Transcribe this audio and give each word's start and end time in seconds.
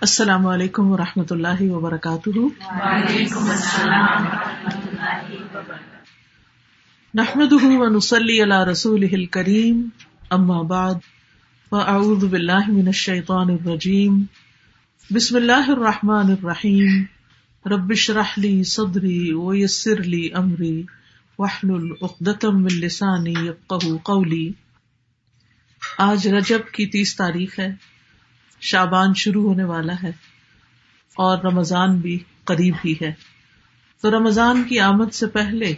السلام 0.00 0.46
علیکم 0.46 0.92
و 0.92 0.96
رحمۃ 0.96 1.24
اللہ 1.30 1.62
وبرکاتہ۔ 1.62 2.38
نحمد 7.14 7.52
ونسلی 7.52 8.42
علی 8.42 8.70
رسول 8.70 9.26
کریم 9.26 9.88
اما 10.30 10.62
بعد 10.62 10.94
فاعوذ 11.70 12.24
باللہ 12.24 12.68
من 12.68 12.86
الشیطان 12.86 13.50
الرجیم۔ 13.50 14.22
بسم 15.10 15.36
اللہ 15.36 15.70
الرحمن 15.70 16.30
الرحیم۔ 16.30 17.04
ربش 17.66 18.10
رحلی 18.10 18.64
صدری 18.64 19.32
ویسر 19.32 20.02
لی 20.02 20.28
امری 20.34 20.82
وحلل 21.38 21.92
عقدتم 22.02 22.62
من 22.62 22.74
لسانی 22.74 23.34
قولی۔ 24.02 24.52
آج 25.98 26.28
رجب 26.28 26.60
کی 26.72 26.86
تیس 26.86 27.16
تاریخ 27.16 27.58
ہے۔ 27.58 27.91
شابان 28.62 29.14
شروع 29.14 29.48
ہونے 29.48 29.64
والا 29.64 29.92
ہے 30.02 30.10
اور 31.16 31.38
رمضان 31.38 31.98
بھی 31.98 32.18
قریب 32.44 32.74
ہی 32.84 32.94
ہے۔ 33.02 33.12
تو 34.02 34.18
رمضان 34.18 34.64
کی 34.64 34.78
آمد 34.78 35.14
سے 35.14 35.26
پہلے 35.26 35.74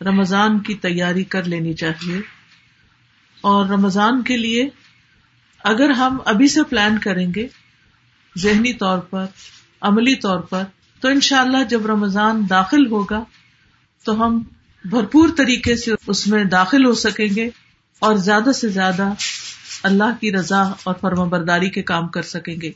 رمضان 0.00 0.58
کی 0.58 0.74
تیاری 0.74 1.24
کر 1.24 1.44
لینی 1.44 1.72
چاہیے۔ 1.72 2.20
اور 3.40 3.66
رمضان 3.66 4.22
کے 4.22 4.36
لیے 4.36 4.68
اگر 5.64 5.90
ہم 5.90 6.18
ابھی 6.24 6.48
سے 6.48 6.62
پلان 6.62 6.98
کریں 6.98 7.26
گے 7.36 7.48
ذہنی 8.38 8.72
طور 8.72 8.98
پر، 8.98 9.26
عملی 9.80 10.14
طور 10.14 10.40
پر، 10.40 10.62
تو 11.00 11.08
ان 11.08 11.20
شاء 11.20 11.40
اللہ 11.40 11.64
جب 11.68 11.86
رمضان 11.86 12.46
داخل 12.50 12.86
ہوگا 12.86 13.24
تو 14.04 14.26
ہم 14.26 14.42
بھرپور 14.84 15.28
طریقے 15.36 15.76
سے 15.76 15.92
اس 16.06 16.26
میں 16.26 16.44
داخل 16.44 16.84
ہو 16.84 16.94
سکیں 16.94 17.28
گے 17.36 17.50
اور 17.98 18.14
زیادہ 18.14 18.52
سے 18.52 18.68
زیادہ 18.68 19.12
اللہ 19.82 20.20
کی 20.20 20.32
رضا 20.32 20.62
اور 20.62 20.94
فرما 21.00 21.24
برداری 21.24 21.70
کے 21.70 21.82
کام 21.82 22.08
کر 22.08 22.22
سکیں 22.22 22.56
گے۔ 22.62 22.72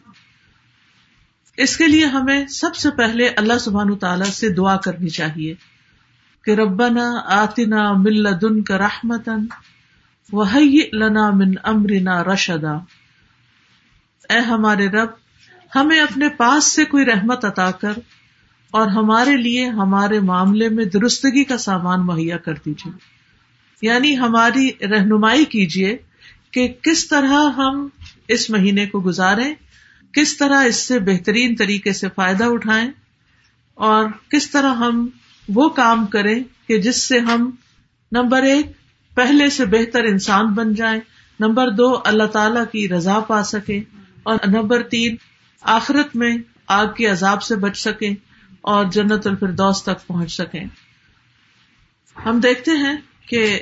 اس 1.56 1.76
کے 1.76 1.86
لیے 1.86 2.04
ہمیں 2.04 2.46
سب 2.46 2.76
سے 2.76 2.90
پہلے 2.90 3.28
اللہ 3.28 3.58
سبحان 3.58 3.98
تعالی 3.98 4.24
سے 4.24 4.48
دعا 4.48 4.76
کرنی 4.76 5.08
چاہیے 5.08 5.54
کہ 6.44 6.50
ربنا 6.50 7.20
آتنا 7.24 7.92
مل 7.92 8.26
دن 8.42 8.62
کا 8.62 8.78
رحمتن 8.78 9.46
لنا 10.92 11.30
من 11.30 11.52
امرنا 11.62 12.24
رشدا۔ 12.24 12.72
اے 14.30 14.38
ہمارے 14.38 14.88
رب، 14.88 15.08
ہمیں 15.76 16.00
اپنے 16.00 16.28
پاس 16.28 16.72
سے 16.72 16.84
کوئی 16.84 17.04
رحمت 17.04 17.44
عطا 17.44 17.70
کر 17.70 17.92
اور 18.70 18.86
ہمارے 18.86 19.36
لیے 19.36 19.68
ہمارے 19.68 20.20
معاملے 20.20 20.68
میں 20.68 20.84
درستگی 20.84 21.44
کا 21.44 21.58
سامان 21.58 22.06
مہیا 22.06 22.36
کر 22.36 22.54
دیجیے۔ 22.54 22.92
یعنی 23.82 24.18
ہماری 24.18 24.70
رہنمائی 24.80 25.44
کیجیے 25.44 25.96
کہ 26.54 26.66
کس 26.82 27.06
طرح 27.08 27.50
ہم 27.50 27.86
اس 28.28 28.48
مہینے 28.50 28.86
کو 28.86 29.00
گزارے 29.00 29.52
کس 30.14 30.36
طرح 30.36 30.64
اس 30.64 30.76
سے 30.76 30.98
بہترین 30.98 31.54
طریقے 31.56 31.92
سے 31.92 32.08
فائدہ 32.14 32.44
اٹھائیں، 32.46 32.90
اور 33.78 34.06
کس 34.30 34.50
طرح 34.50 34.74
ہم 34.76 35.06
وہ 35.48 35.68
کام 35.76 36.06
کریں 36.06 36.38
کہ 36.68 36.78
جس 36.80 37.02
سے 37.02 37.18
ہم 37.20 37.50
نمبر 38.12 38.42
ایک 38.42 38.66
پہلے 39.12 39.48
سے 39.50 39.64
بہتر 39.66 40.04
انسان 40.04 40.52
بن 40.54 40.74
جائیں، 40.74 41.00
نمبر 41.40 41.70
دو 41.70 41.88
اللہ 42.04 42.26
تعالی 42.32 42.60
کی 42.72 42.88
رضا 42.88 43.18
پا 43.20 43.42
سکے 43.44 43.80
اور 44.22 44.46
نمبر 44.46 44.82
تین 44.88 45.16
آخرت 45.62 46.16
میں 46.16 46.36
آگ 46.72 46.86
کے 46.96 47.06
عذاب 47.06 47.42
سے 47.42 47.56
بچ 47.56 47.78
سکے 47.78 48.12
اور 48.62 48.84
جنت 48.92 49.26
الفردوس 49.26 49.82
تک 49.82 50.06
پہنچ 50.06 50.32
سکیں۔ 50.32 50.64
ہم 52.16 52.40
دیکھتے 52.40 52.70
ہیں 52.78 52.96
کہ 53.26 53.58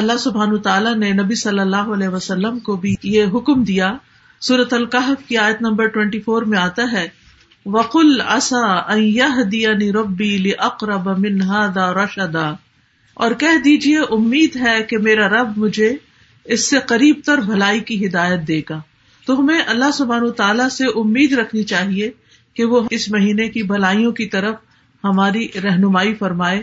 اللہ 0.00 0.16
سبحان 0.18 0.58
تعالیٰ 0.58 0.96
نے 0.96 1.12
نبی 1.12 1.34
صلی 1.34 1.58
اللہ 1.58 1.76
علیہ 1.76 2.08
وسلم 2.08 2.58
کو 2.58 2.76
بھی 2.76 2.94
یہ 3.02 3.24
حکم 3.34 3.64
دیا۔ 3.64 3.92
سورت 4.40 4.74
القحف 4.74 5.28
کی 5.28 5.36
آیت 5.36 5.62
نمبر 5.62 5.86
ٹوینٹی 5.86 6.20
فور 6.20 6.42
میں 6.42 6.58
آتا 6.58 6.92
ہے، 6.92 7.08
وقل 7.66 8.20
اصا 8.20 8.94
دیا 9.52 9.70
ربی 9.94 10.52
اقرب 10.58 11.18
منہدا 11.18 11.92
رشدا۔ 11.92 12.50
اور 13.14 13.30
کہہ 13.30 13.58
دیجیے 13.64 13.98
امید 13.98 14.56
ہے 14.56 14.82
کہ 14.82 14.98
میرا 14.98 15.28
رب 15.28 15.58
مجھے 15.58 15.96
اس 16.44 16.70
سے 16.70 16.78
قریب 16.86 17.20
تر 17.24 17.38
بھلائی 17.38 17.80
کی 17.80 18.06
ہدایت 18.06 18.48
دے 18.48 18.60
گا۔ 18.70 18.80
تو 19.26 19.40
ہمیں 19.40 19.60
اللہ 19.66 19.90
سبحان 19.94 20.30
تعالیٰ 20.30 20.68
سے 20.68 20.84
امید 20.86 21.32
رکھنی 21.32 21.62
چاہیے 21.62 22.10
کہ 22.54 22.64
وہ 22.64 22.80
اس 22.90 23.10
مہینے 23.10 23.48
کی 23.48 23.62
بھلائیوں 23.62 24.12
کی 24.12 24.26
طرف 24.26 24.54
ہماری 25.04 25.48
رہنمائی 25.64 26.14
فرمائے۔ 26.14 26.62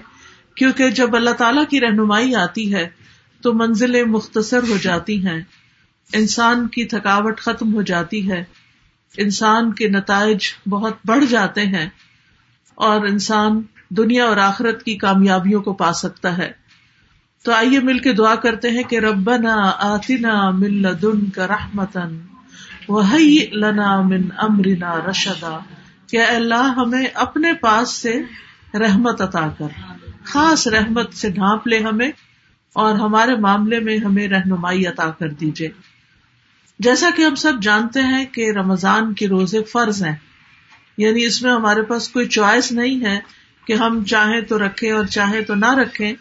کیونکہ 0.56 0.90
جب 0.90 1.16
اللہ 1.16 1.30
تعالیٰ 1.30 1.64
کی 1.70 1.82
رہنمائی 1.82 2.36
آتی 2.36 2.74
ہے 2.74 2.97
تو 3.42 3.54
منزلیں 3.54 4.04
مختصر 4.04 4.60
ہو 4.70 4.78
جاتی 4.78 5.28
ہیں۔ 5.28 5.42
انسان 6.14 6.68
کی 6.68 6.86
تھکاوٹ 6.86 7.40
ختم 7.40 7.74
ہو 7.74 7.82
جاتی 7.82 8.32
ہے۔ 8.32 8.44
انسان 9.18 9.74
کے 9.74 9.88
نتائج 9.88 10.70
بہت 10.70 10.94
بڑھ 11.06 11.26
جاتے 11.26 11.62
ہیں 11.62 11.90
اور 12.76 13.06
انسان 13.06 13.62
دنیا 13.90 14.26
اور 14.26 14.38
آخرت 14.38 14.84
کی 14.84 14.96
کامیابیوں 14.96 15.62
کو 15.62 15.74
پا 15.74 15.94
سکتا 15.94 16.38
ہے۔ 16.38 16.52
تو 17.44 17.52
آئیے 17.54 17.80
مل 17.80 18.00
کے 18.00 18.14
دعا 18.14 18.36
کرتے 18.36 18.70
ہیں 18.70 18.84
کہ 18.84 19.00
ربنا 19.00 19.72
آتنا 19.78 20.50
من 20.50 20.82
لدن 20.82 21.30
کا 21.30 21.48
رحمتن 21.48 22.20
وہی 22.88 23.46
لنا 23.54 24.02
من 24.02 24.22
امرنا 24.38 24.96
رشدا۔ 25.10 25.60
کہ 26.08 26.22
اللہ 26.22 26.74
ہمیں 26.78 27.06
اپنے 27.14 27.54
پاس 27.54 27.90
سے 27.90 28.22
رحمت 28.74 29.22
عطا 29.22 29.48
کر۔ 29.58 29.68
خاص 30.24 30.68
رحمت 30.68 31.14
سے 31.14 31.30
ڈھانپ 31.30 31.68
لے 31.68 31.80
ہمیں۔ 31.80 32.12
اور 32.78 32.96
ہمارے 32.96 33.36
معاملے 33.36 33.80
میں 33.80 33.98
ہمیں 33.98 34.28
رہنمائی 34.28 34.88
عطا 34.88 35.10
کر 35.10 35.30
دیجیے 35.30 35.70
جیسا 36.80 37.10
کہ 37.16 37.22
ہم 37.22 37.36
سب 37.36 37.54
جانتے 37.62 38.02
ہیں 38.02 38.26
کہ 38.26 38.52
رمضان 38.52 39.14
کے 39.14 39.28
روزے 39.28 39.64
فرض 39.64 40.04
ہیں 40.04 40.16
یعنی 40.98 41.24
اس 41.24 41.44
میں 41.44 41.52
ہمارے 41.52 41.82
پاس 41.82 42.10
کوئی 42.10 42.28
چوائس 42.28 42.72
نہیں 42.72 43.06
ہے 43.06 43.20
کہ 43.68 43.74
ہم 43.74 44.04
چاہیں 44.04 44.42
تو 44.42 44.66
رکھیں 44.66 44.92
اور 44.92 45.06
چاہیں 45.06 45.42
تو 45.42 45.56
نہ 45.56 45.74
رکھیں۔ 45.74 46.14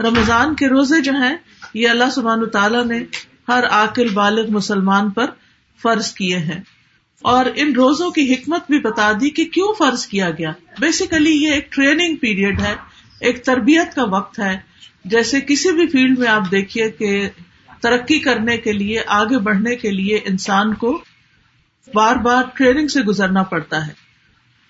رمضان 0.00 0.54
کے 0.54 0.68
روزے 0.68 1.00
جو 1.00 1.12
ہیں، 1.12 1.36
یہ 1.74 1.88
اللہ 1.88 2.10
سبحان 2.14 2.50
تعالیٰ 2.50 2.86
نے 2.86 3.02
ہر 3.48 3.64
عقل 3.66 4.08
بالغ 4.08 4.52
مسلمان 4.52 5.10
پر 5.10 5.26
فرض 5.82 6.12
کیے 6.12 6.38
ہیں۔ 6.38 6.60
اور 7.22 7.44
ان 7.56 7.72
روزوں 7.72 8.10
کی 8.10 8.34
حکمت 8.34 8.62
بھی 8.70 8.80
بتا 8.80 9.12
دی 9.12 9.30
کہ 9.30 9.44
کیوں 9.44 9.74
فرض 9.78 10.06
کیا 10.06 10.30
گیا۔ 10.30 10.52
بیسیکلی 10.78 11.44
یہ 11.44 11.52
ایک 11.52 11.72
ٹریننگ 11.72 12.16
پیریڈ 12.16 12.60
ہے، 12.60 12.74
ایک 13.20 13.44
تربیت 13.44 13.94
کا 13.94 14.04
وقت 14.04 14.38
ہے۔ 14.38 14.73
جیسے 15.04 15.40
کسی 15.40 15.72
بھی 15.72 15.86
فیلڈ 15.86 16.18
میں 16.18 16.28
آپ 16.28 16.50
دیکھیے 16.50 16.90
کہ 16.90 17.28
ترقی 17.80 18.18
کرنے 18.18 18.56
کے 18.56 18.72
لیے، 18.72 19.00
آگے 19.06 19.38
بڑھنے 19.38 19.76
کے 19.76 19.90
لیے 19.90 20.20
انسان 20.24 20.74
کو 20.74 21.04
بار 21.94 22.16
بار 22.16 22.42
ٹریننگ 22.54 22.88
سے 22.88 23.00
گزرنا 23.00 23.42
پڑتا 23.42 23.86
ہے۔ 23.86 23.92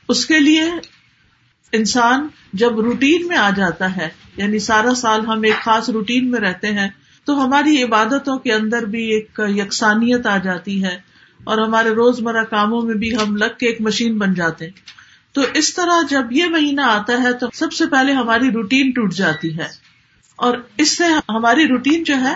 اس 0.09 0.27
کے 0.27 0.39
لیے 0.39 0.63
انسان 1.73 2.29
جب 2.53 2.81
روٹین 2.81 3.29
میں 3.29 3.37
آ 3.37 3.51
جاتا 3.51 3.97
ہے 3.97 4.09
یعنی 4.37 4.59
سارا 4.59 4.95
سال 4.95 5.27
ہم 5.27 5.43
ایک 5.43 5.65
خاص 5.65 5.89
روٹین 5.89 6.31
میں 6.31 6.41
رہتے 6.41 6.67
ہیں، 6.67 6.89
تو 7.25 7.47
ہماری 7.47 7.83
عبادتوں 7.83 8.39
کے 8.39 8.53
اندر 8.53 8.85
بھی 8.85 9.05
ایک 9.05 9.41
یکسانیت 9.49 10.27
آ 10.27 10.37
جاتی 10.39 10.85
ہے 10.85 10.99
اور 11.45 11.59
ہمارے 11.59 11.89
روز 11.89 12.21
مرہ 12.21 12.45
کاموں 12.45 12.83
میں 12.83 12.95
بھی 12.95 13.17
ہم 13.17 13.37
لگ 13.37 13.59
کے 13.59 13.67
ایک 13.67 13.81
مشین 13.81 14.19
بن 14.19 14.35
جاتے 14.35 14.65
ہیں۔ 14.65 14.73
تو 15.33 15.43
اس 15.55 15.75
طرح 15.75 16.03
جب 16.11 16.23
یہ 16.31 16.45
مہینہ 16.45 16.81
آتا 16.81 17.23
ہے، 17.23 17.33
تو 17.33 17.47
سب 17.55 17.73
سے 17.73 17.87
پہلے 17.87 18.13
ہماری 18.13 18.51
روٹین 18.51 18.91
ٹوٹ 18.91 19.15
جاتی 19.15 19.59
ہے۔ 19.59 19.84
اور 20.37 20.59
اس 20.77 20.97
سے 20.97 21.05
ہماری 21.29 21.69
روٹین 21.69 22.05
جو 22.05 22.17
ہے، 22.17 22.35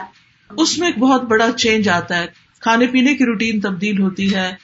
اس 0.51 0.79
میں 0.79 0.89
ایک 0.89 0.99
بہت 0.99 1.23
بڑا 1.23 1.53
چینج 1.53 1.89
آتا 1.89 2.19
ہے۔ 2.19 2.27
کھانے 2.61 2.87
پینے 2.87 3.15
کی 3.15 3.25
روٹین 3.25 3.61
تبدیل 3.61 4.01
ہوتی 4.01 4.35
ہے، 4.35 4.55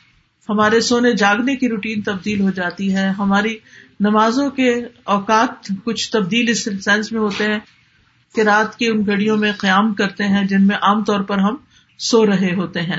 ہمارے 0.49 0.81
سونے 0.81 1.13
جاگنے 1.13 1.57
کی 1.57 1.69
روٹین 1.69 2.03
تبدیل 2.03 2.41
ہو 2.41 2.51
جاتی 2.51 2.95
ہے، 2.95 3.09
ہماری 3.09 3.57
نمازوں 4.01 4.51
کے 4.51 4.75
اوقات 5.05 5.69
کچھ 5.85 6.11
تبدیل 6.11 6.49
اس 6.49 6.65
سینس 6.85 7.13
میں 7.13 7.21
ہوتے 7.21 7.45
ہیں 7.45 7.59
کہ 8.35 8.41
رات 8.41 8.79
کی 8.79 8.87
ان 8.87 9.07
گھڑیوں 9.07 9.37
میں 9.37 9.53
قیام 9.53 9.95
کرتے 9.95 10.25
ہیں 10.25 10.45
جن 10.45 10.67
میں 10.67 10.77
عام 10.77 11.05
طور 11.05 11.21
پر 11.21 11.39
ہم 11.39 11.57
سو 11.99 12.27
رہے 12.27 12.55
ہوتے 12.55 12.81
ہیں۔ 12.81 12.99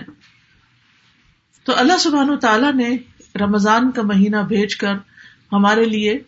تو 1.63 1.73
اللہ 1.75 1.97
سبحان 1.99 2.39
تعالیٰ 2.39 2.73
نے 2.73 2.97
رمضان 3.35 3.91
کا 3.91 4.01
مہینہ 4.01 4.37
بھیج 4.37 4.75
کر 4.75 4.93
ہمارے 5.51 5.85
لیے 5.85 6.19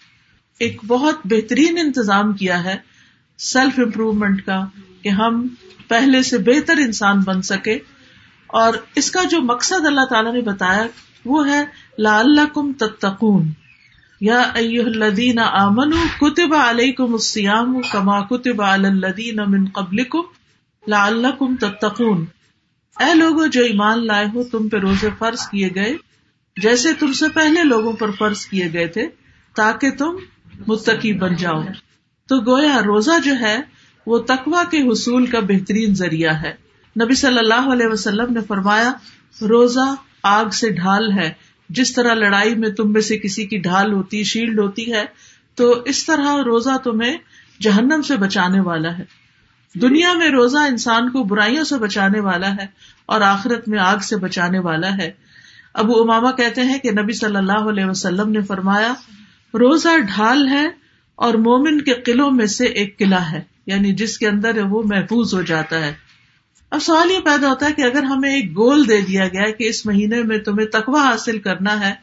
ایک 0.59 0.81
بہت 0.87 1.15
بہترین 1.25 1.77
انتظام 1.77 2.33
کیا 2.33 2.63
ہے۔ 2.63 2.96
سیلف 3.37 3.79
امپروومنٹ 3.79 4.45
کا 4.45 4.65
کہ 5.01 5.09
ہم 5.09 5.47
پہلے 5.87 6.23
سے 6.23 6.37
بہتر 6.37 6.77
انسان 6.77 7.19
بن 7.19 7.41
سکے 7.41 7.79
اور 8.47 8.73
اس 8.95 9.11
کا 9.11 9.23
جو 9.23 9.41
مقصد 9.41 9.85
اللہ 9.85 10.05
تعالیٰ 10.09 10.33
نے 10.33 10.41
بتایا 10.41 10.85
وہ 11.25 11.49
ہے 11.49 11.65
لا 11.97 12.19
اللہ 12.19 12.53
کم 12.53 12.73
تتقون۔ 12.73 13.49
یا 14.21 14.41
الدین 14.41 15.39
امن 15.39 15.91
کتب 16.21 16.53
علیہ 16.53 16.91
کم 16.91 17.13
السیام 17.13 17.81
کما 17.91 18.21
کتب 18.21 18.61
الدین 18.61 19.39
امن 19.39 19.65
قبل 19.65 20.03
کم 20.03 20.21
لا 20.87 21.05
اللہ 21.05 21.27
کم 21.39 21.55
تتقون۔ 21.55 22.25
اے 22.99 23.13
لوگوں 23.13 23.47
جو 23.47 23.63
ایمان 23.63 24.07
لائے 24.07 24.25
ہو، 24.33 24.43
تم 24.43 24.69
پہ 24.69 24.77
روزے 24.77 25.09
فرض 25.17 25.39
کیے 25.49 25.69
گئے، 25.75 25.95
جیسے 26.61 26.93
تم 26.93 27.13
سے 27.13 27.29
پہلے 27.29 27.63
لوگوں 27.63 27.93
پر 27.93 28.11
فرض 28.11 28.45
کیے 28.45 28.73
گئے 28.73 28.87
تھے، 28.87 29.07
تاکہ 29.55 29.91
تم 29.91 30.15
متقی 30.67 31.13
بن 31.13 31.35
جاؤ۔ 31.35 31.63
تو 32.27 32.39
گویا 32.39 32.81
روزہ 32.85 33.19
جو 33.23 33.33
ہے 33.39 33.61
وہ 34.05 34.19
تقوا 34.19 34.63
کے 34.63 34.81
حصول 34.81 35.25
کا 35.25 35.39
بہترین 35.39 35.95
ذریعہ 35.95 36.33
ہے۔ 36.33 36.53
نبی 37.03 37.15
صلی 37.15 37.37
اللہ 37.37 37.71
علیہ 37.71 37.87
وسلم 37.87 38.33
نے 38.33 38.39
فرمایا، 38.47 38.91
روزہ 39.41 39.95
آگ 40.23 40.49
سے 40.49 40.71
ڈھال 40.71 41.11
ہے۔ 41.11 41.33
جس 41.69 41.93
طرح 41.93 42.13
لڑائی 42.13 42.55
میں 42.55 42.69
تم 42.69 42.91
میں 42.91 43.01
سے 43.01 43.17
کسی 43.17 43.45
کی 43.45 43.57
ڈھال 43.57 43.93
ہوتی، 43.93 44.23
شیلڈ 44.23 44.59
ہوتی 44.59 44.93
ہے، 44.93 45.05
تو 45.55 45.81
اس 45.85 46.05
طرح 46.05 46.37
روزہ 46.45 46.77
تمہیں 46.83 47.17
جہنم 47.61 48.01
سے 48.01 48.15
بچانے 48.15 48.59
والا 48.59 48.97
ہے۔ 48.97 49.03
دنیا 49.81 50.13
میں 50.13 50.29
روزہ 50.29 50.57
انسان 50.57 51.09
کو 51.09 51.23
برائیوں 51.23 51.63
سے 51.63 51.77
بچانے 51.77 52.19
والا 52.19 52.51
ہے 52.51 52.65
اور 53.05 53.21
آخرت 53.21 53.67
میں 53.67 53.79
آگ 53.79 53.97
سے 53.97 54.17
بچانے 54.17 54.59
والا 54.59 54.97
ہے۔ 54.97 55.11
ابو 55.73 56.01
اماما 56.01 56.31
کہتے 56.31 56.61
ہیں 56.61 56.79
کہ 56.79 56.91
نبی 56.91 57.13
صلی 57.13 57.35
اللہ 57.35 57.69
علیہ 57.69 57.85
وسلم 57.85 58.31
نے 58.31 58.41
فرمایا، 58.41 58.93
روزہ 59.53 59.97
ڈھال 59.97 60.47
ہے 60.47 60.86
اور 61.17 61.33
مومن 61.33 61.81
کے 61.81 61.93
قلعوں 61.93 62.31
میں 62.31 62.45
سے 62.45 62.65
ایک 62.65 62.99
قلعہ 62.99 63.31
ہے 63.31 63.41
یعنی 63.65 63.93
جس 63.93 64.17
کے 64.17 64.27
اندر 64.27 64.63
وہ 64.63 64.83
محفوظ 64.85 65.33
ہو 65.33 65.41
جاتا 65.41 65.79
ہے۔ 65.79 65.93
اب 66.71 66.79
سوال 66.79 67.11
یہ 67.11 67.19
پیدا 67.19 67.49
ہوتا 67.49 67.65
ہے 67.65 67.73
کہ 67.73 67.81
اگر 67.81 68.03
ہمیں 68.03 68.35
ایک 68.35 68.51
گول 68.51 68.87
دے 68.87 69.01
دیا 69.01 69.27
گیا 69.27 69.49
کہ 69.49 69.69
اس 69.69 69.85
مہینے 69.85 70.23
میں 70.23 70.37
تمہیں 70.37 70.67
تقوا 70.67 71.11
حاصل 71.11 71.39
کرنا 71.39 71.89
ہے، 71.89 71.93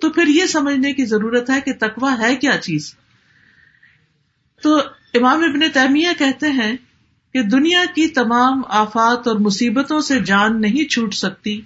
تو 0.00 0.10
پھر 0.10 0.26
یہ 0.26 0.46
سمجھنے 0.46 0.92
کی 0.92 1.04
ضرورت 1.04 1.50
ہے 1.50 1.60
کہ 1.60 1.72
تقوا 1.72 2.18
ہے 2.18 2.36
کیا 2.36 2.56
چیز؟ 2.58 2.94
تو 4.62 4.76
امام 5.14 5.42
ابن 5.42 5.60
تیمیہ 5.74 6.08
کہتے 6.18 6.46
ہیں 6.46 6.76
کہ 7.32 7.42
دنیا 7.42 7.84
کی 7.94 8.08
تمام 8.08 8.62
آفات 8.68 9.28
اور 9.28 9.36
مصیبتوں 9.36 10.00
سے 10.00 10.20
جان 10.20 10.60
نہیں 10.60 10.88
چھوٹ 10.88 11.14
سکتی، 11.14 11.60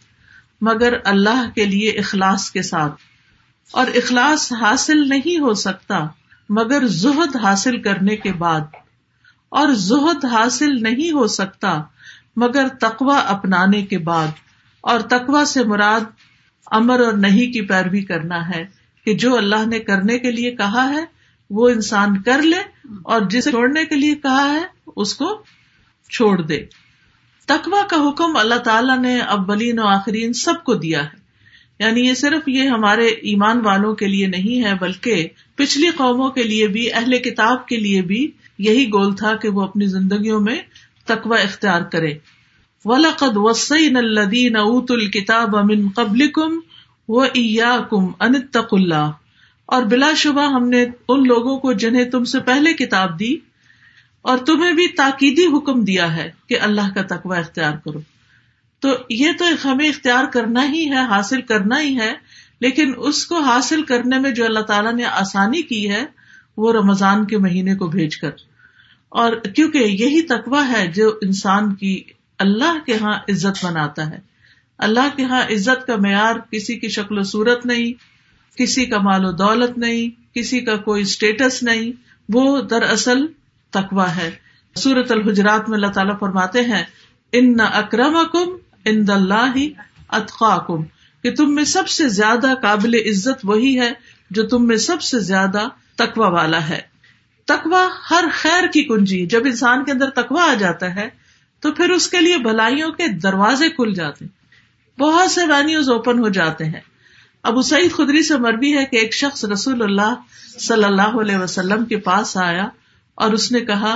مگر 0.60 0.94
اللہ 1.04 1.50
کے 1.54 1.64
لیے 1.64 1.90
اخلاص 1.90 2.50
کے 2.50 2.62
ساتھ۔ 2.62 2.94
اور 3.70 3.86
اخلاص 3.86 4.52
حاصل 4.52 5.08
نہیں 5.08 5.38
ہو 5.38 5.54
سکتا۔ 5.54 6.06
مگر 6.48 6.86
زہد 6.86 7.36
حاصل 7.36 7.82
کرنے 7.82 8.16
کے 8.16 8.32
بعد۔ 8.32 8.60
اور 9.48 9.68
زہد 9.68 10.24
حاصل 10.24 10.82
نہیں 10.82 11.12
ہو 11.12 11.26
سکتا 11.26 11.82
مگر 12.36 12.68
تقوا 12.80 13.18
اپنانے 13.18 13.82
کے 13.82 13.98
بعد۔ 13.98 14.26
اور 14.80 15.00
تقوا 15.00 15.44
سے 15.44 15.64
مراد 15.64 16.00
امر 16.70 17.00
اور 17.00 17.12
نہیں 17.12 17.52
کی 17.52 17.62
پیروی 17.62 18.02
کرنا 18.02 18.48
ہے 18.48 18.66
کہ 19.04 19.14
جو 19.14 19.36
اللہ 19.36 19.66
نے 19.66 19.78
کرنے 19.78 20.18
کے 20.18 20.30
لیے 20.30 20.56
کہا 20.56 20.88
ہے، 20.88 21.04
وہ 21.50 21.68
انسان 21.68 22.22
کر 22.22 22.42
لے 22.42 22.58
اور 23.04 23.20
جسے 23.20 23.50
چھوڑنے 23.50 23.84
کے 23.84 23.94
لیے 23.94 24.14
کہا 24.14 24.52
ہے، 24.52 24.64
اس 24.96 25.14
کو 25.14 25.44
چھوڑ 26.10 26.42
دے۔ 26.42 26.64
تقوا 27.46 27.86
کا 27.86 27.96
حکم 28.08 28.36
اللہ 28.36 28.54
تعالیٰ 28.54 28.98
نے 28.98 29.20
ابلین 29.20 29.78
و 29.78 29.86
آخرین 29.86 30.32
سب 30.32 30.64
کو 30.64 30.74
دیا 30.74 31.04
ہے۔ 31.04 31.25
یعنی 31.78 32.00
یہ 32.00 32.14
صرف 32.14 32.48
یہ 32.48 32.68
ہمارے 32.68 33.06
ایمان 33.06 33.60
والوں 33.60 33.94
کے 33.94 34.06
لیے 34.06 34.26
نہیں 34.26 34.64
ہے، 34.64 34.72
بلکہ 34.80 35.28
پچھلی 35.56 35.88
قوموں 35.96 36.30
کے 36.30 36.42
لیے 36.42 36.66
بھی، 36.66 36.92
اہل 36.92 37.18
کتاب 37.18 37.68
کے 37.68 37.76
لیے 37.76 38.02
بھی 38.02 38.30
یہی 38.58 38.88
گول 38.88 39.16
تھا 39.16 39.36
کہ 39.36 39.48
وہ 39.48 39.62
اپنی 39.62 39.86
زندگیوں 39.86 40.40
میں 40.40 40.58
تقوا 41.04 41.36
اختیار 41.36 41.82
کرے۔ 41.82 42.14
ولاقد 42.84 43.36
وسین 43.36 43.96
الدین 43.96 44.56
اوت 44.56 44.90
الکتاب 44.90 45.56
امن 45.56 45.88
قبل 45.88 46.28
کم 46.28 46.58
و 47.08 47.20
ایا 47.20 47.78
کم 47.90 48.06
انتق 48.20 48.74
اللہ 48.74 49.10
اور 49.66 49.82
بلا 49.82 50.12
شبہ 50.16 50.42
ہم 50.42 50.68
نے 50.68 50.84
ان 51.08 51.26
لوگوں 51.26 51.58
کو 51.58 51.72
جنہیں 51.72 52.04
تم 52.04 52.24
سے 52.24 52.40
پہلے 52.40 52.74
کتاب 52.74 53.18
دی 53.20 53.36
اور 54.22 54.38
تمہیں 54.38 54.72
بھی 54.72 54.88
تاکیدی 54.88 55.46
حکم 55.46 55.84
دیا 55.84 56.16
ہے 56.16 56.30
کہ 56.48 56.60
اللہ 56.60 56.94
کا 56.94 57.02
تقوی 57.02 57.38
اختیار 57.38 57.72
کرو۔ 57.84 58.00
تو 58.80 58.88
یہ 59.10 59.30
تو 59.38 59.44
ہمیں 59.64 59.88
اختیار 59.88 60.24
کرنا 60.24 60.72
ہی 60.72 60.90
ہے، 60.90 60.96
حاصل 60.96 61.40
کرنا 61.40 61.80
ہی 61.80 61.98
ہے، 61.98 62.14
لیکن 62.60 62.92
اس 62.96 63.26
کو 63.26 63.38
حاصل 63.40 63.82
کرنے 63.82 64.18
میں 64.18 64.30
جو 64.30 64.44
اللہ 64.44 64.60
تعالیٰ 64.60 64.94
نے 64.94 65.04
آسانی 65.04 65.62
کی 65.62 65.90
ہے، 65.90 66.04
وہ 66.56 66.72
رمضان 66.72 67.26
کے 67.26 67.38
مہینے 67.38 67.74
کو 67.74 67.86
بھیج 67.86 68.16
کر۔ 68.16 68.30
اور 69.08 69.36
کیونکہ 69.36 69.78
یہی 69.78 70.22
تقوی 70.22 70.72
ہے 70.72 70.86
جو 70.86 71.18
انسان 71.22 71.74
کی 71.74 72.02
اللہ 72.38 72.78
کے 72.86 72.94
ہاں 72.94 73.18
عزت 73.28 73.64
بناتا 73.64 74.10
ہے۔ 74.10 74.18
اللہ 74.78 75.16
کے 75.16 75.24
ہاں 75.24 75.42
عزت 75.42 75.86
کا 75.86 75.96
معیار 75.96 76.36
کسی 76.50 76.78
کی 76.78 76.88
شکل 76.88 77.18
و 77.18 77.22
صورت 77.22 77.66
نہیں، 77.66 77.92
کسی 78.58 78.86
کا 78.86 78.98
مال 78.98 79.24
و 79.24 79.32
دولت 79.32 79.78
نہیں، 79.78 80.34
کسی 80.34 80.60
کا 80.60 80.76
کوئی 80.76 81.02
اسٹیٹس 81.02 81.62
نہیں، 81.62 81.92
وہ 82.28 82.60
دراصل 82.60 83.26
تقوا 83.70 84.16
ہے۔ 84.16 84.30
سورت 84.74 85.12
الحجرات 85.12 85.68
میں 85.68 85.78
اللہ 85.78 85.90
تعالیٰ 85.90 86.18
فرماتے 86.20 86.60
ہیں 86.60 86.84
ان 87.32 87.56
نہ 87.56 87.62
اکرم 87.62 88.18
کم 88.32 88.56
ان 88.86 89.04
اللہ 89.08 89.56
اطخا 90.08 90.58
کم 90.58 90.82
کہ 91.22 91.34
تم 91.34 91.54
میں 91.54 91.64
سب 91.64 91.88
سے 91.88 92.08
زیادہ 92.08 92.54
قابل 92.62 92.94
عزت 92.94 93.44
وہی 93.44 93.80
ہے 93.80 93.92
جو 94.30 94.46
تم 94.46 94.66
میں 94.66 94.76
سب 94.76 95.02
سے 95.02 95.20
زیادہ 95.20 95.62
تقوا 95.96 96.28
والا 96.28 96.68
ہے۔ 96.68 96.80
تقوا 97.44 97.88
ہر 98.10 98.24
خیر 98.32 98.66
کی 98.66 98.82
کنجی، 98.82 99.26
جب 99.26 99.42
انسان 99.44 99.84
کے 99.84 99.92
اندر 99.92 100.10
تقوا 100.10 100.50
آ 100.50 100.54
جاتا 100.54 100.94
ہے، 100.94 101.08
تو 101.60 101.72
پھر 101.72 101.90
اس 101.90 102.08
کے 102.08 102.20
لیے 102.20 102.38
بھلائیوں 102.38 102.90
کے 102.92 103.08
دروازے 103.08 103.68
کھل 103.68 103.94
جاتے 103.94 104.24
بہت 104.98 105.30
سے 105.30 105.44
وینیوز 105.44 105.90
اوپن 105.90 106.18
ہو 106.18 106.28
جاتے 106.28 106.64
ہیں۔ 106.64 106.80
ابو 107.42 107.62
سعید 107.62 107.92
خدری 107.92 108.22
سے 108.22 108.36
مربی 108.36 108.76
ہے 108.78 108.84
کہ 108.86 108.96
ایک 108.96 109.14
شخص 109.14 109.44
رسول 109.44 109.82
اللہ 109.82 110.14
صلی 110.58 110.84
اللہ 110.84 111.20
علیہ 111.20 111.36
وسلم 111.36 111.84
کے 111.84 111.96
پاس 111.96 112.36
آیا 112.36 112.68
اور 113.14 113.32
اس 113.32 113.52
نے 113.52 113.60
کہا، 113.60 113.92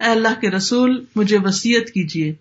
اے 0.00 0.06
اللہ 0.06 0.40
کے 0.40 0.50
رسول، 0.50 1.04
مجھے 1.16 1.38
وسیعت 1.44 1.86
کیجیے 1.86 2.34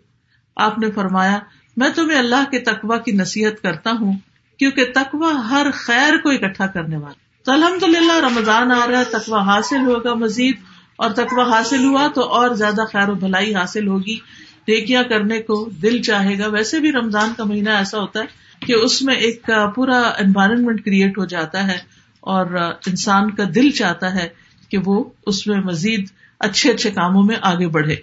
آپ 0.56 0.80
نے 0.80 0.92
فرمایا 0.92 1.40
میں 1.82 1.90
تمہیں 1.90 2.18
اللہ 2.18 2.50
کے 2.52 2.60
تقوا 2.62 2.98
کی 2.98 3.12
نصیحت 3.12 3.62
کرتا 3.64 3.92
ہوں، 4.00 4.14
کیونکہ 4.60 4.92
تقوا 4.96 5.32
ہر 5.50 5.68
خیر 5.76 6.18
کو 6.18 6.30
اکٹھا 6.30 6.68
کرنے 6.68 6.98
والا 6.98 7.20
تو 7.46 7.52
الحمد 7.52 7.84
للہ 7.86 8.20
رمضان 8.20 8.72
آ 8.72 8.86
رہا 8.88 9.00
ہے 9.00 9.04
تقوا 9.12 9.42
حاصل 9.46 9.86
ہوگا 9.86 10.14
مزید، 10.16 10.56
اور 10.96 11.12
تقوا 11.12 11.44
حاصل 11.50 11.84
ہوا 11.86 12.08
تو 12.16 12.24
اور 12.32 12.54
زیادہ 12.56 12.84
خیر 12.92 13.10
و 13.10 13.14
بھلائی 13.16 13.56
حاصل 13.56 13.88
ہوگی۔ 13.88 14.18
ٹیکیاں 14.66 15.04
کرنے 15.04 15.38
کو 15.42 15.56
دل 15.82 16.02
چاہے 16.02 16.38
گا۔ 16.40 16.48
ویسے 16.48 16.80
بھی 16.80 16.92
رمضان 16.92 17.34
کا 17.38 17.44
مہینہ 17.44 17.70
ایسا 17.70 18.00
ہوتا 18.00 18.20
ہے 18.20 18.66
کہ 18.66 18.74
اس 18.74 19.02
میں 19.02 19.16
ایک 19.16 19.50
پورا 19.76 20.00
انوائرمنٹ 20.20 20.84
کریٹ 20.86 21.18
ہو 21.18 21.26
جاتا 21.26 21.66
ہے، 21.68 21.78
اور 22.20 22.46
انسان 22.88 23.32
کا 23.32 23.44
دل 23.56 23.70
چاہتا 23.72 24.14
ہے 24.16 24.28
کہ 24.72 24.78
وہ 24.86 25.04
اس 25.28 25.46
میں 25.48 25.58
مزید 25.62 26.06
اچھے 26.40 26.72
اچھے 26.72 26.92
کاموں 26.92 27.24
میں 27.24 27.36
آگے 27.44 27.68
بڑھے۔ 27.68 27.96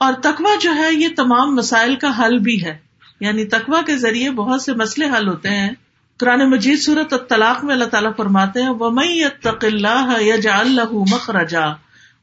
اور 0.00 0.12
تقوا 0.22 0.54
جو 0.60 0.74
ہے، 0.74 0.88
یہ 0.92 1.08
تمام 1.16 1.54
مسائل 1.54 1.94
کا 1.96 2.10
حل 2.18 2.38
بھی 2.38 2.64
ہے۔ 2.64 2.76
یعنی 3.20 3.44
تقوا 3.44 3.82
کے 3.86 3.96
ذریعے 3.96 4.30
بہت 4.30 4.62
سے 4.62 4.74
مسئلے 4.74 5.06
حل 5.06 5.28
ہوتے 5.28 5.48
ہیں۔ 5.48 5.70
قرآن 6.16 6.50
مجید 6.50 6.80
صورت 6.80 7.14
طلاق 7.28 7.64
میں 7.64 7.74
اللہ 7.74 7.84
تعالیٰ 7.84 8.10
فرماتے 8.16 8.62
ہیں 8.62 8.70
وہ 8.70 8.90
میں 8.90 9.24
تق 9.42 9.64
اللہ 9.64 10.16
یا 10.20 10.36
جا 10.36 10.58
اللہ 10.58 10.92
مخرجا 10.92 11.66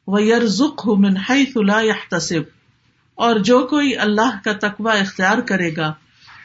و 0.06 0.20
یرزق 0.20 0.86
من 0.86 1.16
اور 3.14 3.36
جو 3.36 3.60
کوئی 3.60 3.96
اللہ 3.96 4.38
کا 4.44 4.52
تقوا 4.52 4.92
اختیار 4.92 5.38
کرے 5.38 5.76
گا، 5.76 5.94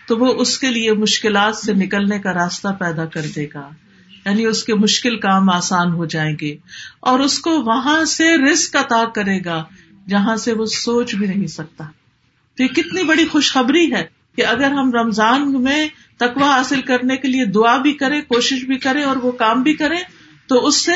تو 0.07 0.17
وہ 0.17 0.33
اس 0.33 0.59
کے 0.59 0.71
لیے 0.71 0.93
مشکلات 0.93 1.55
سے 1.55 1.73
نکلنے 1.73 2.19
کا 2.19 2.33
راستہ 2.33 2.67
پیدا 2.79 3.05
کر 3.05 3.21
دے 3.35 3.47
گا۔ 3.53 3.69
یعنی 4.25 4.45
اس 4.45 4.63
کے 4.63 4.75
مشکل 4.75 5.19
کام 5.19 5.49
آسان 5.49 5.91
ہو 5.91 6.05
جائیں 6.05 6.35
گے۔ 6.41 6.57
اور 6.99 7.19
اس 7.19 7.39
کو 7.39 7.61
وہاں 7.61 8.05
سے 8.05 8.37
رسک 8.37 8.75
عطا 8.75 9.03
کرے 9.15 9.39
گا، 9.45 9.63
جہاں 10.07 10.35
سے 10.35 10.53
وہ 10.53 10.65
سوچ 10.65 11.15
بھی 11.15 11.27
نہیں 11.27 11.47
سکتا۔ 11.47 11.83
تو 12.57 12.63
یہ 12.63 12.67
کتنی 12.67 13.03
بڑی 13.03 13.27
خوشخبری 13.27 13.93
ہے۔ 13.93 14.22
کہ 14.35 14.45
اگر 14.45 14.71
ہم 14.71 14.91
رمضان 14.91 15.63
میں 15.63 15.87
تقوا 16.17 16.57
حاصل 16.57 16.81
کرنے 16.81 17.17
کے 17.17 17.27
لیے 17.27 17.45
دعا 17.45 17.77
بھی 17.77 17.93
کرے 17.93 18.21
کوشش 18.21 18.63
بھی 18.65 18.77
کرے 18.77 19.03
اور 19.03 19.15
وہ 19.15 19.31
کام 19.31 19.63
بھی 19.63 19.73
کرے 19.73 19.95
تو 20.47 20.65
اس 20.67 20.85
سے 20.85 20.91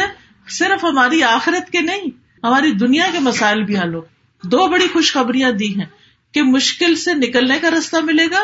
صرف 0.50 0.84
ہماری 0.84 1.24
آخرت 1.24 1.72
کے 1.72 1.82
نہیں، 1.82 2.10
ہماری 2.44 2.72
دنیا 2.72 3.06
کے 3.12 3.20
مسائل 3.20 3.63
بھی 3.63 3.77
حل 3.77 3.94
ہو۔ 3.96 4.01
دو 4.44 4.67
بڑی 4.67 4.88
خوشخبریاں 4.94 5.51
دی 5.51 5.75
ہیں 5.75 5.86
کہ 6.32 6.44
مشکل 6.44 6.96
سے 6.96 7.13
نکلنے 7.13 7.60
کا 7.60 7.72
راستہ 7.72 7.98
ملے 8.03 8.25
گا 8.25 8.44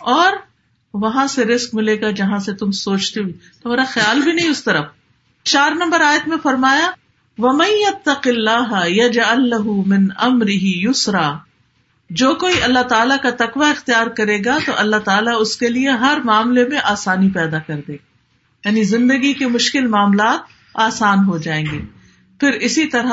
اور 0.00 0.32
وہاں 0.94 1.26
سے 1.26 1.44
رسک 1.44 1.74
ملے 1.74 2.00
گا 2.00 2.10
جہاں 2.10 2.38
سے 2.38 2.54
تم 2.54 2.70
سوچتے 2.70 3.20
ہوئی 3.20 3.32
تمہارا 3.62 3.84
خیال 3.88 4.20
بھی 4.20 4.32
نہیں 4.32 4.48
اس 4.48 4.64
طرف۔ 4.64 4.84
چار 5.44 5.70
نمبر 5.70 6.00
آیت 6.00 6.28
میں 6.28 6.36
فرمایا 6.42 6.90
اللہ 7.38 8.74
اللہ 9.18 9.68
من 9.86 10.06
یسرا 10.48 11.32
جو 12.10 12.34
کوئی 12.34 12.62
اللہ 12.62 12.82
تعالیٰ 12.82 13.16
کا 13.22 13.30
تقوی 13.30 13.70
اختیار 13.70 14.06
کرے 14.06 14.44
گا 14.44 14.58
تو 14.66 14.72
اللہ 14.76 14.96
تعالیٰ 14.96 15.34
اس 15.40 15.56
کے 15.56 15.68
لیے 15.68 15.90
ہر 15.90 16.18
معاملے 16.24 16.68
میں 16.68 16.78
آسانی 16.84 17.30
پیدا 17.30 17.58
کر 17.58 17.80
دے 17.88 17.92
گا۔ 17.92 18.68
یعنی 18.68 18.82
زندگی 18.82 19.32
کے 19.32 19.46
مشکل 19.46 19.86
معاملات 19.86 20.38
آسان 20.74 21.18
ہو 21.18 21.38
جائیں 21.38 21.66
گے۔ 21.72 21.80
پھر 22.40 22.50
اسی 22.50 22.86
طرح 22.86 23.12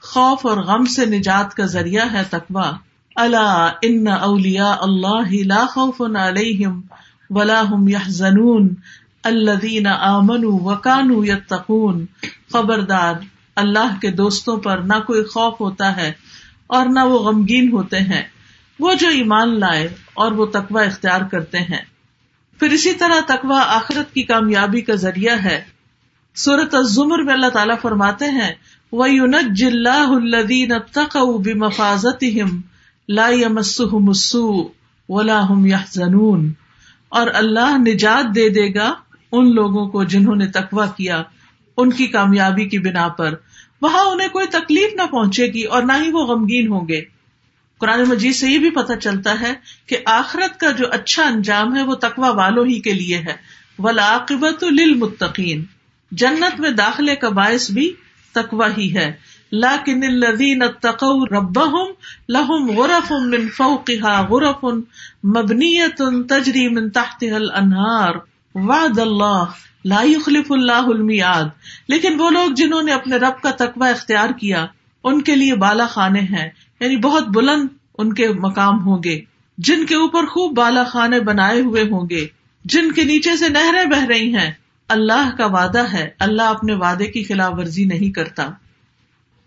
خوف 0.00 0.46
اور 0.46 0.58
غم 0.58 0.84
سے 0.84 1.04
نجات 1.06 1.54
کا 1.54 1.66
ذریعہ 1.66 2.12
ہے 2.12 2.22
تقوا 2.30 2.72
اللہ 3.16 3.72
ان 3.82 4.08
اولیا 4.08 4.76
اللہ 4.80 5.32
لا 5.46 5.66
خوف 5.66 6.16
علیہم 6.16 6.80
ولا 7.30 7.60
ہم 7.60 7.88
یا 7.88 7.98
زنون 8.06 8.74
اللہ 9.24 9.50
دین 9.50 9.86
امن 9.86 10.44
وکان 10.44 11.24
یتقون۔ 11.26 12.06
خبردار، 12.52 13.14
اللہ 13.56 13.94
کے 14.00 14.10
دوستوں 14.10 14.56
پر 14.56 14.78
نہ 14.78 15.00
کوئی 15.06 15.24
خوف 15.24 15.60
ہوتا 15.60 15.96
ہے 15.96 16.12
اور 16.66 16.86
نہ 16.86 17.00
وہ 17.00 17.18
غمگین 17.18 17.72
ہوتے 17.72 17.98
ہیں۔ 17.98 18.22
وہ 18.80 18.94
جو 18.94 19.08
ایمان 19.08 19.60
لائے 19.60 19.88
اور 20.14 20.32
وہ 20.32 20.46
تقوا 20.46 20.82
اختیار 20.82 21.20
کرتے 21.20 21.58
ہیں۔ 21.58 21.80
پھر 22.58 22.70
اسی 22.70 22.92
طرح 22.92 23.20
تقوا 23.26 23.62
آخرت 23.66 24.14
کی 24.14 24.22
کامیابی 24.22 24.80
کا 24.80 24.94
ذریعہ 24.94 25.36
ہے۔ 25.44 25.64
صورت 26.36 26.74
الزمر 26.74 27.18
میں 27.18 27.34
اللہ 27.34 27.46
تعالیٰ 27.46 27.76
فرماتے 27.82 28.24
ہیں 28.24 28.54
وہ 28.92 29.10
یونج 29.10 29.64
اللہ 29.64 30.06
الدین 30.06 30.72
تق 30.92 31.16
بفاظت 31.44 32.24
لا 33.08 33.30
مسو 33.48 34.68
ولا 35.08 35.48
ہم 35.50 35.66
یا 35.66 35.78
اور 37.08 37.26
اللہ 37.34 37.78
نجات 37.78 38.34
دے 38.34 38.48
دے 38.48 38.74
گا 38.74 38.94
ان 39.32 39.54
لوگوں 39.54 39.86
کو 39.86 40.04
جنہوں 40.04 40.36
نے 40.36 40.46
تقوا 40.46 40.86
کیا 40.86 41.22
ان 41.76 41.90
کی 41.90 42.06
کامیابی 42.06 42.68
کی 42.68 42.78
بنا 42.78 43.08
پر۔ 43.08 43.34
وہاں 43.82 44.04
انہیں 44.04 44.28
کوئی 44.28 44.46
تکلیف 44.46 44.94
نہ 44.96 45.02
پہنچے 45.06 45.46
گی 45.46 45.62
اور 45.62 45.82
نہ 45.82 45.92
ہی 46.04 46.10
وہ 46.10 46.26
غمگین 46.26 46.72
ہوں 46.72 46.88
گے۔ 46.88 47.02
قرآن 47.78 48.02
مجید 48.08 48.34
سے 48.34 48.48
یہ 48.48 48.58
بھی 48.58 48.70
پتا 48.70 48.96
چلتا 48.96 49.40
ہے 49.40 49.54
کہ 49.86 49.96
آخرت 50.06 50.60
کا 50.60 50.70
جو 50.70 50.84
اچھا 50.90 51.22
انجام 51.22 51.76
ہے 51.76 51.82
وہ 51.82 51.94
تقوا 51.94 52.30
والوں 52.30 52.66
ہی 52.66 52.80
کے 52.80 52.92
لیے 52.92 53.16
ہے۔ 53.16 53.34
ولاقبت 53.78 54.64
للمتقین 54.64 55.64
جنت 56.12 56.60
میں 56.60 56.70
داخلے 56.70 57.16
کا 57.16 57.28
باعث 57.28 57.70
بھی 57.70 57.92
تقوا 58.32 58.68
ہی 58.76 58.96
ہے۔ 58.96 59.12
لاکن 59.52 60.02
الذین 60.02 60.62
اتقوا 60.62 61.26
ربهم 61.30 61.92
لهم 62.28 62.80
غرف 62.80 63.12
من 63.12 63.48
فوقها 63.48 64.20
غرف 64.20 64.64
مبنیة 65.24 66.22
تجری 66.28 66.68
من 66.68 66.90
تحتها 66.90 67.36
الانہار 67.36 68.14
وعد 68.54 68.98
اللہ 68.98 69.44
لا 69.86 70.02
يخلف 70.02 70.52
اللہ 70.52 70.86
المیعاد۔ 70.86 71.44
لیکن 71.88 72.20
وہ 72.20 72.30
لوگ 72.30 72.50
جنہوں 72.50 72.82
نے 72.82 72.92
اپنے 72.92 73.16
رب 73.16 73.42
کا 73.42 73.50
تقوی 73.50 73.90
اختیار 73.90 74.30
کیا، 74.30 74.66
ان 75.04 75.22
کے 75.22 75.36
لیے 75.36 75.54
بالا 75.54 75.86
خانے 75.86 76.20
ہیں 76.20 76.50
یعنی 76.80 76.96
بہت 76.96 77.28
بلند 77.28 77.68
ان 77.98 78.12
کے 78.12 78.28
مقام 78.28 78.86
ہوں 78.86 79.02
گے، 79.04 79.20
جن 79.58 79.86
کے 79.86 79.94
اوپر 79.94 80.26
خوب 80.26 80.56
بالا 80.56 80.84
خانے 80.84 81.20
بنائے 81.20 81.60
ہوئے 81.60 81.82
ہوں 81.82 82.10
گے، 82.10 82.26
جن 82.64 82.92
کے 82.92 83.04
نیچے 83.04 83.36
سے 83.36 83.48
نہریں 83.48 83.84
بہ 83.84 84.04
رہی 84.04 84.36
ہیں۔ 84.36 84.52
اللہ 84.88 85.30
کا 85.38 85.46
وعدہ 85.46 85.92
ہے، 85.92 86.10
اللہ 86.18 86.42
اپنے 86.42 86.74
وعدے 86.74 87.06
کی 87.06 87.24
خلاف 87.24 87.52
ورزی 87.56 87.84
نہیں 87.84 88.10
کرتا۔ 88.10 88.48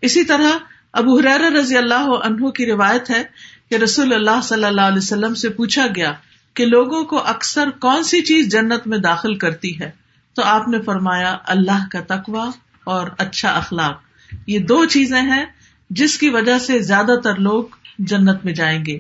اسی 0.01 0.24
طرح 0.24 0.50
ابو 0.93 1.19
حرار 1.19 1.51
رضی 1.51 1.77
اللہ 1.77 2.10
عنہ 2.24 2.48
کی 2.48 2.65
روایت 2.65 3.10
ہے 3.10 3.24
کہ 3.69 3.75
رسول 3.75 4.13
اللہ 4.13 4.41
صلی 4.43 4.65
اللہ 4.65 4.81
علیہ 4.81 4.98
وسلم 4.98 5.34
سے 5.34 5.50
پوچھا 5.50 5.88
گیا 5.96 6.13
کہ 6.53 6.65
لوگوں 6.65 7.03
کو 7.03 7.27
اکثر 7.27 7.69
کون 7.69 8.03
سی 8.03 8.22
چیز 8.22 8.51
جنت 8.51 8.88
میں 8.88 8.98
داخل 8.98 9.36
کرتی 9.36 9.79
ہے؟ 9.79 9.91
تو 10.39 10.46
آپ 10.46 10.67
نے 10.67 10.81
فرمایا 10.81 11.38
اللہ 11.43 11.88
کا 11.91 12.00
تقوی 12.08 12.50
اور 12.84 13.08
اچھا 13.17 13.50
اخلاق۔ 13.51 14.01
یہ 14.48 14.60
دو 14.60 14.86
چیزیں 14.86 15.22
ہیں 15.22 15.46
جس 15.89 16.17
کی 16.17 16.29
وجہ 16.29 16.60
سے 16.60 16.79
زیادہ 16.79 17.15
تر 17.24 17.36
لوگ 17.36 17.63
جنت 18.00 18.46
میں 18.46 18.53
جائیں 18.53 18.86
گے۔ 18.86 19.00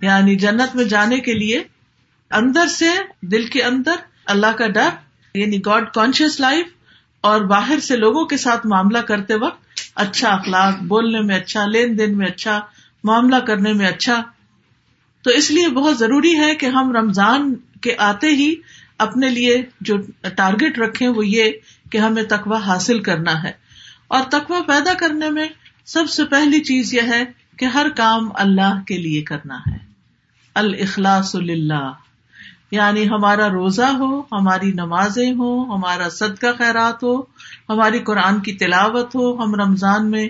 یعنی 0.00 0.36
جنت 0.36 0.76
میں 0.76 0.84
جانے 0.84 1.20
کے 1.20 1.34
لیے 1.34 1.64
اندر 2.30 2.66
سے 2.66 2.86
دل 3.22 3.46
کے 3.46 3.62
اندر 3.62 3.94
اللہ 4.26 4.46
کا 4.46 4.66
ڈر 4.66 4.88
یعنی 5.34 5.58
گاڈ 5.66 5.84
کانشیس 5.94 6.40
لائف 6.40 6.66
اور 7.20 7.40
باہر 7.40 7.78
سے 7.78 7.96
لوگوں 7.96 8.24
کے 8.24 8.36
ساتھ 8.36 8.66
معاملہ 8.66 8.98
کرتے 8.98 9.34
وقت 9.34 9.62
اچھا 9.94 10.28
اخلاق، 10.28 10.82
بولنے 10.82 11.20
میں 11.20 11.36
اچھا 11.36 11.66
لین 11.66 11.98
دین 11.98 12.18
میں 12.18 12.26
اچھا 12.26 12.60
معاملہ 13.04 13.36
کرنے 13.36 13.72
میں 13.72 13.86
اچھا۔ 13.86 14.22
تو 15.22 15.30
اس 15.30 15.50
لیے 15.50 15.68
بہت 15.68 15.98
ضروری 15.98 16.38
ہے 16.38 16.54
کہ 16.54 16.66
ہم 16.66 16.96
رمضان 16.96 17.54
کے 17.82 17.94
آتے 17.98 18.26
ہی 18.26 18.54
اپنے 18.98 19.28
لیے 19.28 19.62
جو 19.80 19.96
ٹارگیٹ 20.36 20.78
رکھے 20.78 21.08
وہ 21.08 21.26
یہ 21.26 21.52
کہ 21.90 21.98
ہمیں 21.98 22.22
تقوا 22.22 22.58
حاصل 22.58 23.02
کرنا 23.02 23.42
ہے۔ 23.42 23.52
اور 24.08 24.24
تقوا 24.30 24.60
پیدا 24.66 24.94
کرنے 24.94 25.30
میں 25.30 25.48
سب 25.84 26.08
سے 26.08 26.24
پہلی 26.24 26.60
چیز 26.60 26.94
یہ 26.94 27.00
ہے 27.00 27.24
کہ 27.56 27.64
ہر 27.64 27.86
کام 27.96 28.28
اللہ 28.34 28.80
کے 28.86 28.98
لیے 28.98 29.22
کرنا 29.22 29.58
ہے۔ 29.58 29.76
الخلاص 30.54 31.34
اللہ 31.34 31.92
یعنی 32.70 33.08
ہمارا 33.08 33.48
روزہ 33.48 33.82
ہو، 33.82 34.20
ہماری 34.20 34.72
نمازیں 34.72 35.32
ہو 35.32 35.74
ہمارا 35.74 36.08
صدقہ 36.10 36.46
خیرات 36.58 37.02
ہو، 37.02 37.20
ہماری 37.68 37.98
قرآن 37.98 38.40
کی 38.40 38.52
تلاوت 38.52 39.14
ہو، 39.14 39.44
ہم 39.44 39.54
رمضان 39.54 40.10
میں 40.10 40.28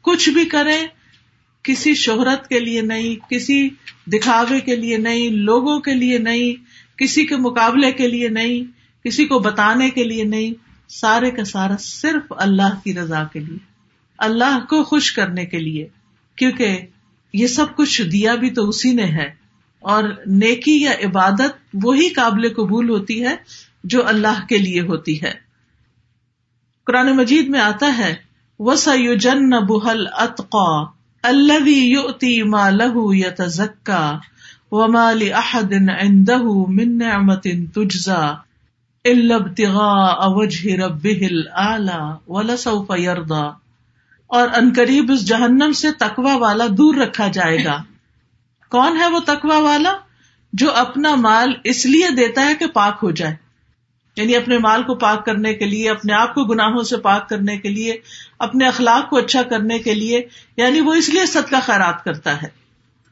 کچھ 0.00 0.30
بھی 0.30 0.44
کریں، 0.44 0.86
کسی 1.62 1.94
شہرت 1.94 2.48
کے 2.48 2.60
لیے 2.60 2.80
نہیں، 2.80 3.30
کسی 3.30 3.68
دکھاوے 4.06 4.60
کے 4.60 4.76
لیے 4.76 4.96
نہیں، 4.96 5.30
لوگوں 5.30 5.80
کے 5.80 5.94
لیے 5.94 6.18
نہیں 6.18 6.64
کسی 6.96 7.26
کے 7.26 7.36
مقابلے 7.36 7.92
کے 7.92 8.08
لیے 8.08 8.28
نہیں، 8.28 8.64
کسی 9.04 9.26
کو 9.26 9.38
بتانے 9.38 9.90
کے 9.90 10.04
لیے 10.04 10.24
نہیں، 10.24 10.52
سارے 10.88 11.30
کا 11.30 11.44
سارا 11.44 11.76
صرف 11.80 12.32
اللہ 12.36 12.80
کی 12.84 12.94
رضا 12.94 13.24
کے 13.32 13.40
لیے، 13.40 13.58
اللہ 14.18 14.64
کو 14.68 14.84
خوش 14.84 15.12
کرنے 15.12 15.46
کے 15.46 15.58
لیے، 15.58 15.88
کیونکہ 16.36 16.78
یہ 17.32 17.46
سب 17.46 17.76
کچھ 17.76 18.02
دیا 18.02 18.34
بھی 18.34 18.50
تو 18.50 18.68
اسی 18.68 18.92
نے 18.92 19.04
ہے۔ 19.04 19.44
اور 19.80 20.04
نیکی 20.26 20.82
یا 20.82 20.90
عبادت 20.90 21.76
وہی 21.82 22.08
قابل 22.08 22.54
قبول 22.54 22.90
ہوتی 22.90 23.24
ہے 23.24 23.36
جو 23.84 24.08
اللہ 24.08 24.46
کے 24.48 24.58
لیے 24.58 24.80
ہوتی 24.80 25.22
ہے۔ 25.22 25.32
قرآن 26.84 27.16
مجید 27.16 27.48
میں 27.48 27.60
آتا 27.60 27.98
ہے 27.98 28.14
وسا 28.58 28.94
یو 28.94 29.14
جن 29.14 29.50
بحل 29.50 30.06
اطقا 30.12 30.84
اللہ 31.22 31.68
یوتی 31.68 32.42
ما 32.42 32.70
لہو 32.70 33.14
یا 33.14 33.30
تزکا 33.30 34.18
وما 34.76 35.12
لأحد 35.12 35.72
عنده 35.88 36.64
من 36.68 36.98
نعمت 36.98 37.46
تجزا 37.74 38.34
الا 39.04 39.34
ابتغاء 39.34 40.28
وجه 40.28 40.86
ربه 40.86 41.26
الاعلى 41.26 42.14
ولسوف 42.28 42.90
يرضى 42.98 43.46
اور 44.26 44.48
انقریب 44.54 45.12
اس 45.12 45.26
جہنم 45.26 45.72
سے 45.72 45.92
تقوا 45.92 46.34
والا 46.34 46.64
دور 46.70 46.94
رکھا 46.94 47.28
جائے 47.28 47.64
گا۔ 47.64 47.82
کون 48.70 48.96
ہے 48.96 49.06
وہ 49.06 49.20
تقوا 49.26 49.58
والا؟ 49.58 49.92
جو 50.52 50.74
اپنا 50.74 51.14
مال 51.14 51.52
اس 51.64 51.86
لیے 51.86 52.08
دیتا 52.16 52.44
ہے 52.44 52.54
کہ 52.54 52.66
پاک 52.66 52.98
ہو 53.02 53.10
جائے۔ 53.10 53.34
یعنی 54.16 54.36
اپنے 54.36 54.58
مال 54.58 54.82
کو 54.82 54.94
پاک 54.94 55.26
کرنے 55.26 55.54
کے 55.54 55.64
لیے، 55.64 55.90
اپنے 55.90 56.12
آپ 56.12 56.34
کو 56.34 56.44
گناہوں 56.44 56.82
سے 56.82 56.96
پاک 56.96 57.28
کرنے 57.28 57.56
کے 57.56 57.68
لیے، 57.68 57.96
اپنے 58.38 58.66
اخلاق 58.66 59.10
کو 59.10 59.16
اچھا 59.16 59.42
کرنے 59.42 59.78
کے 59.78 59.94
لیے 59.94 60.28
یعنی 60.56 60.80
وہ 60.80 60.94
اس 60.94 61.08
لیے 61.08 61.26
صدقہ 61.26 61.56
خیرات 61.62 62.04
کرتا 62.04 62.42
ہے۔ 62.42 62.63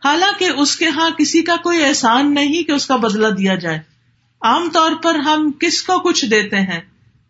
حالانکہ 0.04 0.44
اس 0.44 0.76
کے 0.76 0.88
ہاں 0.88 1.10
کسی 1.10 1.42
کا 1.42 1.56
کوئی 1.56 1.84
احسان 1.84 2.34
نہیں 2.34 2.62
کہ 2.62 2.72
اس 2.72 2.86
کا 2.86 2.96
بدلا 2.96 3.30
دیا 3.30 3.54
جائے۔ 3.54 3.78
عام 4.40 4.70
طور 4.70 4.92
پر 5.02 5.14
ہم 5.14 5.52
کس 5.52 5.82
کو 5.82 5.98
کچھ 5.98 6.24
دیتے 6.24 6.56
ہیں؟ 6.56 6.80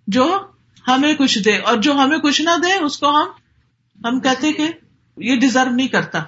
جو 0.06 0.38
ہمیں 0.88 1.14
کچھ 1.14 1.38
دے۔ 1.38 1.56
اور 1.56 1.76
جو 1.76 1.92
ہمیں 1.92 2.18
کچھ 2.18 2.42
نہ 2.42 2.50
دے، 2.62 2.84
اس 2.84 2.98
کو 2.98 3.10
ہم 3.10 3.26
ہم 4.04 4.20
کہتے 4.20 4.52
کہ 4.52 4.68
یہ 5.16 5.36
ڈیزرو 5.36 5.70
نہیں 5.70 5.88
کرتا۔ 5.88 6.22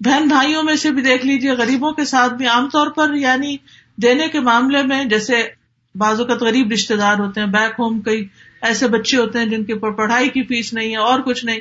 بہن 0.00 0.28
بھائیوں 0.28 0.62
میں 0.62 0.76
سے 0.76 0.90
بھی 0.90 1.02
دیکھ 1.02 1.26
لیجیے 1.26 1.50
غریبوں 1.50 1.92
کے 1.92 2.04
ساتھ 2.04 2.34
بھی 2.34 2.46
عام 2.46 2.68
طور 2.68 2.86
پر 2.86 3.14
یعنی 3.14 3.56
دینے 3.96 4.28
کے 4.28 4.40
معاملے 4.40 4.82
میں 4.82 5.04
جیسے 5.04 5.48
بعض 5.94 6.20
اوقات 6.20 6.42
غریب 6.42 6.72
رشتے 6.72 6.96
دار 6.96 7.18
ہوتے 7.18 7.40
ہیں 7.40 7.46
بیک 7.46 7.72
ہوم 7.78 8.00
کئی 8.00 8.28
ایسے 8.62 8.88
بچے 8.88 9.16
ہوتے 9.16 9.38
ہیں 9.38 9.46
جن 9.46 9.64
کے 9.64 9.72
اوپر 9.72 9.90
پڑھائی 9.90 10.28
کی 10.28 10.42
فیس 10.42 10.72
نہیں 10.72 10.90
ہے، 10.90 10.96
اور 10.96 11.20
کچھ 11.20 11.44
نہیں۔ 11.44 11.58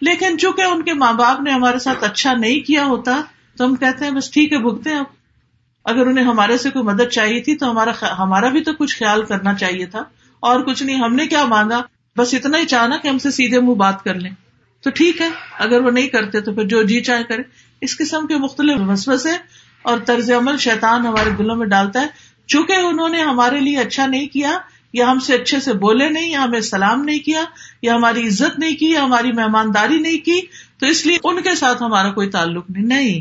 لیکن 0.00 0.38
چونکہ 0.38 0.62
ان 0.62 0.82
کے 0.82 0.92
ماں 0.94 1.12
باپ 1.12 1.40
نے 1.40 1.50
ہمارے 1.50 1.78
ساتھ 1.78 2.04
اچھا 2.04 2.32
نہیں 2.32 2.60
کیا 2.60 2.84
ہوتا، 2.84 3.20
تو 3.56 3.64
ہم 3.64 3.74
کہتے 3.74 4.04
ہیں، 4.04 4.12
بس 4.12 4.30
ٹھیک 4.30 4.52
ہے، 4.52 4.58
بھگتے 4.58 4.94
اب 4.94 5.04
اگر 5.84 6.06
انہیں 6.06 6.24
ہمارے 6.24 6.58
سے 6.58 6.70
کوئی 6.70 6.84
مدد 6.84 7.08
چاہیے 7.12 7.40
تھی، 7.40 7.56
تو 7.56 7.70
ہمارا 7.70 7.92
ہمارا 8.18 8.48
بھی 8.48 8.60
تو 8.60 8.72
کچھ 8.72 8.98
خیال 8.98 9.24
کرنا 9.24 9.54
چاہیے 9.54 9.86
تھا۔ 9.86 10.04
اور 10.40 10.60
کچھ 10.60 10.82
نہیں، 10.82 10.96
ہم 10.96 11.14
نے 11.14 11.26
کیا 11.26 11.44
مانگا؟ 11.44 11.82
بس 12.16 12.34
اتنا 12.34 12.58
ہی 12.58 12.66
چاہنا 12.66 12.96
کہ 12.96 13.08
ہم 13.08 13.18
سے 13.18 13.30
سیدھے 13.30 13.60
منہ 13.60 13.74
بات 13.74 14.04
کر 14.04 14.14
لیں۔ 14.14 14.30
تو 14.82 14.90
ٹھیک 14.90 15.20
ہے، 15.20 15.28
اگر 15.58 15.80
وہ 15.80 15.90
نہیں 15.90 16.08
کرتے 16.08 16.40
تو 16.40 16.54
پھر 16.54 16.64
جو 16.64 16.82
جی 16.82 17.00
چاہے 17.00 17.24
کرے۔ 17.24 17.42
اس 17.80 17.98
قسم 17.98 18.26
کے 18.26 18.36
مختلف 18.36 18.78
وسوسے 18.88 19.30
اور 19.82 19.98
طرز 19.98 20.30
عمل 20.30 20.56
شیطان 20.56 21.06
ہمارے 21.06 21.30
دلوں 21.30 21.56
میں 21.56 21.66
ڈالتا 21.66 22.00
ہے۔ 22.00 22.06
چونکہ 22.46 22.72
انہوں 22.72 23.08
نے 23.08 23.22
ہمارے 23.22 23.60
لیے 23.60 23.78
اچھا 23.78 24.06
نہیں 24.06 24.26
کیا 24.26 24.58
یا 24.92 25.10
ہم 25.10 25.18
سے 25.18 25.34
اچھے 25.34 25.60
سے 25.60 25.72
بولے 25.72 26.08
نہیں، 26.08 26.30
یا 26.30 26.44
ہمیں 26.44 26.60
سلام 26.60 27.04
نہیں 27.04 27.18
کیا، 27.18 27.44
یا 27.82 27.94
ہماری 27.94 28.28
عزت 28.28 28.58
نہیں 28.58 28.76
کی، 28.76 28.90
یا 28.90 29.04
ہماری 29.04 29.32
مہمانداری 29.32 29.98
نہیں 29.98 30.18
کی، 30.18 30.40
تو 30.78 30.86
اس 30.86 31.06
لیے 31.06 31.18
ان 31.24 31.42
کے 31.42 31.54
ساتھ 31.54 31.82
ہمارا 31.82 32.10
کوئی 32.10 32.30
تعلق 32.30 32.70
نہیں۔ 32.70 32.84
نہیں، 32.84 33.20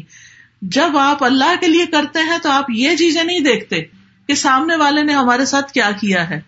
جب 0.61 0.97
آپ 0.97 1.23
اللہ 1.23 1.55
کے 1.59 1.67
لیے 1.67 1.85
کرتے 1.85 2.19
ہیں 2.19 2.38
تو 2.43 2.49
آپ 2.49 2.65
یہ 2.69 2.95
چیزیں 2.95 3.23
نہیں 3.23 3.39
دیکھتے 3.39 3.81
کہ 4.27 4.35
سامنے 4.35 4.75
والے 4.75 5.03
نے 5.03 5.13
ہمارے 5.13 5.45
ساتھ 5.45 5.71
کیا 5.71 5.91
کیا 5.91 6.29
ہے۔ 6.29 6.41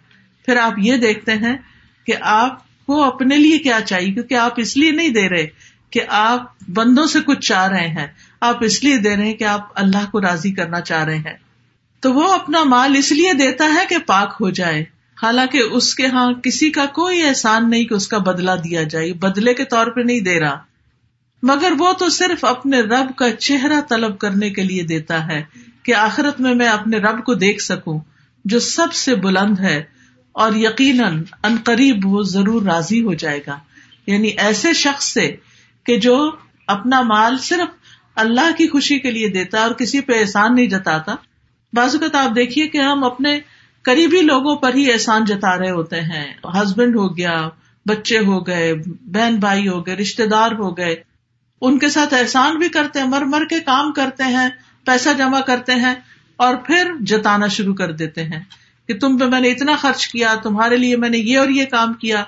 پھر 0.45 0.57
آپ 0.57 0.73
یہ 0.77 0.97
دیکھتے 0.97 1.31
ہیں 1.31 1.57
کہ 2.05 2.13
آپ 2.21 2.85
کو 2.85 3.03
اپنے 3.03 3.37
لیے 3.37 3.57
کیا 3.57 3.79
چاہیے، 3.85 4.13
کیونکہ 4.13 4.33
آپ 4.33 4.53
اس 4.57 4.77
لیے 4.77 4.91
نہیں 4.91 5.09
دے 5.09 5.29
رہے 5.29 5.47
کہ 5.89 6.01
آپ 6.07 6.53
بندوں 6.69 7.05
سے 7.05 7.19
کچھ 7.25 7.39
چاہ 7.39 7.67
رہے 7.67 7.87
ہیں۔ 7.87 8.07
آپ 8.41 8.63
اس 8.63 8.83
لیے 8.83 8.97
دے 8.97 9.15
رہے 9.15 9.25
ہیں 9.25 9.33
کہ 9.33 9.43
آپ 9.43 9.67
اللہ 9.75 10.09
کو 10.11 10.21
راضی 10.21 10.51
کرنا 10.51 10.81
چاہ 10.81 11.03
رہے 11.03 11.17
ہیں۔ 11.17 11.37
تو 11.99 12.13
وہ 12.13 12.33
اپنا 12.33 12.63
مال 12.63 12.95
اس 12.95 13.11
لیے 13.11 13.33
دیتا 13.33 13.65
ہے 13.65 13.85
کہ 13.89 13.97
پاک 13.97 14.37
ہو 14.41 14.49
جائے۔ 14.49 15.00
حالانکہ 15.23 15.57
اس 15.57 15.95
کے 15.95 16.05
ہاں 16.05 16.33
کسی 16.33 16.71
کا 16.71 16.85
کوئی 16.85 17.23
احسان 17.23 17.69
نہیں 17.69 17.83
کہ 17.83 17.93
اس 17.93 18.07
کا 18.07 18.17
بدلا 18.17 18.55
دیا 18.55 18.83
جائے، 18.83 19.13
بدلے 19.13 19.53
کے 19.53 19.65
طور 19.65 19.87
پہ 19.87 20.01
نہیں 20.01 20.19
دے 20.19 20.39
رہا۔ 20.39 20.57
مگر 21.43 21.73
وہ 21.79 21.93
تو 21.93 22.09
صرف 22.09 22.45
اپنے 22.45 22.79
رب 22.79 23.15
کا 23.15 23.31
چہرہ 23.31 23.81
طلب 23.81 24.19
کرنے 24.19 24.49
کے 24.49 24.63
لیے 24.63 24.83
دیتا 24.83 25.27
ہے 25.27 25.43
کہ 25.83 25.95
آخرت 25.95 26.41
میں 26.41 26.55
میں 26.55 26.67
اپنے 26.67 26.97
رب 26.97 27.23
کو 27.23 27.33
دیکھ 27.33 27.63
سکوں، 27.63 27.99
جو 28.45 28.59
سب 28.59 28.93
سے 28.93 29.15
بلند 29.15 29.59
ہے۔ 29.59 29.83
اور 30.31 30.51
یقیناً 30.55 31.23
ان 31.43 31.55
قریب 31.63 32.05
وہ 32.05 32.23
ضرور 32.23 32.61
راضی 32.61 33.03
ہو 33.03 33.13
جائے 33.13 33.39
گا۔ 33.47 33.59
یعنی 34.07 34.27
ایسے 34.27 34.73
شخص 34.73 35.13
سے 35.13 35.35
کہ 35.85 35.97
جو 35.97 36.31
اپنا 36.67 37.01
مال 37.01 37.37
صرف 37.37 37.75
اللہ 38.15 38.51
کی 38.57 38.67
خوشی 38.67 38.99
کے 38.99 39.11
لیے 39.11 39.29
دیتا 39.29 39.59
اور 39.59 39.71
کسی 39.71 40.01
پہ 40.01 40.19
احسان 40.19 40.55
نہیں 40.55 40.67
جتاتا۔ 40.67 41.15
بازو 41.73 41.99
کا 41.99 42.23
آپ 42.23 42.35
دیکھیے 42.35 42.67
کہ 42.67 42.77
ہم 42.77 43.03
اپنے 43.03 43.39
قریبی 43.83 44.21
لوگوں 44.21 44.55
پر 44.55 44.73
ہی 44.73 44.91
احسان 44.91 45.25
جتا 45.25 45.57
رہے 45.57 45.71
ہوتے 45.71 46.01
ہیں۔ 46.01 46.33
ہسبینڈ 46.43 46.95
ہو 46.95 47.17
گیا، 47.17 47.50
بچے 47.85 48.19
ہو 48.19 48.47
گئے، 48.47 48.73
بہن 49.01 49.35
بھائی 49.35 49.67
ہو 49.67 49.85
گئے 49.85 49.95
رشتے 49.95 50.25
دار 50.25 50.51
ہو 50.51 50.77
گئے۔ 50.77 50.95
ان 51.61 51.79
کے 51.79 51.89
ساتھ 51.89 52.13
احسان 52.13 52.57
بھی 52.57 52.69
کرتے 52.69 53.00
ہیں، 53.00 53.07
مر 53.07 53.21
مر 53.21 53.45
کے 53.45 53.59
کام 53.59 53.91
کرتے 53.91 54.23
ہیں، 54.23 54.50
پیسہ 54.85 55.09
جمع 55.17 55.39
کرتے 55.39 55.71
ہیں 55.71 55.95
اور 56.38 56.55
پھر 56.55 56.91
جتانا 57.05 57.47
شروع 57.47 57.75
کر 57.75 57.91
دیتے 57.91 58.23
ہیں 58.23 58.39
کہ 58.88 59.00
تم 59.00 59.17
پہ 59.17 59.25
میں 59.25 59.39
نے 59.39 59.51
اتنا 59.51 59.75
خرچ 59.75 60.07
کیا، 60.07 60.35
تمہارے 60.43 60.77
لیے 60.77 60.97
میں 60.97 61.09
نے 61.09 61.17
یہ 61.17 61.39
اور 61.39 61.50
یہ 61.50 61.65
کام 61.65 61.93
کیا۔ 61.93 62.23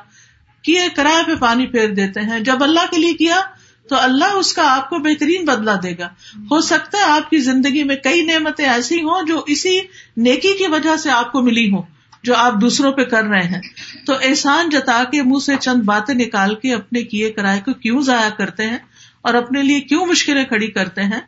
کیے، 0.61 0.81
کرائے 0.95 1.23
پہ 1.25 1.35
پانی 1.39 1.67
پھیر 1.67 1.89
دیتے 1.89 2.19
ہیں۔ 2.19 2.39
جب 2.39 2.63
اللہ 2.63 2.79
کے 2.91 2.97
لیے 2.97 3.13
کیا 3.13 3.41
تو 3.89 3.95
اللہ 3.99 4.25
اس 4.25 4.53
کا 4.53 4.61
آپ 4.65 4.89
کو 4.89 4.97
بہترین 4.97 5.45
بدلا 5.45 5.75
دے 5.83 5.97
گا۔ 5.97 6.09
ہو 6.51 6.61
سکتا 6.61 6.97
ہے 6.97 7.03
آپ 7.03 7.29
کی 7.29 7.37
زندگی 7.37 7.83
میں 7.83 7.95
کئی 7.95 8.21
نعمتیں 8.21 8.65
ایسی 8.65 9.01
ہوں 9.01 9.25
جو 9.27 9.43
اسی 9.47 9.79
نیکی 10.17 10.57
کی 10.57 10.67
وجہ 10.67 10.97
سے 10.97 11.11
آپ 11.11 11.31
کو 11.31 11.41
ملی 11.41 11.71
ہوں، 11.71 11.81
جو 12.23 12.35
آپ 12.35 12.53
دوسروں 12.61 12.91
پہ 12.91 13.03
کر 13.03 13.23
رہے 13.23 13.43
ہیں۔ 13.43 13.61
تو 14.05 14.13
احسان 14.21 14.69
جتا 14.69 15.03
کے 15.11 15.21
منہ 15.21 15.39
سے 15.39 15.55
چند 15.61 15.83
باتیں 15.83 16.15
نکال 16.15 16.55
کے 16.55 16.73
اپنے 16.73 17.03
کیے 17.03 17.31
کرائے 17.31 17.59
کو 17.59 17.73
کیوں 17.73 18.01
ضائع 18.01 18.29
کرتے 18.29 18.65
ہیں 18.65 18.77
اور 19.21 19.33
اپنے 19.33 19.63
لیے 19.63 19.81
کیوں 19.81 20.05
مشکلیں 20.05 20.45
کھڑی 20.45 20.67
کرتے 20.67 21.03
ہیں؟ 21.03 21.21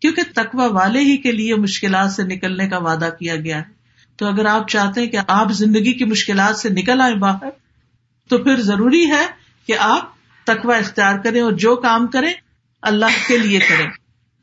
کیونکہ 0.00 0.22
تقوا 0.34 0.66
والے 0.66 1.00
ہی 1.00 1.16
کے 1.16 1.32
لیے 1.32 1.54
مشکلات 1.54 2.12
سے 2.12 2.22
نکلنے 2.22 2.68
کا 2.68 2.78
وعدہ 2.78 3.08
کیا 3.18 3.36
گیا 3.36 3.58
ہے۔ 3.58 3.78
تو 4.16 4.26
اگر 4.26 4.46
آپ 4.46 4.68
چاہتے 4.68 5.00
ہیں 5.00 5.08
کہ 5.08 5.18
آپ 5.28 5.52
زندگی 5.52 5.92
کی 5.92 6.04
مشکلات 6.04 6.56
سے 6.56 6.68
نکل 6.68 7.00
آئے 7.00 7.14
باہر، 7.14 7.50
تو 8.28 8.38
پھر 8.38 8.60
ضروری 8.60 9.10
ہے 9.10 9.26
کہ 9.66 9.74
آپ 9.78 10.17
تقوا 10.48 10.76
اختیار 10.76 11.18
کریں 11.18 11.40
اور 11.40 11.52
جو 11.52 11.76
کام 11.76 12.06
کریں 12.06 12.32
اللہ 12.82 13.28
کے 13.28 13.38
لیے 13.38 13.58
کریں۔ 13.58 13.90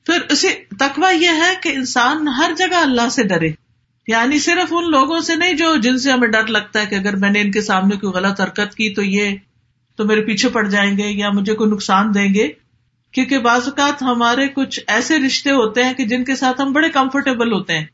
پھر 0.06 0.22
اسی 0.30 0.50
تقوا 0.80 1.10
یہ 1.10 1.28
ہے 1.28 1.54
کہ 1.64 1.70
انسان 1.70 2.28
ہر 2.28 2.52
جگہ 2.58 2.76
اللہ 2.76 3.10
سے 3.10 3.24
ڈرے۔ 3.24 3.50
یعنی 4.08 4.40
صرف 4.40 4.74
ان 4.74 4.92
لوگوں 4.92 5.20
سے 5.20 5.36
نہیں 5.36 5.54
جو 5.54 5.76
جن 5.76 5.98
سے 5.98 6.12
ہمیں 6.12 6.28
ڈر 6.28 6.48
لگتا 6.48 6.82
ہے 6.82 6.86
کہ 6.86 6.96
اگر 6.96 7.16
میں 7.16 7.30
نے 7.30 7.42
ان 7.42 7.52
کے 7.52 7.62
سامنے 7.62 7.96
کوئی 7.96 8.14
غلط 8.14 8.42
حرکت 8.42 8.76
کی 8.76 8.94
تو 8.94 9.02
یہ 9.02 9.36
تو 9.96 10.06
میرے 10.06 10.22
پیچھے 10.22 10.50
پڑ 10.50 10.68
جائیں 10.68 10.98
گے 10.98 11.10
یا 11.10 11.30
مجھے 11.30 11.56
کوئی 11.56 11.70
نقصان 11.70 12.14
دیں 12.14 12.34
گے۔ 12.34 12.48
کیونکہ 13.12 13.38
بعض 13.38 13.62
اوقات 13.66 14.02
ہمارے 14.02 14.48
کچھ 14.48 14.80
ایسے 14.88 15.18
رشتے 15.18 15.52
ہوتے 15.52 15.84
ہیں 15.84 15.94
کہ 15.94 16.06
جن 16.06 16.24
کے 16.24 16.36
ساتھ 16.36 16.62
ہم 16.62 16.72
بڑے 16.72 16.90
کمفرٹیبل 16.90 17.54
ہوتے 17.54 17.78
ہیں۔ 17.78 17.86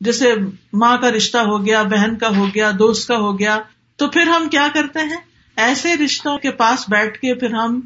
جیسے 0.00 0.34
ماں 0.72 0.96
کا 0.96 1.10
رشتہ 1.10 1.38
ہو 1.38 1.66
گیا، 1.66 1.82
بہن 1.82 2.18
کا 2.18 2.36
ہو 2.36 2.46
گیا، 2.46 2.70
دوست 2.78 3.08
کا 3.08 3.16
ہو 3.16 3.38
گیا، 3.38 3.58
تو 3.96 4.08
پھر 4.08 4.22
ہم 4.22 4.48
کیا 4.48 4.68
کرتے 4.74 4.98
ہیں؟ 4.98 5.29
ایسے 5.60 5.96
رشتوں 5.96 6.38
کے 6.38 6.50
پاس 6.50 6.84
بیٹھ 6.88 7.18
کے 7.18 7.34
پھر 7.34 7.54
ہم 7.54 7.80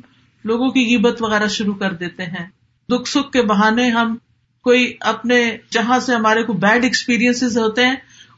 لوگوں 0.44 0.68
کی 0.68 0.96
عبت 0.96 1.22
وغیرہ 1.22 1.48
شروع 1.48 1.74
کر 1.74 1.92
دیتے 1.92 2.22
ہیں۔ 2.22 2.46
دکھ 2.88 3.08
سکھ 3.08 3.32
کے 3.32 3.42
بہانے 3.42 3.88
ہم 3.88 4.16
کوئی 4.62 4.96
اپنے 5.00 5.56
جہاں 5.70 6.00
سے 6.00 6.14
ہمارے 6.14 6.42
کو 6.42 6.52
بیڈ 6.52 6.84
ایکسپیرئنس 6.84 7.42
ہوتے 7.42 7.86
ہیں، 7.86 7.94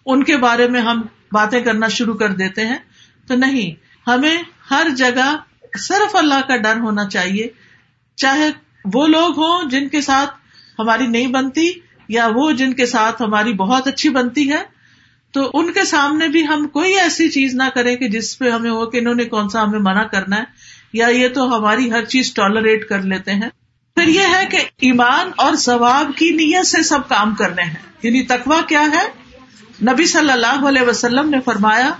ان 0.06 0.24
کے 0.24 0.36
بارے 0.36 0.68
میں 0.68 0.80
ہم 0.80 1.02
باتیں 1.32 1.60
کرنا 1.60 1.88
شروع 1.88 2.14
کر 2.14 2.32
دیتے 2.32 2.66
ہیں۔ 2.66 2.76
تو 3.26 3.34
نہیں، 3.34 3.74
ہمیں 4.10 4.36
ہر 4.70 4.86
جگہ 4.96 5.36
صرف 5.78 6.16
اللہ 6.16 6.40
کا 6.48 6.56
ڈر 6.56 6.80
ہونا 6.80 7.08
چاہیے۔ 7.08 7.46
چاہے 8.16 8.50
وہ 8.94 9.06
لوگ 9.06 9.38
ہوں 9.38 9.70
جن 9.70 9.88
کے 9.88 10.00
ساتھ 10.00 10.30
ہماری 10.78 11.06
نہیں 11.06 11.26
بنتی، 11.26 11.72
یا 12.08 12.28
وہ 12.34 12.52
جن 12.52 12.72
کے 12.72 12.86
ساتھ 12.86 13.22
ہماری 13.22 13.52
بہت 13.52 13.86
اچھی 13.86 14.08
بنتی 14.08 14.50
ہے 14.50 14.75
تو 15.36 15.50
ان 15.54 15.72
کے 15.72 15.84
سامنے 15.84 16.28
بھی 16.28 16.46
ہم 16.46 16.68
کوئی 16.68 16.94
ایسی 16.94 17.28
چیز 17.28 17.54
نہ 17.54 17.62
کریں 17.74 17.96
کہ 17.96 18.08
جس 18.08 18.38
پہ 18.38 18.50
ہمیں 18.50 18.70
ہو 18.70 18.86
کہ 18.86 18.98
انہوں 18.98 19.14
نے 19.14 19.24
کون 19.24 19.48
سا 19.48 19.62
ہمیں 19.62 19.78
منع 19.78 20.02
کرنا 20.02 20.36
ہے، 20.36 20.42
یا 20.92 21.06
یہ 21.06 21.28
تو 21.28 21.58
ہماری 21.58 21.92
ہر 21.92 22.04
چیز 22.04 22.34
ٹالریٹ 22.34 22.88
کر 22.88 23.02
لیتے 23.02 23.32
ہیں۔ 23.32 23.48
پھر 23.94 24.08
یہ 24.08 24.20
ہے 24.20 24.46
کہ 24.50 24.56
ایمان 24.56 25.30
اور 25.36 25.54
ثواب 25.54 26.10
کی 26.16 26.30
نیت 26.30 26.66
سے 26.66 26.82
سب 26.82 27.08
کام 27.08 27.34
کرنے 27.34 27.62
ہیں۔ 27.62 27.74
یعنی 28.02 28.22
تقوا 28.22 28.60
کیا 28.68 28.82
ہے؟ 28.82 29.08
نبی 29.92 30.06
صلی 30.06 30.30
اللہ 30.30 30.68
علیہ 30.68 30.82
وسلم 30.82 31.30
نے 31.30 31.40
فرمایا، 31.44 31.90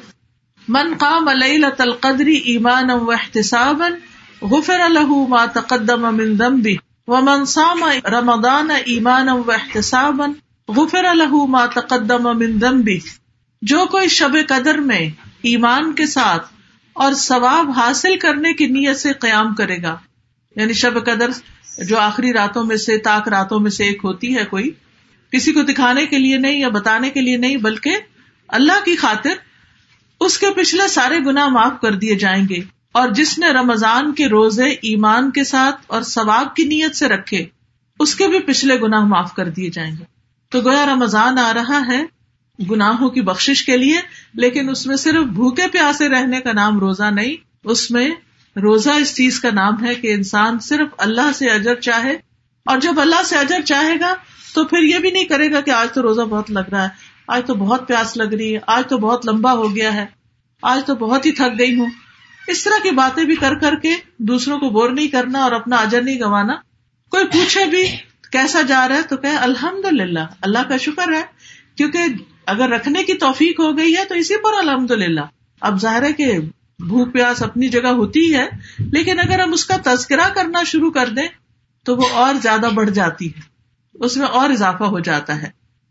من 0.69 0.95
قام 0.99 1.29
لیلۃ 1.29 1.79
القدر 1.79 2.27
ایمان 2.27 2.91
و 2.91 3.11
احتساب 3.11 3.83
غفر 4.43 4.79
له 4.89 5.27
ما 5.29 5.47
تقدم 5.47 6.17
من 6.17 6.37
ذنبه، 6.37 6.75
ومن 7.07 7.45
صام 7.45 7.85
رمضان 8.13 8.71
ایمان 8.85 9.29
و 9.29 9.51
احتساب 9.51 10.23
غفر 10.69 11.15
له 11.15 11.47
ما 11.47 11.67
تقدم 11.67 12.39
من 12.39 12.59
ذنبه۔ 12.59 13.26
جو 13.63 13.87
کوئی 13.91 14.09
شب 14.09 14.37
قدر 14.49 14.79
میں 14.79 15.09
ایمان 15.43 15.93
کے 15.93 16.07
ساتھ 16.07 16.47
اور 16.93 17.13
ثواب 17.13 17.71
حاصل 17.71 18.19
کرنے 18.19 18.53
کی 18.53 18.67
نیت 18.67 18.97
سے 18.97 19.13
قیام 19.13 19.55
کرے 19.55 19.83
گا۔ 19.83 19.97
یعنی 20.57 20.73
شب 20.73 21.07
قدر 21.07 21.31
جو 21.85 21.99
آخری 21.99 22.33
راتوں 22.33 22.65
میں 22.65 22.77
سے 22.77 22.99
تاک 22.99 23.29
راتوں 23.29 23.61
میں 23.61 23.71
سے 23.71 23.85
ایک 23.85 24.01
ہوتی 24.05 24.37
ہے 24.37 24.45
کوئی، 24.45 24.71
کسی 25.33 25.53
کو 25.53 25.63
دکھانے 25.63 26.07
کے 26.07 26.19
لیے 26.19 26.39
نہیں 26.39 26.61
یا 26.61 26.69
بتانے 26.69 27.11
کے 27.11 27.21
لیے 27.21 27.37
نہیں، 27.37 27.57
بلکہ 27.57 27.97
اللہ 28.49 28.85
کی 28.85 28.97
خاطر 28.97 29.33
اس 30.21 30.39
کے 30.39 30.47
پچھلے 30.57 30.89
سارے 30.89 31.19
گنا 31.19 31.49
معاف 31.49 31.73
کر 31.83 31.93
دیے 31.93 32.15
جائیں 32.15 32.47
گے۔ 32.49 32.59
اور 32.93 33.09
جس 33.09 33.39
نے 33.39 33.49
رمضان 33.49 34.15
کے 34.15 34.27
روزے 34.27 34.67
ایمان 34.67 35.31
کے 35.31 35.45
ساتھ 35.45 35.77
اور 35.87 36.03
ثواب 36.03 36.57
کی 36.57 36.65
نیت 36.65 36.97
سے 36.97 37.09
رکھے، 37.09 37.45
اس 38.01 38.15
کے 38.15 38.29
بھی 38.29 38.39
پچھلے 38.39 38.81
گنا 38.81 39.01
معاف 39.01 39.35
کر 39.35 39.49
دیے 39.49 39.71
جائیں 39.71 39.97
گے۔ 39.99 40.05
تو 40.49 40.61
گویا 40.61 40.87
رمضان 40.87 41.39
آ 41.39 41.55
رہا 41.55 41.87
ہے۔ 41.89 42.16
گناہوں 42.59 43.09
کی 43.11 43.21
بخش 43.23 43.65
کے 43.65 43.77
لیے، 43.77 44.01
لیکن 44.35 44.69
اس 44.69 44.87
میں 44.87 44.97
صرف 44.97 45.27
بھوکے 45.35 45.67
پیاسے 45.73 46.09
رہنے 46.09 46.41
کا 46.41 46.53
نام 46.53 46.79
روزہ 46.81 47.11
نہیں، 47.11 47.35
اس 47.65 47.91
میں 47.91 48.09
روزہ 48.57 48.91
اس 48.91 49.15
چیز 49.17 49.41
کا 49.41 49.51
نام 49.51 49.85
ہے 49.85 49.95
کہ 49.95 50.13
انسان 50.13 50.59
صرف 50.59 50.95
اللہ 50.99 51.33
سے 51.35 51.51
اجر 51.51 51.81
چاہے، 51.81 52.17
اور 52.67 52.79
جب 52.79 53.01
اللہ 53.01 53.23
سے 53.27 53.37
اجر 53.37 53.61
چاہے 53.65 53.99
گا 54.01 54.15
تو 54.55 54.65
پھر 54.65 54.83
یہ 54.83 54.99
بھی 54.99 55.11
نہیں 55.11 55.25
کرے 55.25 55.51
گا 55.53 55.61
کہ 55.61 55.71
آج 55.71 55.89
تو 55.95 56.03
روزہ 56.03 56.23
بہت 56.23 56.51
لگ 56.51 56.71
رہا 56.71 56.83
ہے، 56.85 56.89
آج 57.29 57.43
تو 57.47 57.55
بہت 57.57 57.87
پیاس 57.89 58.17
لگ 58.17 58.35
رہی 58.35 58.55
ہے، 58.55 58.61
آج 58.67 58.85
تو 58.89 58.99
بہت 58.99 59.27
لمبا 59.27 59.53
ہو 59.53 59.75
گیا 59.77 59.95
ہے، 59.95 60.07
آج 60.63 60.85
تو 60.87 60.95
بہت 60.97 61.27
ہی 61.27 61.33
تھک 61.33 61.59
گئی 61.59 61.79
ہوں۔ 61.79 61.91
اس 62.41 62.63
طرح 62.65 62.83
کی 62.83 62.91
باتیں 62.95 63.25
بھی 63.25 63.37
کر 63.37 63.55
کر 63.59 63.75
کے 63.77 63.95
دوسروں 64.27 64.59
کو 64.59 64.71
بور 64.71 64.91
نہیں 64.91 65.09
کرنا 65.09 65.43
اور 65.43 65.53
اپنا 65.53 65.77
اجر 65.79 66.03
نہیں 66.03 66.19
گنوانا 66.19 66.55
کوئی 67.13 67.25
پوچھے 67.33 67.65
بھی 67.65 67.85
کیسا 68.33 68.63
جا 68.63 68.87
رہا 68.89 68.97
ہے 68.97 69.03
تو 69.03 69.17
کہ 69.17 69.35
الحمد 69.41 69.85
للہ 69.93 70.27
اللہ 70.41 70.69
کا 70.69 70.77
شکر 70.77 71.13
ہے، 71.13 71.23
کیونکہ 71.77 71.99
اگر 72.47 72.69
رکھنے 72.69 73.03
کی 73.05 73.15
توفیق 73.15 73.61
ہو 73.61 73.79
گئی 73.79 73.97
ہے 73.97 74.05
تو 74.05 74.15
اسی 74.15 74.37
پر 74.37 74.51
الحمد 74.59 74.91
للہ 74.91 75.21
اب 75.61 75.81
ظاہر 75.81 76.03
ہے 76.03 76.13
کہ 76.13 76.39
بھوک 76.79 77.13
پیاس 77.13 77.43
اپنی 77.43 77.69
جگہ 77.69 77.87
ہوتی 77.87 78.35
ہے، 78.35 78.49
لیکن 78.79 79.21
اگر 79.21 79.39
ہم 79.41 79.53
اس 79.53 79.65
کا 79.65 79.77
تذکرہ 79.85 80.29
کرنا 80.35 80.63
شروع 80.63 80.91
کر 80.91 81.09
دیں 81.09 81.29
تو 81.85 81.97
وہ 81.97 82.05
اور 82.13 82.35
زیادہ 82.43 82.69
بڑھ 82.75 82.91
جاتی 82.91 83.27
ہے۔ 83.27 83.41
اس 83.95 84.17
میں 84.17 84.27
اور 84.27 84.51
اضافہ 84.51 84.85
ہو 84.85 84.99
جاتا 84.99 85.43
ہے۔ 85.43 85.51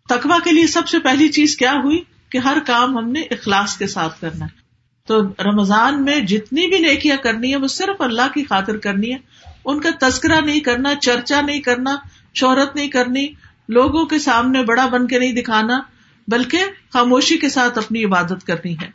تقوا 0.10 0.38
کے 0.44 0.52
لیے 0.52 0.68
سب 0.68 0.88
سے 0.88 1.00
پہلی 1.00 1.30
چیز 1.30 1.58
کیا 1.58 1.74
ہوئی؟ 1.84 2.04
کہ 2.30 2.38
ہر 2.38 2.58
کام 2.66 2.98
ہم 2.98 3.12
نے 3.12 3.22
اخلاص 3.22 3.78
کے 3.78 3.88
ساتھ 3.88 4.22
کرنا 4.22 4.46
ہے۔ 4.46 4.66
تو 5.08 5.22
رمضان 5.24 6.04
میں 6.04 6.20
جتنی 6.20 6.68
بھی 6.68 6.80
نیکیاں 6.80 7.18
کرنی 7.18 7.52
ہے 7.52 7.56
وہ 7.56 7.68
صرف 7.68 8.02
اللہ 8.02 8.34
کی 8.34 8.44
خاطر 8.44 8.78
کرنی 8.78 9.14
ہے 9.14 9.18
ان 9.66 9.82
کا 9.82 9.90
تذکرہ 10.00 10.42
نہیں 10.42 10.60
کرنا، 10.60 10.96
چرچا 10.96 11.42
نہیں 11.42 11.60
کرنا، 11.60 11.96
شہرت 12.36 12.76
نہیں 12.76 12.88
کرنی، 12.88 13.28
لوگوں 13.70 14.06
کے 14.06 14.20
سامنے 14.20 14.64
بڑا 14.64 14.86
بن 14.86 15.08
کے 15.08 15.20
نہیں 15.20 15.34
دکھانا۔ 15.34 15.80
بلکہ 16.28 16.64
خاموشی 16.94 17.38
کے 17.38 17.50
ساتھ 17.50 17.78
اپنی 17.78 18.06
عبادت 18.06 18.48
کرنی 18.48 18.74
ہے۔ 18.74 18.90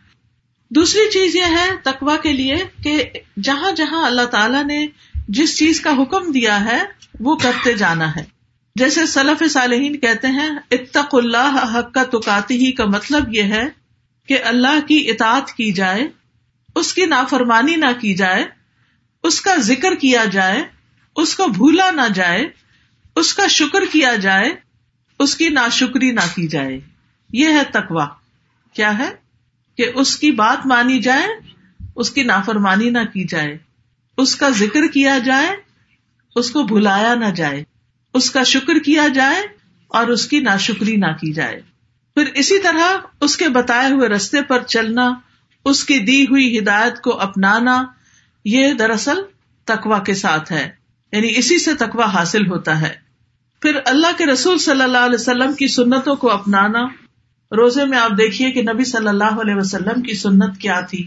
دوسری 0.70 1.10
چیز 1.12 1.36
یہ 1.36 1.44
ہے 1.44 1.68
تقوا 1.84 2.16
کے 2.16 2.32
لیے 2.32 2.56
کہ 2.82 3.10
جہاں 3.42 3.72
جہاں 3.72 4.06
اللہ 4.06 4.22
تعالیٰ 4.22 4.64
نے 4.64 4.86
جس 5.28 5.58
چیز 5.58 5.80
کا 5.80 5.90
حکم 5.90 6.32
دیا 6.32 6.64
ہے، 6.64 6.84
وہ 7.20 7.36
کرتے 7.36 7.74
جانا 7.74 8.16
ہے۔ 8.16 8.24
جیسے 8.76 9.06
سلف 9.06 9.52
صالحین 9.52 9.98
کہتے 9.98 10.26
ہیں 10.26 10.50
اتق 10.70 11.14
اللہ 11.14 11.72
حق 11.74 11.94
کا 11.94 12.02
تکاتی 12.02 12.66
ہی 12.66 12.72
کا 12.72 12.84
مطلب 12.84 13.34
یہ 13.34 13.42
ہے 13.42 13.64
کہ 14.26 14.44
اللہ 14.44 14.80
کی 14.88 15.10
اطاعت 15.10 15.52
کی 15.52 15.72
جائے، 15.72 16.08
اس 16.74 16.94
کی 16.94 17.04
نافرمانی 17.04 17.76
نہ 17.76 17.92
کی 18.00 18.14
جائے، 18.14 18.44
اس 19.22 19.40
کا 19.40 19.56
ذکر 19.56 19.94
کیا 19.94 20.24
جائے، 20.24 20.62
اس 21.16 21.34
کو 21.34 21.46
بھولا 21.46 21.90
نہ 21.90 22.12
جائے، 22.14 22.48
اس 23.16 23.34
کا 23.34 23.46
شکر 23.46 23.84
کیا 23.92 24.14
جائے، 24.14 24.50
اس 25.18 25.36
کی 25.36 25.48
ناشکری 25.48 26.10
نہ 26.10 26.26
کی 26.34 26.48
جائے۔ 26.48 26.80
یہ 27.32 27.48
ہے 27.48 27.62
تقوا 27.72 28.06
کیا 28.72 28.98
ہے؟ 28.98 29.10
کہ 29.76 29.86
اس 29.94 30.16
کی 30.16 30.30
بات 30.30 30.66
مانی 30.66 30.98
جائے، 30.98 31.26
اس 31.96 32.10
کی 32.10 32.22
نافرمانی 32.22 32.90
نہ 32.90 32.98
کی 32.98 33.24
جائے، 33.24 33.58
اس 34.16 34.36
کا 34.36 34.50
ذکر 34.50 34.86
کیا 34.86 35.18
جائے، 35.18 35.56
اس 36.36 36.50
کو 36.50 36.62
بھلایا 36.62 37.14
نہ 37.14 37.24
جائے، 37.24 37.64
اس 38.14 38.30
کا 38.30 38.42
شکر 38.42 38.78
کیا 38.78 39.08
جائے 39.08 39.42
اور 39.88 40.06
اس 40.06 40.26
کی 40.26 40.40
ناشکری 40.40 40.96
نہ 40.96 41.06
کی 41.06 41.32
جائے۔ 41.32 41.60
پھر 42.14 42.26
اسی 42.34 42.58
طرح 42.58 42.96
اس 43.20 43.36
کے 43.36 43.48
بتائے 43.48 43.92
ہوئے 43.92 44.08
رستے 44.08 44.42
پر 44.42 44.62
چلنا، 44.62 45.14
اس 45.64 45.84
کی 45.84 45.98
دی 45.98 46.24
ہوئی 46.24 46.58
ہدایت 46.58 47.00
کو 47.00 47.20
اپنانا، 47.20 47.84
یہ 48.44 48.72
دراصل 48.72 49.16
تقوا 49.64 49.98
کے 49.98 50.14
ساتھ 50.14 50.52
ہے۔ 50.52 50.70
یعنی 51.12 51.32
اسی 51.36 51.58
سے 51.58 51.74
تقوا 51.74 52.04
حاصل 52.04 52.46
ہوتا 52.46 52.80
ہے۔ 52.80 52.94
پھر 53.60 53.78
اللہ 53.84 54.06
کے 54.18 54.26
رسول 54.26 54.58
صلی 54.58 54.82
اللہ 54.82 54.98
علیہ 54.98 55.20
وسلم 55.20 55.52
کی 55.52 55.68
سنتوں 55.68 56.16
کو 56.16 56.30
اپنانا 56.30 56.82
روزے 57.56 57.84
میں 57.84 57.98
آپ 57.98 58.10
دیکھیے 58.10 58.50
کہ 58.50 58.62
نبی 58.62 58.84
صلی 58.84 59.08
اللہ 59.08 59.40
علیہ 59.40 59.54
وسلم 59.54 60.02
کی 60.02 60.14
سنت 60.14 60.58
کیا 60.58 60.80
تھی؟ 60.80 61.06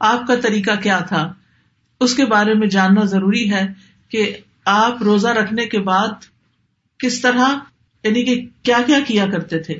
آپ 0.00 0.26
کا 0.26 0.34
طریقہ 0.34 0.70
کیا 0.82 0.98
تھا؟ 0.98 1.32
اس 2.00 2.14
کے 2.14 2.24
بارے 2.24 2.54
میں 2.54 2.66
جاننا 2.66 3.04
ضروری 3.04 3.52
ہے 3.52 3.68
کہ 4.08 4.36
آپ 4.64 5.02
روزہ 5.02 5.28
رکھنے 5.28 5.66
کے 5.66 5.78
بعد 5.78 6.08
کس 6.98 7.20
طرح 7.20 7.54
یعنی 8.04 8.24
کہ 8.24 8.46
کیا 8.62 8.78
کیا 8.86 9.00
کیا 9.06 9.26
کرتے 9.26 9.58
تھے؟ 9.58 9.78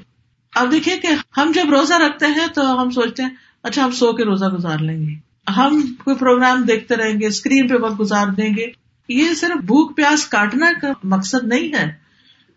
آپ 0.54 0.66
دیکھیے 0.70 0.96
کہ 0.96 1.08
ہم 1.36 1.52
جب 1.54 1.70
روزہ 1.70 1.94
رکھتے 1.94 2.26
ہیں 2.26 2.46
تو 2.54 2.82
ہم 2.82 2.90
سوچتے 2.90 3.22
ہیں 3.22 3.30
اچھا 3.62 3.84
ہم 3.84 3.90
سو 3.90 4.12
کے 4.12 4.24
روزہ 4.24 4.44
گزار 4.44 4.78
لیں 4.78 5.08
گے۔ 5.08 5.14
ہم 5.50 5.94
کوئی 6.04 6.16
پروگرام 6.16 6.62
دیکھتے 6.62 6.96
رہیں 6.96 7.20
گے، 7.20 7.26
اسکرین 7.26 7.68
پہ 7.68 7.74
وقت 7.74 8.00
گزار 8.00 8.26
دیں 8.26 8.50
گے۔ 8.56 8.66
یہ 9.08 9.34
صرف 9.34 9.64
بھوک 9.64 9.96
پیاس 9.96 10.26
کاٹنا 10.26 10.72
کا 10.82 10.88
مقصد 11.04 11.44
نہیں 11.44 11.74
ہے۔ 11.74 12.09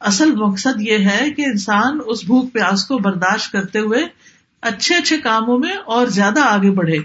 اصل 0.04 0.32
مقصد 0.36 0.82
یہ 0.82 0.98
ہے 0.98 1.32
کہ 1.38 1.42
انسان 1.42 2.00
اس 2.06 2.24
بھوک 2.26 2.54
پیاس 2.54 2.86
کو 2.86 2.98
برداشت 2.98 3.52
کرتے 3.52 3.80
ہوئے 3.80 4.04
اچھے 4.62 4.96
اچھے 4.96 5.18
کاموں 5.18 5.60
میں 5.60 5.76
اور 5.86 6.08
زیادہ 6.08 6.40
آگے 6.40 6.72
بڑھے۔ 6.72 6.98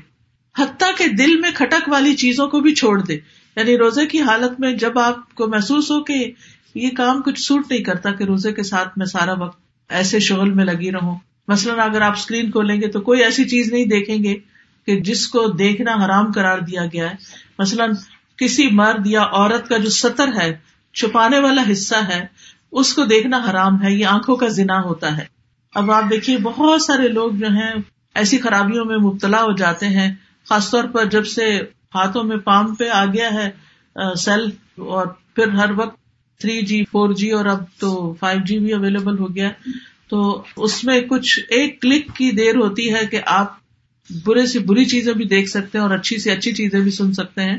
حتیٰ 0.59 0.91
کے 0.97 1.09
دل 1.09 1.41
میں 1.41 1.51
کھٹک 1.55 1.89
والی 1.89 2.15
چیزوں 2.15 2.49
کو 2.49 2.61
بھی 2.61 2.75
چھوڑ 2.75 3.03
دے۔ 3.03 3.15
یعنی 3.57 3.79
روزے 3.79 4.07
کی 4.07 4.21
حالت 4.21 4.61
میں 4.61 4.73
جب 4.73 4.99
آپ 4.99 5.35
کو 5.35 5.47
محسوس 5.47 5.91
ہو 5.91 6.05
کہ 6.05 6.33
یہ 6.75 6.89
کام 6.97 7.23
کچھ 7.23 7.41
سوٹ 7.41 7.67
نہیں 7.71 7.83
کرتا 7.83 8.13
کہ 8.13 8.25
روزے 8.25 8.53
کے 8.53 8.63
ساتھ 8.63 8.99
میں 8.99 9.07
سارا 9.07 9.33
وقت 9.33 9.61
ایسے 9.89 10.19
شغل 10.19 10.53
میں 10.53 10.65
لگی 10.65 10.93
رہوں۔ 10.93 11.19
مثلاً 11.49 11.79
اگر 11.79 12.01
آپ 12.01 12.13
اسکرین 12.13 12.51
کھولیں 12.51 12.81
گے 12.81 12.89
تو 12.89 13.01
کوئی 13.01 13.23
ایسی 13.23 13.45
چیز 13.45 13.73
نہیں 13.73 13.85
دیکھیں 13.85 14.25
گے 14.25 14.35
کہ 14.87 15.01
جس 15.01 15.29
کو 15.29 15.47
دیکھنا 15.47 16.05
حرام 16.05 16.33
قرار 16.33 16.59
دیا 16.59 16.85
گیا 16.85 17.11
ہے۔ 17.11 17.15
مثلاً 17.59 17.91
کسی 18.37 18.69
مرد 18.71 19.07
یا 19.07 19.23
عورت 19.23 19.69
کا 19.69 19.77
جو 19.77 19.91
سطر 19.91 20.29
ہے، 20.41 20.57
چھپانے 20.95 21.39
والا 21.39 21.63
حصہ 21.73 21.95
ہے 21.95 22.27
اس 22.73 22.93
کو 22.95 23.05
دیکھنا 23.05 23.41
حرام 23.51 23.83
ہے، 23.83 23.93
یہ 23.93 24.07
آنکھوں 24.07 24.37
کا 24.37 24.49
ذنا 24.49 24.79
ہوتا 24.81 25.17
ہے۔ 25.17 25.25
اب 25.75 25.91
آپ 25.91 26.11
دیکھیے، 26.11 26.37
بہت 26.39 26.83
سارے 26.83 27.09
لوگ 27.09 27.33
جو 27.33 27.49
ہیں، 27.51 27.73
ایسی 28.15 28.39
خرابیوں 28.39 28.85
میں 28.85 28.97
مبتلا 28.99 29.43
ہو 29.43 29.53
جاتے 29.57 29.89
ہیں۔ 29.89 30.11
خاص 30.47 30.71
طور 30.71 30.85
پر 30.85 31.05
جب 31.05 31.27
سے 31.27 31.49
ہاتھوں 31.95 32.23
میں 32.25 32.37
پام 32.45 32.75
پہ 32.75 32.89
آ 32.91 33.05
گیا 33.05 33.33
ہے 33.35 34.15
سیل، 34.17 34.49
اور 34.79 35.07
پھر 35.35 35.53
ہر 35.53 35.71
وقت 35.77 35.97
تھری 36.41 36.61
جی 36.63 36.83
فور 36.85 37.13
جی 37.15 37.31
اور 37.31 37.47
اب 37.47 37.63
تو 37.79 38.13
فائیو 38.21 38.41
جی 38.47 38.59
بھی 38.59 38.73
اویلیبل 38.73 39.19
ہو 39.19 39.35
گیا۔ 39.35 39.51
تو 40.09 40.43
اس 40.57 40.83
میں 40.85 41.01
کچھ 41.01 41.39
ایک 41.51 41.81
کلک 41.83 42.15
کی 42.17 42.31
دیر 42.31 42.57
ہوتی 42.57 42.93
ہے 42.95 43.05
کہ 43.07 43.21
آپ 43.27 43.57
برے 44.11 44.45
سے 44.47 44.59
بری 44.59 44.85
چیزیں 44.85 45.13
بھی 45.13 45.25
دیکھ 45.25 45.49
سکتے 45.51 45.79
ہیں 45.79 45.85
اور 45.85 45.95
اچھی 45.95 46.19
سے 46.19 46.31
اچھی 46.31 46.53
چیزیں 46.55 46.81
بھی 46.81 46.91
سن 46.91 47.13
سکتے 47.13 47.43
ہیں۔ 47.43 47.59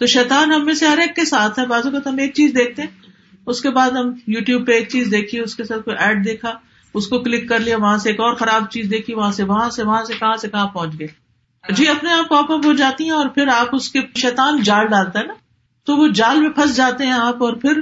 تو 0.00 0.06
شیطان 0.06 0.52
ہم 0.52 0.64
میں 0.64 0.74
سے 0.74 0.86
ہر 0.86 0.98
ایک 0.98 1.14
کے 1.16 1.24
ساتھ 1.24 1.58
ہے 1.58 1.66
بازو 1.66 1.90
کا 1.90 1.98
تو 1.98 2.10
ہم 2.10 2.18
ایک 2.18 2.34
چیز 2.34 2.50
دیکھتے 2.54 2.82
ہیں 2.82 3.07
اس 3.48 3.60
کے 3.60 3.70
بعد 3.70 3.90
ہم 3.90 4.12
یو 4.26 4.40
ٹیوب 4.40 4.66
پہ 4.66 4.72
ایک 4.72 4.88
چیز 4.88 5.10
دیکھی، 5.10 5.38
اس 5.38 5.54
کے 5.56 5.64
ساتھ 5.64 5.84
کوئی 5.84 5.96
ایڈ 5.96 6.24
دیکھا، 6.24 6.52
اس 6.94 7.06
کو 7.06 7.18
کلک 7.18 7.48
کر 7.48 7.60
لیا، 7.60 7.76
وہاں 7.76 7.98
سے 7.98 8.08
ایک 8.08 8.20
اور 8.20 8.34
خراب 8.34 8.70
چیز 8.70 8.90
دیکھی، 8.90 9.14
وہاں 9.14 9.32
سے 9.32 9.44
وہاں 9.44 9.70
سے 9.70 9.82
وہاں 9.82 10.04
سے، 10.04 10.14
کہاں 10.14 10.36
سے، 10.36 10.48
کہاں 10.48 10.66
پہنچ 10.66 10.98
گئے۔ 10.98 11.06
جی 11.64 11.88
اپنے 11.88 12.12
آپ 12.12 12.28
پاپ 12.28 12.52
اپ 12.52 12.66
ہو 12.66 12.72
جاتی 12.72 13.04
ہیں 13.04 13.10
اور 13.10 13.28
پھر 13.28 13.48
آپ 13.48 13.74
اس 13.76 13.88
کے 13.88 14.00
شیطان 14.16 14.62
جال 14.62 14.86
ڈالتا 14.86 15.18
ہے 15.18 15.24
نا، 15.24 15.34
تو 15.86 15.96
وہ 15.96 16.08
جال 16.14 16.40
میں 16.40 16.50
پھنس 16.50 16.76
جاتے 16.76 17.06
ہیں 17.06 17.12
آپ 17.12 17.42
اور 17.44 17.52
پھر 17.52 17.80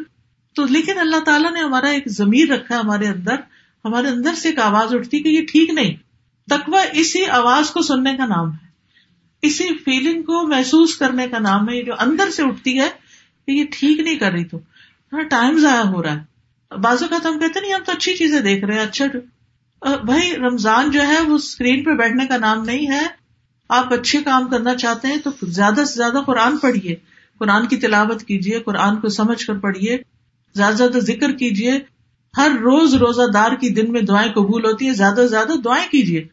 تو 0.56 0.64
لیکن 0.66 0.98
اللہ 0.98 1.20
تعالیٰ 1.24 1.52
نے 1.52 1.60
ہمارا 1.60 1.88
ایک 1.88 2.08
ضمیر 2.08 2.48
رکھا 2.48 2.74
ہے 2.74 2.80
ہمارے 2.80 3.06
اندر 3.06 3.34
ہمارے 3.84 4.08
اندر 4.08 4.34
سے 4.34 4.48
ایک 4.48 4.58
آواز 4.58 4.94
اٹھتی 4.94 5.22
کہ 5.22 5.28
یہ 5.28 5.46
ٹھیک 5.52 5.70
نہیں 5.70 5.94
تکوا 6.48 6.80
اسی 6.92 7.24
آواز 7.30 7.70
کو 7.70 7.82
سننے 7.82 8.16
کا 8.16 8.26
نام 8.26 8.50
ہے، 8.52 8.66
اسی 9.42 9.68
فیلنگ 9.84 10.22
کو 10.22 10.46
محسوس 10.46 10.96
کرنے 10.96 11.26
کا 11.28 11.38
نام 11.38 11.68
ہے 11.68 11.82
جو 11.82 11.92
اندر 11.98 12.30
سے 12.30 12.42
اٹھتی 12.42 12.78
ہے 12.80 12.88
کہ 13.46 13.52
یہ 13.52 13.64
ٹھیک 13.72 14.00
نہیں 14.00 14.16
کر 14.16 14.32
رہی 14.32 14.44
تو۔ 14.44 14.58
ٹائم 15.10 15.58
ضائع 15.58 15.82
ہو 15.82 16.02
رہا 16.02 16.12
ہے۔ 16.12 16.36
بازو 16.80 17.06
کا 17.10 17.16
تو 17.22 17.28
ہم 17.28 17.38
کہتے 17.38 17.60
نہیں، 17.60 17.72
ہم 17.72 17.82
تو 17.86 17.92
اچھی 17.92 18.16
چیزیں 18.16 18.40
دیکھ 18.40 18.64
رہے 18.64 18.74
ہیں 18.74 18.82
اچھا۔ 18.82 19.04
بھائی، 20.04 20.36
رمضان 20.36 20.90
جو 20.90 21.02
ہے، 21.02 21.20
وہ 21.20 21.34
اسکرین 21.34 21.84
پہ 21.84 21.90
بیٹھنے 21.90 22.26
کا 22.26 22.36
نام 22.36 22.64
نہیں 22.64 22.90
ہے۔ 22.90 23.06
آپ 23.68 23.92
اچھے 23.92 24.22
کام 24.22 24.48
کرنا 24.48 24.74
چاہتے 24.74 25.08
ہیں 25.08 25.16
تو 25.16 25.30
زیادہ 25.42 25.74
سے 25.74 25.94
زیادہ 25.94 26.18
قرآن 26.26 26.58
پڑھیے۔ 26.58 26.94
قرآن 27.38 27.66
کی 27.66 27.76
تلاوت 27.76 28.22
کیجیے، 28.22 28.60
قرآن 28.60 29.00
کو 29.00 29.08
سمجھ 29.08 29.46
کر 29.46 29.58
پڑھیے۔ 29.58 29.98
زیادہ 30.54 30.72
سے 30.72 30.76
زیادہ 30.76 30.98
ذکر 30.98 31.32
کیجیے۔ 31.32 31.72
ہر 32.36 32.50
روز 32.50 32.94
روزہ 32.94 33.22
دار 33.34 33.52
کی 33.60 33.68
دن 33.68 33.92
میں 33.92 34.00
دعائیں 34.00 34.32
قبول 34.32 34.64
ہوتی 34.64 34.86
ہیں۔ 34.86 34.94
زیادہ 34.94 35.14
سے 35.14 35.28
زیادہ 35.28 35.52
دعائیں 35.64 35.88
کیجیے۔ 35.90 36.24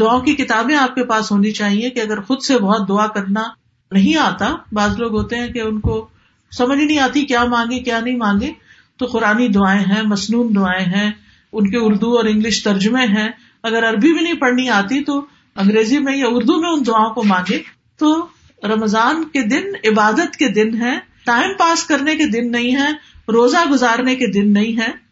دعاؤں 0.00 0.20
کی 0.20 0.34
کتابیں 0.34 0.76
آپ 0.76 0.94
کے 0.94 1.04
پاس 1.04 1.32
ہونی 1.32 1.50
چاہیے 1.50 1.90
کہ 1.90 2.00
اگر 2.00 2.20
خود 2.20 2.42
سے 2.42 2.58
بہت 2.58 2.88
دعا 2.88 3.06
کرنا 3.06 3.42
نہیں 3.90 4.18
آتا، 4.18 4.54
بعض 4.72 4.98
لوگ 4.98 5.12
ہوتے 5.12 5.36
ہیں 5.36 5.48
کہ 5.48 5.60
ان 5.60 5.80
کو 5.80 6.08
سمجھ 6.50 6.78
نہیں 6.78 6.98
آتی 6.98 7.26
کیا 7.26 7.44
مانگے 7.44 7.78
کیا 7.78 8.00
نہیں 8.00 8.16
مانگے 8.16 8.52
تو 8.96 9.06
قرآن 9.06 9.54
دعائیں 9.54 9.84
ہیں 9.84 10.02
مصنون 10.02 10.54
دعائیں 10.54 10.86
ہیں، 10.86 11.10
ان 11.52 11.70
کے 11.70 11.76
اردو 11.76 12.16
اور 12.16 12.24
انگلش 12.24 12.62
ترجمے 12.62 13.04
ہیں۔ 13.04 13.28
اگر 13.62 13.88
عربی 13.88 14.12
بھی 14.12 14.20
نہیں 14.20 14.34
پڑھنی 14.34 14.68
آتی 14.68 15.04
تو 15.04 15.26
انگریزی 15.56 15.98
میں 15.98 16.16
یا 16.16 16.26
اردو 16.28 16.60
میں 16.60 16.70
ان 16.70 16.82
دعاؤں 16.86 17.14
کو 17.14 17.22
مانگے 17.22 17.58
تو 17.98 18.26
رمضان 18.62 19.24
کے 19.24 19.42
دن 19.42 19.62
عبادت 19.84 20.36
کے 20.36 20.48
دن 20.48 20.82
ہے 20.82 20.98
ٹائم 21.24 21.52
پاس 21.58 21.84
کرنے 21.84 22.16
کے 22.16 22.26
دن 22.26 22.52
نہیں 22.52 22.76
ہے 22.76 22.88
روزہ 23.28 23.70
گزارنے 23.70 24.16
کے 24.16 24.26
دن 24.26 24.52
نہیں 24.52 24.80
ہے 24.80 25.06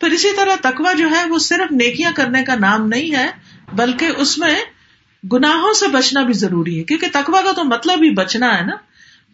پھر 0.00 0.10
اسی 0.10 0.28
طرح 0.36 0.56
تقوا 0.62 0.92
جو 0.92 1.10
ہے، 1.10 1.28
وہ 1.28 1.38
صرف 1.38 1.72
نیکیاں 1.72 2.12
کرنے 2.14 2.44
کا 2.44 2.54
نام 2.54 2.88
نہیں 2.88 3.14
ہے، 3.14 3.26
بلکہ 3.72 4.08
اس 4.18 4.38
میں 4.38 4.58
گناہوں 5.32 5.72
سے 5.72 5.88
بچنا 5.88 6.22
بھی 6.22 6.32
ضروری 6.32 6.78
ہے۔ 6.78 6.84
کیونکہ 6.84 7.06
تقوا 7.12 7.40
کا 7.40 7.52
تو 7.52 7.64
مطلب 7.64 8.02
ہی 8.02 8.10
بچنا 8.10 8.58
ہے 8.58 8.64
نا۔ 8.64 8.76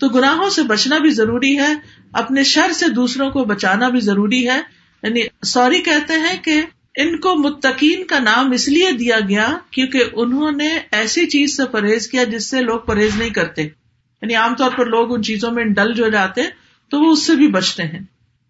تو 0.01 0.09
گناہوں 0.09 0.51
سے 0.51 0.63
بچنا 0.63 0.99
بھی 0.99 1.11
ضروری 1.11 1.59
ہے، 1.59 1.75
اپنے 2.13 2.43
شر 2.43 2.73
سے 2.73 2.89
دوسروں 2.89 3.31
کو 3.31 3.45
بچانا 3.45 3.89
بھی 3.89 4.01
ضروری 4.01 4.49
ہے۔ 4.49 4.61
یعنی 5.03 5.21
سوری 5.47 5.81
کہتے 5.81 6.13
ہیں 6.13 6.43
کہ 6.43 6.63
ان 6.97 7.21
کو 7.21 7.35
متقین 7.35 8.05
کا 8.05 8.19
نام 8.19 8.53
اس 8.53 8.69
لیے 8.69 8.93
دیا 8.93 9.17
گیا 9.29 9.57
کیونکہ 9.71 10.03
انہوں 10.13 10.53
نے 10.53 10.79
ایسی 10.91 11.27
چیز 11.27 11.57
سے 11.57 11.65
پرہیز 11.65 12.09
کیا 12.09 12.25
جس 12.25 12.51
سے 12.51 12.61
لوگ 12.61 12.81
پرہیز 12.81 13.17
نہیں 13.17 13.31
کرتے۔ 13.31 13.63
یعنی 13.63 14.35
عام 14.35 14.55
طور 14.55 14.71
پر 14.77 14.87
لوگ 14.87 15.15
ان 15.15 15.23
چیزوں 15.23 15.51
میں 15.51 15.65
ڈل 15.65 15.93
جو 15.93 16.09
جاتے 16.09 16.43
تو 16.91 17.01
وہ 17.01 17.13
اس 17.13 17.27
سے 17.27 17.35
بھی 17.35 17.49
بچتے 17.49 17.83
ہیں۔ 17.83 17.99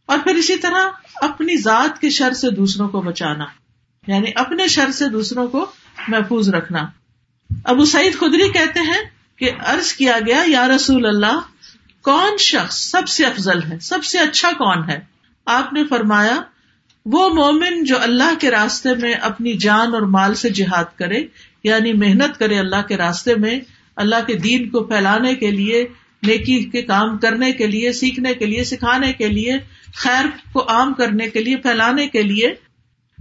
اور 0.06 0.18
پھر 0.18 0.34
اسی 0.34 0.56
طرح 0.56 0.90
اپنی 1.14 1.56
ذات 1.56 2.00
کے 2.00 2.10
شر 2.10 2.32
سے 2.32 2.50
دوسروں 2.50 2.88
کو 2.88 3.00
بچانا 3.00 3.44
یعنی 4.06 4.30
اپنے 4.34 4.68
شر 4.68 4.90
سے 4.90 5.08
دوسروں 5.08 5.48
کو 5.48 5.66
محفوظ 6.08 6.48
رکھنا۔ 6.48 6.78
ابو 7.64 7.84
سعید 7.84 8.14
خدری 8.14 8.52
کہتے 8.52 8.80
ہیں 8.80 9.13
کہ 9.44 9.50
ارض 9.66 9.92
کیا 9.92 10.18
گیا، 10.26 10.42
یا 10.46 10.68
رسول 10.68 11.06
اللہ، 11.06 11.40
کون 12.02 12.36
شخص 12.36 12.90
سب 12.90 13.08
سے 13.08 13.24
افضل 13.24 13.62
ہے، 13.62 13.78
سب 13.78 14.04
سے 14.04 14.18
اچھا 14.18 14.50
کون 14.50 14.90
ہے؟ 14.90 15.00
آپ 15.46 15.72
نے 15.72 15.84
فرمایا، 15.84 16.40
وہ 17.06 17.28
مومن 17.34 17.84
جو 17.84 18.00
اللہ 18.00 18.34
کے 18.40 18.50
راستے 18.50 18.94
میں 18.94 19.14
اپنی 19.14 19.52
جان 19.52 19.94
اور 19.94 20.02
مال 20.02 20.34
سے 20.34 20.48
جہاد 20.48 20.98
کرے 20.98 21.24
یعنی 21.64 21.92
محنت 21.92 22.38
کرے 22.38 22.58
اللہ 22.58 22.82
کے 22.88 22.96
راستے 22.96 23.34
میں، 23.34 23.60
اللہ 23.96 24.16
کے 24.26 24.34
دین 24.34 24.68
کو 24.68 24.84
پھیلانے 24.84 25.34
کے 25.34 25.50
لیے، 25.50 25.86
نیکی 26.22 26.64
کے 26.64 26.82
کام 26.82 27.18
کرنے 27.18 27.52
کے 27.52 27.66
لیے، 27.66 27.92
سیکھنے 27.92 28.34
کے 28.34 28.46
لیے، 28.46 28.64
سکھانے 28.64 29.12
کے 29.12 29.28
لیے، 29.28 29.58
خیر 29.94 30.24
کو 30.52 30.68
عام 30.68 30.94
کرنے 30.94 31.28
کے 31.28 31.40
لیے، 31.40 31.56
پھیلانے 31.56 32.08
کے 32.08 32.22
لیے۔ 32.22 32.54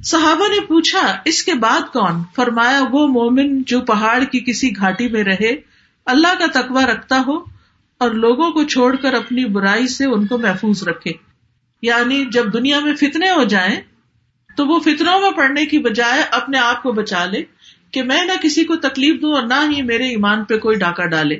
صحابہ 0.03 0.47
نے 0.47 0.59
پوچھا، 0.59 1.21
اس 1.25 1.43
کے 1.43 1.53
بعد 1.53 1.93
کون؟ 1.93 2.23
فرمایا، 2.35 2.81
وہ 2.91 3.07
مومن 3.07 3.63
جو 3.63 3.81
پہاڑ 3.81 4.23
کی 4.23 4.39
کسی 4.39 4.75
گھاٹی 4.75 5.07
میں 5.07 5.23
رہے 5.23 5.72
اللہ 6.05 6.27
کا 6.39 6.61
تقوی 6.61 6.85
رکھتا 6.85 7.23
ہو 7.27 7.35
اور 7.97 8.11
لوگوں 8.11 8.51
کو 8.51 8.63
چھوڑ 8.63 8.95
کر 8.95 9.13
اپنی 9.13 9.45
برائی 9.45 9.87
سے 9.87 10.05
ان 10.05 10.27
کو 10.27 10.37
محفوظ 10.37 10.83
رکھے۔ 10.83 11.11
یعنی 11.81 12.25
جب 12.25 12.53
دنیا 12.53 12.79
میں 12.79 12.95
فتنے 12.95 13.29
ہو 13.29 13.43
جائیں 13.43 13.81
تو 14.55 14.65
وہ 14.65 14.79
فطروں 14.79 15.19
میں 15.19 15.31
پڑنے 15.31 15.65
کی 15.65 15.79
بجائے 15.79 16.23
اپنے 16.31 16.57
آپ 16.57 16.83
کو 16.83 16.91
بچا 16.91 17.25
لے 17.25 17.43
کہ 17.91 18.03
میں 18.03 18.25
نہ 18.25 18.31
کسی 18.41 18.63
کو 18.63 18.75
تکلیف 18.75 19.21
دوں 19.21 19.33
اور 19.33 19.43
نہ 19.43 19.75
ہی 19.75 19.81
میرے 19.81 20.09
ایمان 20.09 20.43
پہ 20.43 20.57
کوئی 20.57 20.77
ڈاکہ 20.77 21.05
ڈالے۔ 21.05 21.39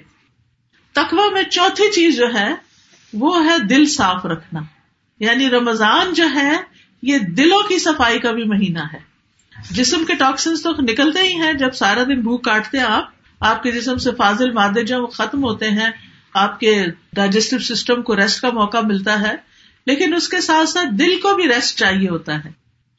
تقوا 0.93 1.29
میں 1.33 1.43
چوتھی 1.43 1.91
چیز 1.91 2.17
جو 2.17 2.33
ہے 2.33 2.53
وہ 3.13 3.45
ہے 3.45 3.59
دل 3.59 3.85
صاف 3.85 4.25
رکھنا۔ 4.25 4.61
یعنی 5.19 5.49
رمضان 5.49 6.13
جو 6.13 6.23
ہے 6.33 6.57
یہ 7.01 7.17
دلوں 7.17 7.61
کی 7.61 7.79
صفائی 7.79 8.19
کا 8.19 8.31
بھی 8.31 8.43
مہینہ 8.43 8.79
ہے۔ 8.93 8.99
جسم 9.71 10.05
کے 10.05 10.15
ٹاکسنس 10.15 10.63
تو 10.63 10.71
نکلتے 10.79 11.19
ہی 11.19 11.33
ہیں 11.33 11.53
جب 11.53 11.73
سارا 11.73 12.03
دن 12.03 12.21
بھوک 12.21 12.43
کاٹتے 12.43 12.79
آپ 12.79 13.12
آپ 13.43 13.63
کے 13.63 13.71
جسم 13.71 13.97
سے 13.97 14.11
فاضل 14.17 14.51
مادے 14.51 14.83
جب 14.83 14.99
ختم 15.13 15.43
ہوتے 15.43 15.69
ہیں، 15.69 15.89
آپ 16.33 16.59
کے 16.59 16.85
ڈائجسٹو 17.13 17.59
سسٹم 17.59 18.01
کو 18.01 18.15
ریسٹ 18.15 18.41
کا 18.41 18.49
موقع 18.49 18.77
ملتا 18.83 19.21
ہے، 19.21 19.35
لیکن 19.85 20.15
اس 20.15 20.29
کے 20.29 20.41
ساتھ 20.41 20.69
ساتھ 20.69 20.87
دل 20.91 21.19
کو 21.21 21.35
بھی 21.35 21.47
ریسٹ 21.47 21.79
چاہیے 21.79 22.09
ہوتا 22.09 22.45
ہے 22.45 22.51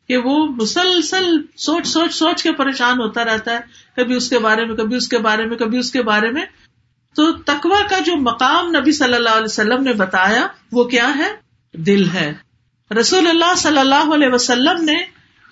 کہ 0.08 0.16
وہ 0.16 0.46
مسلسل 0.46 1.36
سوچ 1.56 1.86
سوچ 1.86 2.14
سوچ 2.14 2.42
کے 2.42 2.52
پریشان 2.52 3.00
ہوتا 3.00 3.24
رہتا 3.24 3.50
ہے، 3.50 3.58
کبھی 3.96 4.14
اس 4.14 4.30
کے 4.30 4.38
بارے 4.38 4.64
میں، 4.64 4.76
کبھی 4.76 4.96
اس 4.96 5.08
کے 5.08 5.18
بارے 5.18 5.44
میں، 5.44 5.56
کبھی 5.56 5.78
اس 5.78 5.92
کے 5.92 6.02
بارے 6.02 6.30
میں۔ 6.30 6.44
تو 7.14 7.32
تکوا 7.32 7.80
کا 7.90 7.98
جو 7.98 8.16
مقام 8.16 8.76
نبی 8.76 8.92
صلی 8.92 9.14
اللہ 9.14 9.28
علیہ 9.28 9.50
وسلم 9.50 9.82
نے 9.82 9.92
بتایا، 9.92 10.46
وہ 10.72 10.84
کیا 10.84 11.12
ہے؟ 11.18 11.28
دل 11.74 12.08
ہے۔ 12.08 12.32
رسول 13.00 13.26
اللہ 13.26 13.54
صلی 13.56 13.78
اللہ 13.78 14.14
علیہ 14.14 14.28
وسلم 14.28 14.84
نے 14.84 14.96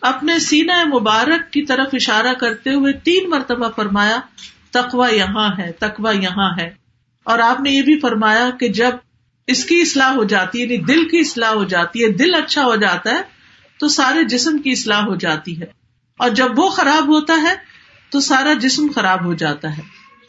اپنے 0.01 0.39
سینا 0.39 0.85
مبارک 0.85 1.53
کی 1.53 1.63
طرف 1.63 1.89
اشارہ 1.93 2.33
کرتے 2.35 2.75
ہوئے 2.75 2.93
تین 2.93 3.31
مرتبہ 3.31 3.69
فرمایا 3.77 4.21
تقوا 4.73 5.09
یہاں 5.09 5.51
ہے 5.59 5.73
تقوا 5.73 6.11
یہاں 6.11 6.51
ہے۔ 6.61 6.71
اور 7.25 7.39
آپ 7.39 7.61
نے 7.61 7.71
یہ 7.71 7.83
بھی 7.83 8.01
فرمایا 8.01 8.51
کہ 8.61 8.69
جب 8.69 8.91
اس 9.47 9.65
کی 9.65 9.81
اصلاح 9.81 10.13
ہو 10.13 10.25
جاتی 10.25 10.59
ہے 10.59 10.65
یعنی 10.65 10.77
دل 10.77 11.09
کی 11.09 11.19
اصلاح 11.19 11.51
ہو 11.51 11.65
جاتی 11.65 12.05
ہے، 12.05 12.09
دل 12.13 12.35
اچھا 12.35 12.65
ہو 12.65 12.77
جاتا 12.77 13.11
ہے، 13.11 13.23
تو 13.79 13.89
سارے 13.89 14.25
جسم 14.25 14.59
کی 14.59 14.73
اصلاح 14.73 15.03
ہو 15.03 15.15
جاتی 15.15 15.61
ہے۔ 15.61 15.67
اور 16.19 16.31
جب 16.31 16.59
وہ 16.59 16.69
خراب 16.69 17.09
ہوتا 17.09 17.35
ہے، 17.43 17.55
تو 18.11 18.21
سارا 18.21 18.53
جسم 18.53 18.87
خراب 18.95 19.25
ہو 19.25 19.35
جاتا 19.35 19.77
ہے۔ 19.79 19.83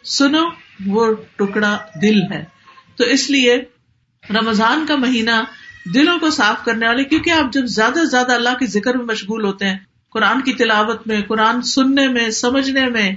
سنو، 0.04 0.44
وہ 0.86 1.16
ٹکڑا 1.36 1.78
دل 2.02 2.34
ہے۔ 2.34 2.46
تو 2.96 3.04
اس 3.04 3.30
لیے 3.30 3.62
رمضان 4.30 4.86
کا 4.88 4.96
مہینہ 4.96 5.42
دلوں 5.94 6.20
کو 6.20 6.30
صاف 6.30 6.66
کرنے 6.66 6.88
والے، 6.88 7.04
کیونکہ 7.04 7.30
آپ 7.30 7.54
جب 7.54 7.66
زیادہ 7.66 7.94
سے 7.94 8.06
زیادہ 8.06 8.32
اللہ 8.32 8.58
کے 8.60 8.66
ذکر 8.66 8.98
میں 8.98 9.06
مشغول 9.06 9.46
ہوتے 9.46 9.70
ہیں، 9.70 9.78
قرآن 10.10 10.42
کی 10.42 10.54
تلاوت 10.54 11.08
میں، 11.08 11.22
قرآن 11.28 11.62
سننے 11.62 12.08
میں، 12.08 12.30
سمجھنے 12.30 12.86
میں 12.86 13.16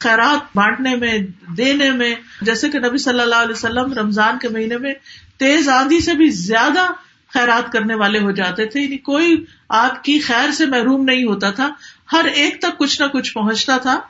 خیرات 0.00 0.56
بانٹنے 0.56 0.96
میں، 0.96 1.18
دینے 1.56 1.90
میں، 1.90 2.14
جیسے 2.42 2.70
کہ 2.70 2.78
نبی 2.78 2.98
صلی 2.98 3.20
اللہ 3.20 3.34
علیہ 3.34 3.54
وسلم 3.54 3.92
رمضان 3.92 4.38
کے 4.38 4.48
مہینے 4.48 4.78
میں 4.78 4.94
تیز 5.36 5.68
آندھی 5.68 6.00
سے 6.00 6.14
بھی 6.14 6.30
زیادہ 6.30 6.90
خیرات 7.34 7.72
کرنے 7.72 7.94
والے 7.94 8.18
ہو 8.18 8.30
جاتے 8.30 8.66
تھے۔ 8.66 8.80
یعنی 8.80 8.96
کوئی 8.98 9.44
آپ 9.68 10.04
کی 10.04 10.18
خیر 10.18 10.50
سے 10.50 10.66
محروم 10.66 11.04
نہیں 11.04 11.24
ہوتا 11.24 11.50
تھا۔ 11.50 11.70
ہر 12.12 12.24
ایک 12.24 12.60
تک 12.60 12.78
کچھ 12.78 13.02
نہ 13.02 13.06
کچھ 13.06 13.32
پہنچتا 13.32 13.76
تھا۔ 13.76 14.00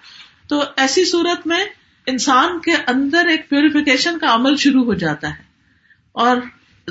تو 0.48 0.62
ایسی 0.76 1.04
صورت 1.04 1.46
میں 1.46 1.64
انسان 2.06 2.58
کے 2.58 2.72
اندر 2.86 3.26
ایک 3.26 3.48
پیوریفیکیشن 3.48 4.18
کا 4.18 4.34
عمل 4.34 4.56
شروع 4.56 4.84
ہو 4.84 4.94
جاتا 4.94 5.28
ہے۔ 5.28 5.42
اور 6.12 6.36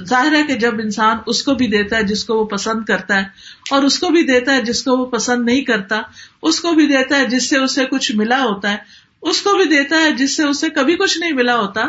ظاہر 0.06 0.36
ہے 0.36 0.44
کہ 0.44 0.56
جب 0.56 0.74
انسان 0.80 1.18
اس 1.28 1.44
کو 1.44 1.54
بھی 1.54 1.68
دیتا 1.68 1.98
ہے 1.98 2.04
جس 2.04 2.24
کو 2.24 2.36
وہ 2.36 2.46
پسند 2.46 2.86
کرتا 2.86 3.16
ہے 3.16 3.26
اور 3.72 3.84
اس 3.84 4.00
کو 4.00 4.10
بھی 4.10 4.24
دیتا 4.24 4.54
ہے 4.54 4.62
جس 4.62 4.84
کو 4.84 4.98
وہ 4.98 5.06
پسند 5.06 5.46
نہیں 5.46 5.62
کرتا، 5.62 6.02
اس 6.42 6.60
کو 6.60 6.72
بھی 6.72 6.86
دیتا 6.86 7.18
ہے 7.18 7.26
جس 7.26 7.50
سے 7.50 7.58
اسے 7.58 7.86
کچھ 7.86 8.16
ملا 8.16 8.44
ہوتا 8.44 8.72
ہے، 8.72 8.78
اس 9.22 9.42
کو 9.42 9.54
بھی 9.58 9.66
دیتا 9.66 9.96
ہے 9.96 10.12
جس 10.12 10.36
سے 10.36 10.44
اسے 10.44 10.70
کبھی 10.70 10.96
کچھ 10.96 11.20
نہیں 11.20 11.34
ملا 11.34 11.58
ہوتا۔ 11.58 11.82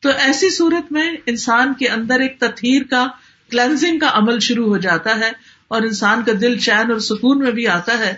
تو 0.00 0.08
ایسی 0.08 0.50
صورت 0.50 0.92
میں 0.92 1.12
انسان 1.26 1.74
کے 1.74 1.88
اندر 1.88 2.20
ایک 2.20 2.40
تطہیر 2.40 2.82
کا 2.82 3.06
کلینزنگ 3.50 3.98
کا 3.98 4.10
عمل 4.12 4.38
شروع 4.38 4.66
ہو 4.66 4.76
جاتا 4.76 5.18
ہے 5.18 5.32
اور 5.68 5.82
انسان 5.82 6.22
کا 6.26 6.32
دل 6.40 6.58
چین 6.58 6.90
اور 6.90 6.98
سکون 6.98 7.38
میں 7.38 7.52
بھی 7.52 7.66
آتا 7.66 7.98
ہے۔ 7.98 8.14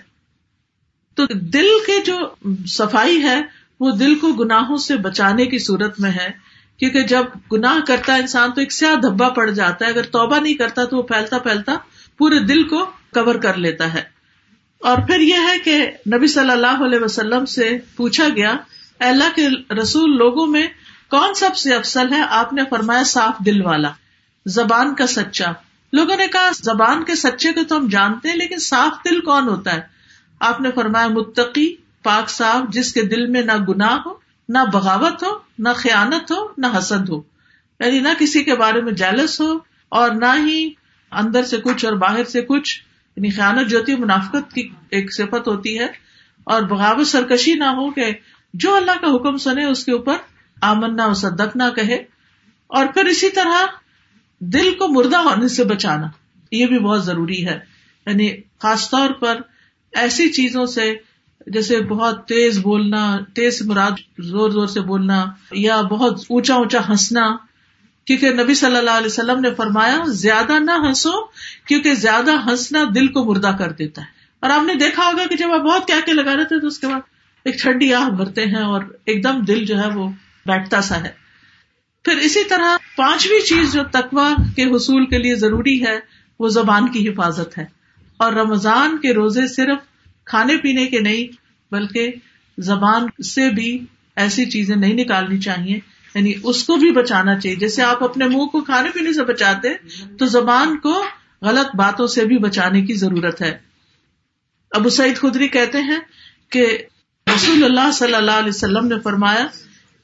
تو 1.14 1.26
دل 1.26 1.66
کے 1.86 2.00
جو 2.04 2.18
صفائی 2.66 3.22
ہے، 3.22 3.42
وہ 3.80 3.90
دل 3.90 4.14
کو 4.14 4.32
گناہوں 4.32 4.76
سے 4.76 4.96
بچانے 4.96 5.46
کی 5.46 5.58
صورت 5.58 6.00
میں 6.00 6.10
ہے۔ 6.10 6.41
کیونکہ 6.82 7.02
جب 7.02 7.24
گناہ 7.52 7.86
کرتا 7.86 8.14
ہے 8.14 8.20
انسان 8.20 8.52
تو 8.52 8.60
ایک 8.60 8.72
سیاہ 8.72 8.94
دھبا 8.94 9.28
پڑ 9.28 9.50
جاتا 9.50 9.84
ہے۔ 9.84 9.90
اگر 9.90 10.02
توبہ 10.02 10.38
نہیں 10.38 10.54
کرتا 10.54 10.84
تو 10.84 10.96
وہ 10.96 11.02
پھیلتا 11.02 11.38
پھیلتا 11.38 11.72
پورے 12.18 12.38
دل 12.38 12.68
کو 12.68 12.86
کور 13.12 13.34
کر 13.34 13.56
لیتا 13.56 13.94
ہے۔ 13.94 14.02
اور 14.78 14.98
پھر 14.98 15.20
یہ 15.20 15.34
ہے 15.34 15.58
کہ 15.58 15.90
نبی 16.14 16.26
صلی 16.26 16.50
اللہ 16.50 16.84
علیہ 16.84 16.98
وسلم 17.02 17.44
سے 17.44 17.78
پوچھا 17.96 18.28
گیا 18.36 18.56
اللہ 18.98 19.36
کے 19.36 19.74
رسول 19.74 20.16
لوگوں 20.16 20.46
میں 20.46 20.66
کون 21.10 21.34
سب 21.34 21.56
سے 21.56 21.74
افسل 21.74 22.12
ہے؟ 22.12 22.22
آپ 22.30 22.52
نے 22.52 22.62
فرمایا، 22.70 23.02
صاف 23.02 23.44
دل 23.46 23.66
والا، 23.66 23.88
زبان 24.46 24.94
کا 24.94 25.06
سچا۔ 25.06 25.52
لوگوں 25.92 26.16
نے 26.16 26.26
کہا، 26.26 26.50
زبان 26.62 27.04
کے 27.04 27.14
سچے 27.14 27.52
کو 27.52 27.60
تو 27.68 27.76
ہم 27.76 27.88
جانتے 27.88 28.28
ہیں، 28.28 28.36
لیکن 28.36 28.58
صاف 28.58 29.04
دل 29.04 29.20
کون 29.20 29.48
ہوتا 29.48 29.74
ہے؟ 29.74 29.80
آپ 30.40 30.60
نے 30.60 30.70
فرمایا، 30.74 31.08
متقی، 31.08 31.74
پاک 32.02 32.30
صاف، 32.30 32.72
جس 32.72 32.92
کے 32.92 33.02
دل 33.02 33.26
میں 33.26 33.42
نہ 33.42 33.52
گناہ 33.68 33.98
ہو 34.06 34.22
نہ 34.48 34.58
بغاوت 34.72 35.22
ہو، 35.22 35.38
نہ 35.58 35.68
خیانت 35.76 36.32
ہو، 36.32 36.46
نہ 36.58 36.66
حسد 36.78 37.08
ہو۔ 37.08 37.22
یعنی 37.80 38.00
نہ 38.00 38.08
کسی 38.18 38.44
کے 38.44 38.54
بارے 38.54 38.80
میں 38.80 38.92
جیلس 38.92 39.40
ہو 39.40 39.58
اور 39.88 40.10
نہ 40.10 40.46
ہی 40.46 40.70
اندر 41.10 41.42
سے 41.42 41.56
کچھ 41.56 41.84
اور 41.84 41.92
باہر 41.92 42.24
سے 42.24 42.42
کچھ۔ 42.42 42.82
یعنی 43.16 43.30
خیانت 43.30 43.68
جو 43.68 43.78
ہوتی 43.78 43.92
ہے 43.92 43.96
منافقت 43.96 44.52
کی 44.54 44.68
ایک 44.90 45.14
صفت 45.14 45.48
ہوتی 45.48 45.78
ہے۔ 45.78 45.86
اور 46.44 46.62
بغاوت 46.62 47.06
سرکشی 47.06 47.54
نہ 47.54 47.64
ہو 47.64 47.90
کہ 47.90 48.04
جو 48.54 48.74
اللہ 48.74 48.92
کا 49.00 49.16
حکم 49.16 49.36
سنے 49.36 49.64
اس 49.64 49.84
کے 49.84 49.92
اوپر 49.92 50.16
آمن 50.60 50.96
نہ 50.96 51.14
صدق 51.14 51.56
نہ 51.56 51.62
کہے۔ 51.76 52.04
اور 52.66 52.86
پھر 52.86 53.04
اسی 53.04 53.30
طرح 53.30 53.66
دل 54.38 54.74
کو 54.78 54.88
مردہ 54.88 55.16
ہونے 55.16 55.48
سے 55.48 55.64
بچانا، 55.64 56.06
یہ 56.52 56.66
بھی 56.66 56.78
بہت 56.78 57.04
ضروری 57.04 57.46
ہے۔ 57.46 57.58
یعنی 58.06 58.30
خاص 58.58 58.90
طور 58.90 59.10
پر 59.10 59.38
ایسی 59.92 60.28
چیزوں 60.28 60.66
سے 60.66 60.94
جیسے 61.46 61.80
بہت 61.80 62.28
تیز 62.28 62.58
بولنا، 62.58 63.18
تیز 63.34 63.62
مراد 63.62 63.90
زور 64.18 64.50
زور 64.50 64.66
سے 64.66 64.80
بولنا 64.80 65.24
یا 65.52 65.80
بہت 65.80 66.20
اونچا 66.28 66.54
اونچا 66.54 66.78
ہنسنا، 66.88 67.36
کیونکہ 68.04 68.30
نبی 68.30 68.54
صلی 68.54 68.76
اللہ 68.76 68.90
علیہ 68.90 69.06
وسلم 69.06 69.40
نے 69.40 69.54
فرمایا، 69.54 69.98
زیادہ 70.06 70.58
نہ 70.58 70.70
ہنسو 70.70 71.24
کیونکہ 71.66 71.94
زیادہ 71.94 72.50
ہنسنا 72.50 72.84
دل 72.94 73.06
کو 73.06 73.24
مردہ 73.24 73.56
کر 73.58 73.72
دیتا 73.72 74.02
ہے۔ 74.02 74.06
اور 74.40 74.50
آپ 74.50 74.62
نے 74.62 74.74
دیکھا 74.74 75.06
ہوگا 75.06 75.26
کہ 75.26 75.36
جب 75.36 75.52
آپ 75.52 75.60
بہت 75.60 75.86
کیا 75.86 76.00
کے 76.06 76.12
لگا 76.12 76.36
رہے 76.36 76.44
تھے 76.44 76.60
تو 76.60 76.66
اس 76.66 76.78
کے 76.78 76.86
بعد 76.86 77.00
ایک 77.44 77.62
ٹھنڈی 77.62 77.94
آہ 77.94 78.08
بھرتے 78.08 78.46
ہیں 78.46 78.62
اور 78.62 78.82
ایک 79.04 79.24
دم 79.24 79.40
دل 79.40 79.64
جو 79.64 79.78
ہے 79.78 79.88
وہ 79.88 80.08
بیٹھتا 80.46 80.80
سا 80.80 81.00
ہے۔ 81.00 81.10
پھر 82.04 82.16
اسی 82.16 82.44
طرح 82.44 82.76
پانچویں 82.96 83.40
چیز 83.40 83.72
جو 83.72 83.82
تقوا 83.92 84.34
کے 84.56 84.64
حصول 84.64 85.06
کے 85.06 85.18
لیے 85.18 85.34
ضروری 85.34 85.86
ہے، 85.86 85.98
وہ 86.38 86.48
زبان 86.48 86.92
کی 86.92 87.08
حفاظت 87.08 87.58
ہے۔ 87.58 87.64
اور 88.16 88.32
رمضان 88.32 88.98
کے 88.98 89.14
روزے 89.14 89.46
صرف 89.46 89.78
کھانے 90.32 90.56
پینے 90.56 90.86
کے 90.86 91.00
نہیں، 91.00 91.36
بلکہ 91.74 92.12
زبان 92.58 93.22
سے 93.22 93.50
بھی 93.50 93.84
ایسی 94.16 94.50
چیزیں 94.50 94.76
نہیں 94.76 94.94
نکالنی 94.94 95.38
چاہیے۔ 95.38 95.80
یعنی 96.14 96.32
اس 96.42 96.64
کو 96.64 96.76
بھی 96.76 96.92
بچانا 96.92 97.40
چاہیے۔ 97.40 97.56
جیسے 97.56 97.82
آپ 97.82 98.04
اپنے 98.04 98.26
منہ 98.26 98.44
کو 98.44 98.60
کھانے 98.60 98.90
پینے 98.90 99.12
سے 99.12 99.24
بچاتے 99.24 99.68
تو 100.18 100.26
زبان 100.26 100.78
کو 100.78 101.04
غلط 101.42 101.76
باتوں 101.76 102.06
سے 102.06 102.24
بھی 102.24 102.38
بچانے 102.38 102.82
کی 102.82 102.94
ضرورت 102.94 103.42
ہے۔ 103.42 103.58
ابو 104.70 104.88
سعید 104.88 105.16
خدری 105.16 105.48
کہتے 105.48 105.78
ہیں 105.78 105.98
کہ 106.50 106.78
رسول 107.34 107.64
اللہ 107.64 107.90
صلی 107.92 108.14
اللہ 108.14 108.30
علیہ 108.30 108.48
وسلم 108.48 108.86
نے 108.86 109.00
فرمایا، 109.00 109.46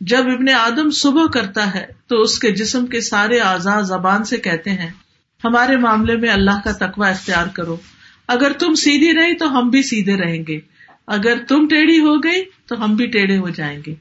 جب 0.01 0.23
ابن 0.27 0.49
آدم 0.49 0.91
صبح 0.91 1.27
کرتا 1.27 1.75
ہے، 1.75 1.87
تو 2.07 2.21
اس 2.21 2.39
کے 2.39 2.53
جسم 2.53 2.87
کے 2.87 3.01
سارے 3.01 3.41
آزاد 3.41 3.83
زبان 3.83 4.25
سے 4.25 4.37
کہتے 4.37 4.71
ہیں، 4.71 4.91
ہمارے 5.45 5.77
معاملے 5.77 6.17
میں 6.17 6.29
اللہ 6.29 6.61
کا 6.65 6.73
تقوی 6.73 7.11
اختیار 7.11 7.47
کرو۔ 7.47 7.77
اگر 8.29 8.53
تم 8.53 8.75
سیدھی 8.75 9.13
رہی 9.13 9.35
تو 9.35 9.59
ہم 9.59 9.71
بھی 9.71 9.83
سیدھے 9.83 10.17
رہیں 10.17 10.45
گے۔ 10.49 10.61
اگر 11.07 11.39
تم 11.49 11.69
ٹیڑھی 11.69 12.01
ہو 12.01 12.17
گئی 12.17 12.43
تو 12.67 12.85
ہم 12.85 12.97
بھی 12.97 13.07
ٹیڑھے 13.07 13.39
ہو 13.39 13.49
جائیں 13.49 13.83
گے۔ 13.87 13.95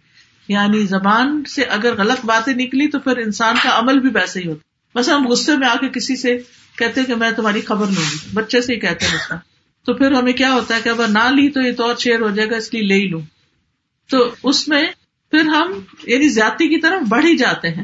یعنی 0.48 0.86
زبان 0.86 1.44
سے 1.44 1.63
اگر 1.63 1.96
غلط 1.98 2.26
باتیں 2.26 2.54
نکلی 2.54 2.88
تو 2.88 3.00
پھر 3.00 3.18
انسان 3.18 3.56
کا 3.63 3.80
عمل 3.80 4.00
بھی 4.00 4.10
ویسے 4.13 4.40
ہی 4.40 4.48
ہوتا 4.48 5.00
بس 5.00 5.10
ہم 5.10 5.28
غصے 5.28 5.58
میں 5.58 5.68
آ 5.68 5.76
کے 5.76 5.88
کسی 5.90 6.16
سے 6.16 6.38
کہتے 6.78 7.04
کہ 7.04 7.16
میں 7.16 7.32
تمہاری 7.32 7.62
خبر 7.62 7.86
لوں۔ 7.86 8.04
گی 8.12 8.18
بچے 8.34 8.62
سے 8.62 8.74
ہی 8.74 8.80
کہتے 8.80 9.06
ہیں 9.06 9.38
تو 9.86 9.94
پھر 9.94 10.12
ہمیں 10.12 10.34
کیا 10.34 10.54
ہوتا 10.54 10.76
ہے 10.76 10.82
کہ 10.84 10.90
اگر 10.90 11.08
نہ 11.08 11.32
لی 11.32 11.50
تو 11.50 11.62
یہ 11.62 11.72
تو 11.72 11.84
اور 11.84 11.96
شیر 11.96 12.20
ہو 12.20 12.30
جائے 12.30 12.50
گا، 12.50 12.58
اس 12.58 12.74
لیے 12.74 12.84
لے 12.84 12.96
ہی 12.96 13.08
لوں۔ 13.08 13.22
تو 14.10 14.30
اس 14.44 14.68
میں 14.68 14.84
پھر 15.32 15.40
ہم 15.40 15.80
یعنی 16.04 16.30
زیادتی 16.30 16.68
کی 16.68 16.78
طرف 16.78 17.02
بڑھ 17.10 17.26
ہی 17.26 17.38
جاتے 17.38 17.70
ہیں۔ 17.70 17.84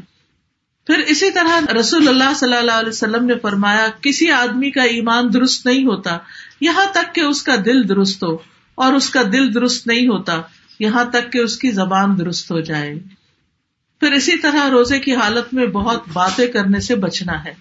پھر 0.87 0.99
اسی 0.99 1.31
طرح 1.31 1.73
رسول 1.79 2.07
اللہ 2.07 2.33
صلی 2.35 2.57
اللہ 2.57 2.71
علیہ 2.71 2.89
وسلم 2.89 3.25
نے 3.25 3.33
فرمایا، 3.41 3.87
کسی 4.01 4.31
آدمی 4.31 4.71
کا 4.71 4.83
ایمان 4.83 5.33
درست 5.33 5.65
نہیں 5.65 5.85
ہوتا، 5.85 6.17
یہاں 6.61 6.85
تک 6.91 7.15
کہ 7.15 7.21
اس 7.21 7.43
کا 7.43 7.55
دل 7.65 7.89
درست 7.89 8.23
ہو، 8.23 8.37
اور 8.75 8.93
اس 8.93 9.09
کا 9.09 9.21
دل 9.33 9.53
درست 9.53 9.87
نہیں 9.87 10.07
ہوتا، 10.07 10.41
یہاں 10.79 11.05
تک 11.05 11.31
کہ 11.33 11.37
اس 11.37 11.57
کی 11.57 11.71
زبان 11.71 12.17
درست 12.19 12.51
ہو 12.51 12.59
جائے۔ 12.59 12.99
پھر 13.99 14.11
اسی 14.11 14.37
طرح 14.37 14.69
روزے 14.69 14.99
کی 14.99 15.15
حالت 15.15 15.53
میں 15.53 15.65
بہت 15.65 16.03
باتیں 16.13 16.47
کرنے 16.47 16.79
سے 16.79 16.95
بچنا 16.95 17.43
ہے۔ 17.43 17.53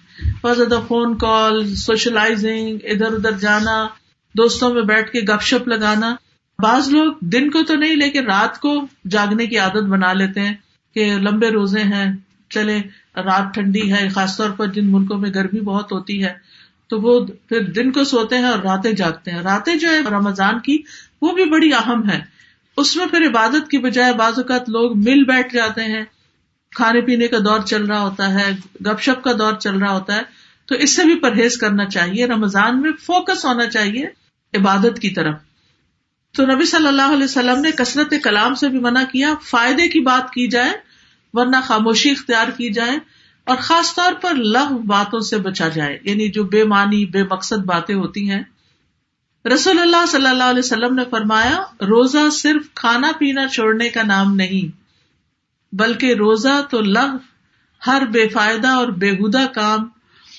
بہت 0.43 0.57
زیادہ 0.57 0.79
فون 0.87 1.17
کال، 1.17 1.75
سوشلائزنگ، 1.75 2.77
ادھر 2.83 3.13
ادھر 3.13 3.31
جانا، 3.31 3.87
دوستوں 4.35 4.73
میں 4.73 4.81
بیٹھ 4.81 5.11
کے 5.11 5.19
گپ 5.19 5.41
شپ 5.41 5.67
لگانا۔ 5.67 6.15
بعض 6.59 6.89
لوگ 6.89 7.13
دن 7.19 7.49
کو 7.49 7.63
تو 7.63 7.75
نہیں، 7.75 7.95
لیکن 7.95 8.25
رات 8.25 8.59
کو 8.59 8.87
جاگنے 9.09 9.47
کی 9.47 9.57
عادت 9.57 9.83
بنا 9.83 10.13
لیتے 10.13 10.39
ہیں 10.39 10.53
کہ 10.93 11.13
لمبے 11.15 11.49
روزے 11.49 11.81
ہیں 11.81 12.15
چلے 12.49 12.81
رات 13.17 13.53
ٹھنڈی 13.53 13.93
ہے، 13.93 14.09
خاص 14.09 14.37
طور 14.37 14.49
پر 14.49 14.67
جن 14.67 14.91
ملکوں 14.91 15.17
میں 15.17 15.29
گرمی 15.35 15.59
بہت 15.59 15.91
ہوتی 15.91 16.23
ہے، 16.23 16.33
تو 16.87 17.01
وہ 17.01 17.25
پھر 17.49 17.63
دن 17.63 17.91
کو 17.91 18.03
سوتے 18.03 18.37
ہیں 18.37 18.45
اور 18.45 18.59
راتیں 18.59 18.91
جاگتے 18.91 19.31
ہیں۔ 19.31 19.39
راتیں 19.39 19.75
جو 19.75 19.89
ہے 19.89 19.99
رمضان 19.99 20.59
کی، 20.59 20.81
وہ 21.21 21.31
بھی 21.31 21.45
بڑی 21.45 21.73
اہم 21.73 22.09
ہے 22.09 22.21
اس 22.77 22.95
میں 22.95 23.05
پھر 23.05 23.27
عبادت 23.27 23.71
کی 23.71 23.77
بجائے 23.77 24.13
بعض 24.13 24.33
اوقات 24.37 24.69
لوگ 24.69 24.97
مل 24.97 25.23
بیٹھ 25.23 25.53
جاتے 25.53 25.83
ہیں۔ 25.83 26.03
کھانے 26.75 27.01
پینے 27.01 27.27
کا 27.27 27.37
دور 27.45 27.59
چل 27.59 27.85
رہا 27.85 28.01
ہوتا 28.01 28.33
ہے، 28.33 28.51
گپ 28.85 29.01
شپ 29.01 29.23
کا 29.23 29.31
دور 29.39 29.53
چل 29.53 29.77
رہا 29.77 29.91
ہوتا 29.91 30.15
ہے۔ 30.15 30.21
تو 30.65 30.75
اس 30.75 30.95
سے 30.95 31.03
بھی 31.03 31.15
پرہیز 31.15 31.57
کرنا 31.57 31.85
چاہیے، 31.85 32.25
رمضان 32.25 32.81
میں 32.81 32.91
فوکس 33.01 33.45
ہونا 33.45 33.65
چاہیے 33.65 34.05
عبادت 34.53 34.99
کی 34.99 35.09
طرف۔ 35.09 35.35
تو 36.31 36.45
نبی 36.45 36.65
صلی 36.65 36.87
اللہ 36.87 37.13
علیہ 37.13 37.23
وسلم 37.23 37.61
نے 37.61 37.71
کثرت 37.71 38.13
کلام 38.23 38.53
سے 38.53 38.69
بھی 38.69 38.79
منع 38.79 39.03
کیا، 39.11 39.33
فائدے 39.41 39.87
کی 39.87 39.99
بات 39.99 40.33
کی 40.33 40.47
جائے 40.47 40.92
ورنہ 41.33 41.55
خاموشی 41.63 42.11
اختیار 42.11 42.47
کی 42.47 42.69
جائے 42.69 42.99
اور 43.43 43.57
خاص 43.57 43.95
طور 43.95 44.13
پر 44.21 44.33
لغ 44.35 44.77
باتوں 44.85 45.19
سے 45.19 45.37
بچا 45.37 45.67
جائے 45.67 45.99
یعنی 46.03 46.29
جو 46.31 46.43
بے 46.43 46.63
معنی، 46.63 47.05
بے 47.05 47.23
مقصد 47.23 47.65
باتیں 47.65 47.95
ہوتی 47.95 48.31
ہیں۔ 48.31 48.43
رسول 49.53 49.79
اللہ 49.79 50.05
صلی 50.05 50.27
اللہ 50.27 50.43
علیہ 50.43 50.59
وسلم 50.59 50.95
نے 50.95 51.03
فرمایا، 51.11 51.61
روزہ 51.81 52.29
صرف 52.29 52.73
کھانا 52.73 53.11
پینا 53.17 53.47
چھوڑنے 53.47 53.89
کا 53.89 54.03
نام 54.03 54.35
نہیں، 54.35 54.77
بلکہ 55.75 56.13
روزہ 56.13 56.61
تو 56.69 56.81
لغ 56.81 57.17
ہر 57.87 58.03
بے 58.11 58.27
فائدہ 58.27 58.67
اور 58.67 58.87
بےحدہ 58.87 59.45
کام 59.53 59.87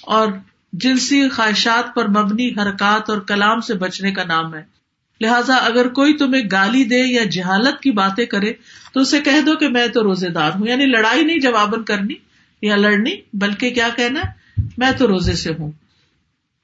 اور 0.02 0.28
جنسی 0.72 1.28
خواہشات 1.28 1.94
پر 1.94 2.09
مبنی 2.09 2.48
حرکات 2.48 3.11
اور 3.11 3.18
کلام 3.18 3.61
سے 3.61 3.74
بچنے 3.74 4.12
کا 4.12 4.24
نام 4.24 4.54
ہے۔ 4.54 4.73
لہٰذا 5.20 5.55
اگر 5.55 5.88
کوئی 5.88 6.14
تمہیں 6.14 6.42
گالی 6.53 6.85
دے 6.85 6.98
یا 6.98 7.24
جہالت 7.24 7.81
کی 7.81 7.90
باتیں 7.90 8.27
کرے 8.27 8.53
تو 8.94 9.00
اسے 9.00 9.20
کہہ 9.20 9.40
دو 9.46 9.57
کہ 9.57 9.68
میں 9.68 9.87
تو 9.87 10.03
روزے 10.03 10.29
دار 10.29 10.50
ہوں۔ 10.55 10.68
یعنی 10.68 10.87
لڑائی 10.87 11.22
نہیں 11.22 11.38
جوابن 11.38 11.83
کرنی 11.83 12.14
یا 12.62 12.77
لڑنی، 12.77 13.11
بلکہ 13.33 13.70
کیا 13.70 13.88
کہنا 13.96 14.20
میں 14.79 14.90
تو 14.98 15.07
روزے 15.07 15.33
سے 15.33 15.53
ہوں۔ 15.59 15.72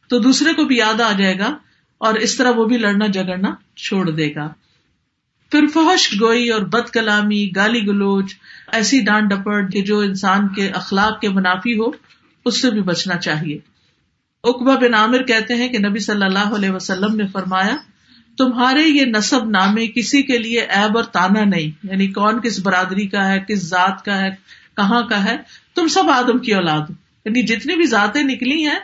تو 0.09 0.19
دوسرے 0.19 0.53
کو 0.53 0.65
بھی 0.65 0.77
یاد 0.77 1.01
آ 1.01 1.13
جائے 1.13 1.39
گا 1.39 1.57
اور 1.99 2.15
اس 2.15 2.37
طرح 2.37 2.51
وہ 2.51 2.65
بھی 2.65 2.79
لڑنا 2.79 3.07
جگڑنا 3.07 3.55
چھوڑ 3.77 4.11
دے 4.11 4.35
گا۔ 4.35 4.53
پھر 5.51 5.67
فحش 5.75 6.21
گوئی 6.21 6.49
اور 6.49 6.61
بد 6.61 6.91
کلامی، 6.91 7.51
گالی 7.57 7.87
گلوچ، 7.87 8.35
ایسی 8.73 9.01
ڈانٹ 9.01 9.31
ڈپٹ 9.31 9.87
جو 9.87 9.99
انسان 9.99 10.49
کے 10.49 10.69
اخلاق 10.69 11.21
کے 11.21 11.29
منافی 11.29 11.79
ہو، 11.79 11.91
اس 12.45 12.63
سے 12.63 12.71
بھی 12.71 12.81
بچنا 12.81 13.17
چاہیے۔ 13.17 13.59
اکبا 14.45 14.75
بن 14.77 14.95
عامر 14.95 15.23
کہتے 15.23 15.55
ہیں 15.55 15.69
کہ 15.69 15.79
نبی 15.79 15.99
صلی 15.99 16.25
اللہ 16.25 16.55
علیہ 16.55 16.71
وسلم 16.71 17.17
نے 17.17 17.27
فرمایا 17.27 17.77
تمہارے 18.45 18.83
یہ 18.83 19.05
نصب 19.05 19.51
نامے 19.51 19.87
کسی 19.87 20.23
کے 20.23 20.39
لیے 20.39 20.61
ایب 20.61 20.97
اور 20.97 21.05
تانا 21.05 21.45
نہیں۔ 21.45 21.87
یعنی 21.87 22.09
کون 22.09 22.41
کس 22.41 22.59
برادری 22.59 23.07
کا 23.07 23.33
ہے، 23.33 23.39
کس 23.49 23.59
ذات 23.59 24.05
کا 24.05 24.21
ہے، 24.21 24.31
کہاں 24.77 25.03
کا 25.03 25.25
ہے؟ 25.25 25.37
تم 25.75 25.89
سب 25.89 26.11
آدم 26.11 26.39
کی 26.39 26.55
اولاد 26.55 26.91
یعنی 27.25 27.43
جتنی 27.43 27.77
بھی 27.77 27.87
ذاتیں 27.87 28.23
نکلی 28.23 28.67
ہیں، 28.67 28.79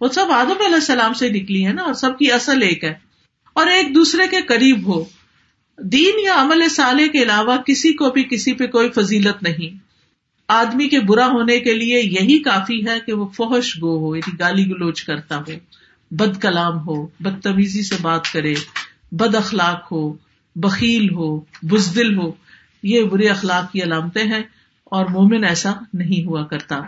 وہ 0.00 0.08
سب 0.08 0.24
آدم 0.30 0.64
علیہ 0.64 0.74
السلام 0.74 1.12
سے 1.12 1.28
نکلی 1.28 1.66
ہے 1.66 1.72
نا، 1.72 1.82
اور 1.82 1.94
سب 1.94 2.18
کی 2.18 2.32
اصل 2.32 2.62
ایک 2.62 2.84
ہے۔ 2.84 2.94
اور 3.52 3.66
ایک 3.66 3.94
دوسرے 3.94 4.28
کے 4.28 4.40
قریب 4.40 4.86
ہو۔ 4.86 5.04
دین 5.78 6.20
یا 6.24 6.42
عمل 6.42 6.68
سالے 6.68 7.08
کے 7.08 7.22
علاوہ 7.22 7.56
کسی 7.56 7.92
کو 7.92 8.10
بھی 8.10 8.24
کسی 8.24 8.52
پہ 8.52 8.66
کوئی 8.66 8.88
فضیلت 8.88 9.42
نہیں۔ 9.42 9.78
آدمی 10.48 10.88
کے 10.88 11.00
برا 11.00 11.26
ہونے 11.26 11.60
کے 11.60 11.74
لیے 11.74 12.02
یہی 12.02 12.38
کافی 12.38 12.86
ہے 12.86 12.98
کہ 13.06 13.12
وہ 13.12 13.26
فوش 13.26 13.76
گو 13.82 13.98
ہو 13.98 14.16
یعنی 14.16 14.38
گالی 14.38 14.66
گلوچ 14.66 15.02
کرتا 15.02 15.36
ہو، 15.36 15.52
بد 16.10 16.42
کلام 16.42 16.78
ہو، 16.78 17.06
بدتمیزی 17.20 17.82
سے 17.82 17.94
بات 18.02 18.32
کرے۔ 18.32 18.54
بد 19.12 19.34
اخلاق 19.34 19.92
ہو 19.92 20.16
بکیل 20.56 21.14
ہو، 21.14 21.40
بزدل 21.62 22.16
ہو، 22.18 22.32
یہ 22.82 23.02
برے 23.02 23.28
اخلاق 23.28 23.72
کی 23.72 23.82
علامتیں 23.82 24.24
ہیں 24.24 24.42
اور 24.84 25.06
مومن 25.06 25.44
ایسا 25.44 25.72
نہیں 25.94 26.26
ہوا 26.26 26.44
کرتا۔ 26.44 26.80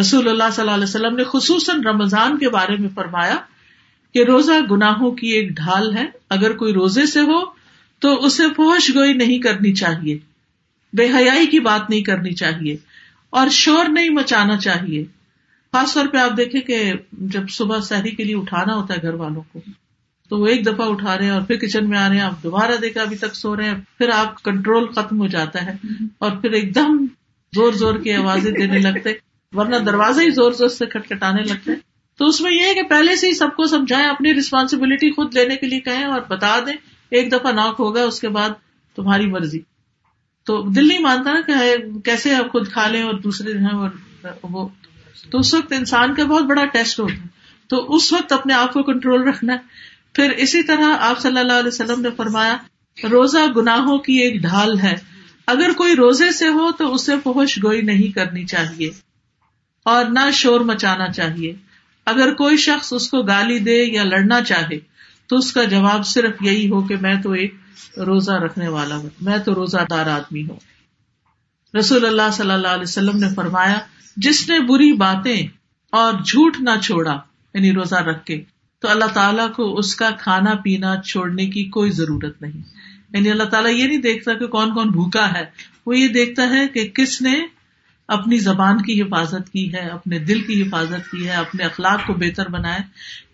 رسول 0.00 0.28
اللہ 0.28 0.44
صلی 0.52 0.62
اللہ 0.62 0.74
علیہ 0.74 0.84
وسلم 0.84 1.16
نے 1.16 1.22
خصوصاً 1.32 1.82
رمضان 1.84 2.38
کے 2.38 2.48
بارے 2.48 2.76
میں 2.76 2.88
فرمایا 2.94 3.36
کہ 4.14 4.24
روزہ 4.24 4.52
گناہوں 4.70 5.10
کی 5.10 5.28
ایک 5.28 5.48
ڈھال 5.48 5.96
ہے۔ 5.96 6.06
اگر 6.30 6.56
کوئی 6.56 6.72
روزے 6.72 7.06
سے 7.06 7.20
ہو 7.20 7.44
تو 7.98 8.24
اسے 8.24 8.42
فوش 8.56 8.94
گوئی 8.94 9.12
نہیں 9.12 9.38
کرنی 9.38 9.74
چاہیے۔ 9.74 10.18
بے 10.92 11.06
حیائی 11.06 11.46
کی 11.46 11.60
بات 11.60 11.90
نہیں 11.90 12.00
کرنی 12.00 12.32
چاہیے 12.32 12.76
اور 13.30 13.48
شور 13.48 13.84
نہیں 13.88 14.10
مچانا 14.10 14.56
چاہیے۔ 14.56 15.04
خاص 15.72 15.94
طور 15.94 16.06
پہ 16.06 16.16
آپ 16.16 16.36
دیکھیں 16.36 16.60
کہ 16.60 16.92
جب 17.12 17.48
صبح 17.48 17.80
سحری 17.80 18.10
کے 18.10 18.24
لیے 18.24 18.36
اٹھانا 18.36 18.74
ہوتا 18.74 18.94
ہے 18.94 19.02
گھر 19.02 19.14
والوں 19.14 19.42
کو 19.52 19.60
تو 20.28 20.38
وہ 20.38 20.46
ایک 20.46 20.66
دفعہ 20.66 20.88
اٹھا 20.88 21.18
رہے 21.18 21.24
ہیں 21.24 21.32
اور 21.32 21.42
پھر 21.42 21.56
کچن 21.56 21.88
میں 21.88 21.98
آ 21.98 22.08
رہے 22.08 22.16
ہیں 22.16 22.22
آپ 22.22 22.42
دوبارہ 22.42 22.72
دیکھا، 22.82 23.02
ابھی 23.02 23.16
تک 23.16 23.34
سو 23.34 23.56
رہے 23.56 23.64
ہیں۔ 23.64 23.76
پھر 23.98 24.08
آپ 24.08 24.42
کنٹرول 24.42 24.86
ختم 24.86 25.20
ہو 25.20 25.26
جاتا 25.26 25.66
ہے 25.66 25.72
اور 26.18 26.30
پھر 26.30 26.50
ایک 26.50 26.74
دم 26.74 27.06
زور 27.54 27.72
زور 27.72 27.94
کی 27.94 28.12
آوازیں 28.12 28.52
دینے 28.52 28.78
لگتے، 28.78 29.12
ورنہ 29.52 29.76
دروازہ 29.76 30.20
ہی 30.20 30.30
زور 30.30 30.52
زور 30.52 30.68
سے 30.68 30.86
کٹکھٹانے 30.86 31.42
لگتے۔ 31.42 31.72
تو 32.18 32.26
اس 32.26 32.40
میں 32.40 32.52
یہ 32.52 32.60
ہے 32.60 32.74
کہ 32.74 32.82
پہلے 32.82 33.16
سے 33.16 33.28
ہی 33.28 33.34
سب 33.34 33.48
کو 33.56 33.66
سمجھائیں، 33.66 34.06
اپنی 34.06 34.34
ریسپانسبلٹی 34.34 35.10
خود 35.10 35.34
لینے 35.34 35.56
کے 35.56 35.66
لیے 35.66 35.80
کہیں 35.80 36.04
اور 36.04 36.20
بتا 36.28 36.58
دیں۔ 36.66 36.74
ایک 37.10 37.32
دفعہ 37.32 37.52
ناک 37.52 37.76
ہوگا، 37.78 38.02
اس 38.02 38.20
کے 38.20 38.28
بعد 38.28 38.50
تمہاری 38.96 39.26
مرضی۔ 39.26 39.60
تو 40.44 40.62
دل 40.68 40.88
نہیں 40.88 40.98
مانتا 40.98 41.32
نا 41.32 41.40
کہ 41.40 41.54
کیسے 42.04 42.34
آپ 42.34 42.52
خود 42.52 42.68
کھا 42.68 42.88
لیں 42.88 43.02
اور 43.02 43.14
دوسرے 43.14 43.52
ہیں 43.52 43.88
وہ۔ 44.42 44.68
تو 45.30 45.38
اس 45.38 45.54
وقت 45.54 45.72
انسان 45.72 46.14
کا 46.14 46.24
بہت 46.24 46.44
بڑا 46.44 46.64
ٹیسٹ 46.64 47.00
ہوتا 47.00 47.22
ہے۔ 47.22 47.28
تو 47.68 47.94
اس 47.94 48.12
وقت 48.12 48.32
اپنے 48.32 48.54
آپ 48.54 48.72
کو 48.72 48.82
کنٹرول 48.82 49.22
رکھنا۔ 49.22 49.52
ہے 49.52 49.58
پھر 50.16 50.30
اسی 50.30 50.62
طرح 50.62 50.96
آپ 51.00 51.18
صلی 51.18 51.38
اللہ 51.38 51.52
علیہ 51.52 51.68
وسلم 51.68 52.00
نے 52.00 52.08
فرمایا، 52.16 52.56
روزہ 53.02 53.38
گناہوں 53.56 53.98
کی 53.98 54.12
ایک 54.12 54.42
ڈھال 54.42 54.80
ہے۔ 54.80 54.94
اگر 55.46 55.72
کوئی 55.72 55.96
روزے 55.96 56.32
سے 56.32 56.48
ہو 56.48 56.72
تو 56.72 56.94
اسے 56.94 57.12
پہنچ 57.24 57.58
گوئی 57.64 57.82
نہیں 57.82 58.14
کرنی 58.14 58.44
چاہیے 58.44 58.90
اور 59.82 60.04
نہ 60.04 60.30
شور 60.32 60.60
مچانا 60.60 61.12
چاہیے۔ 61.12 61.54
اگر 62.06 62.34
کوئی 62.34 62.56
شخص 62.56 62.92
اس 62.92 63.08
کو 63.08 63.22
گالی 63.22 63.58
دے 63.58 63.84
یا 63.84 64.04
لڑنا 64.04 64.42
چاہے 64.42 64.78
تو 65.26 65.36
اس 65.36 65.52
کا 65.52 65.64
جواب 65.64 66.06
صرف 66.06 66.34
یہی 66.40 66.70
ہو 66.70 66.86
کہ 66.86 66.96
میں 66.96 67.14
تو 67.22 67.32
ایک 67.32 67.54
روزہ 67.98 68.32
رکھنے 68.32 68.68
والا 68.68 68.96
ہوں، 68.96 69.10
میں 69.20 69.38
تو 69.38 69.54
روزہ 69.54 69.78
دار 69.90 70.06
آدمی 70.06 70.44
ہوں۔ 70.46 70.58
رسول 71.78 72.06
اللہ 72.06 72.30
صلی 72.32 72.50
اللہ 72.50 72.68
علیہ 72.68 72.82
وسلم 72.82 73.18
نے 73.18 73.26
فرمایا، 73.34 73.78
جس 74.16 74.48
نے 74.48 74.60
بری 74.60 74.92
باتیں 74.92 75.46
اور 75.92 76.12
جھوٹ 76.12 76.56
نہ 76.60 76.80
چھوڑا 76.82 77.20
یعنی 77.54 77.72
روزہ 77.72 77.94
رکھ 77.94 78.24
کے 78.24 78.44
تو 78.78 78.88
اللہ 78.88 79.04
تعالیٰ 79.04 79.52
کو 79.52 79.78
اس 79.78 79.96
کا 79.96 80.10
کھانا 80.10 80.54
پینا 80.54 81.00
چھوڑنے 81.02 81.46
کی 81.46 81.64
کوئی 81.64 81.90
ضرورت 81.90 82.42
نہیں۔ 82.42 82.62
یعنی 83.12 83.30
اللہ 83.30 83.42
تعالیٰ 83.42 83.72
یہ 83.72 83.86
نہیں 83.86 83.98
دیکھتا 83.98 84.34
کہ 84.34 84.46
کون 84.46 84.74
کون 84.74 84.88
بھوکا 84.88 85.32
ہے، 85.32 85.44
وہ 85.86 85.98
یہ 85.98 86.08
دیکھتا 86.08 86.48
ہے 86.50 86.68
کہ 86.68 86.88
کس 86.88 87.22
نے 87.22 87.40
اپنی 88.08 88.38
زبان 88.38 88.82
کی 88.82 89.02
حفاظت 89.02 89.52
کی 89.52 89.72
ہے، 89.72 89.88
اپنے 89.88 90.18
دل 90.18 90.40
کی 90.40 90.62
حفاظت 90.62 91.10
کی 91.10 91.26
ہے، 91.26 91.32
اپنے 91.32 91.64
اخلاق 91.64 92.06
کو 92.06 92.14
بہتر 92.14 92.48
بنایا 92.48 92.78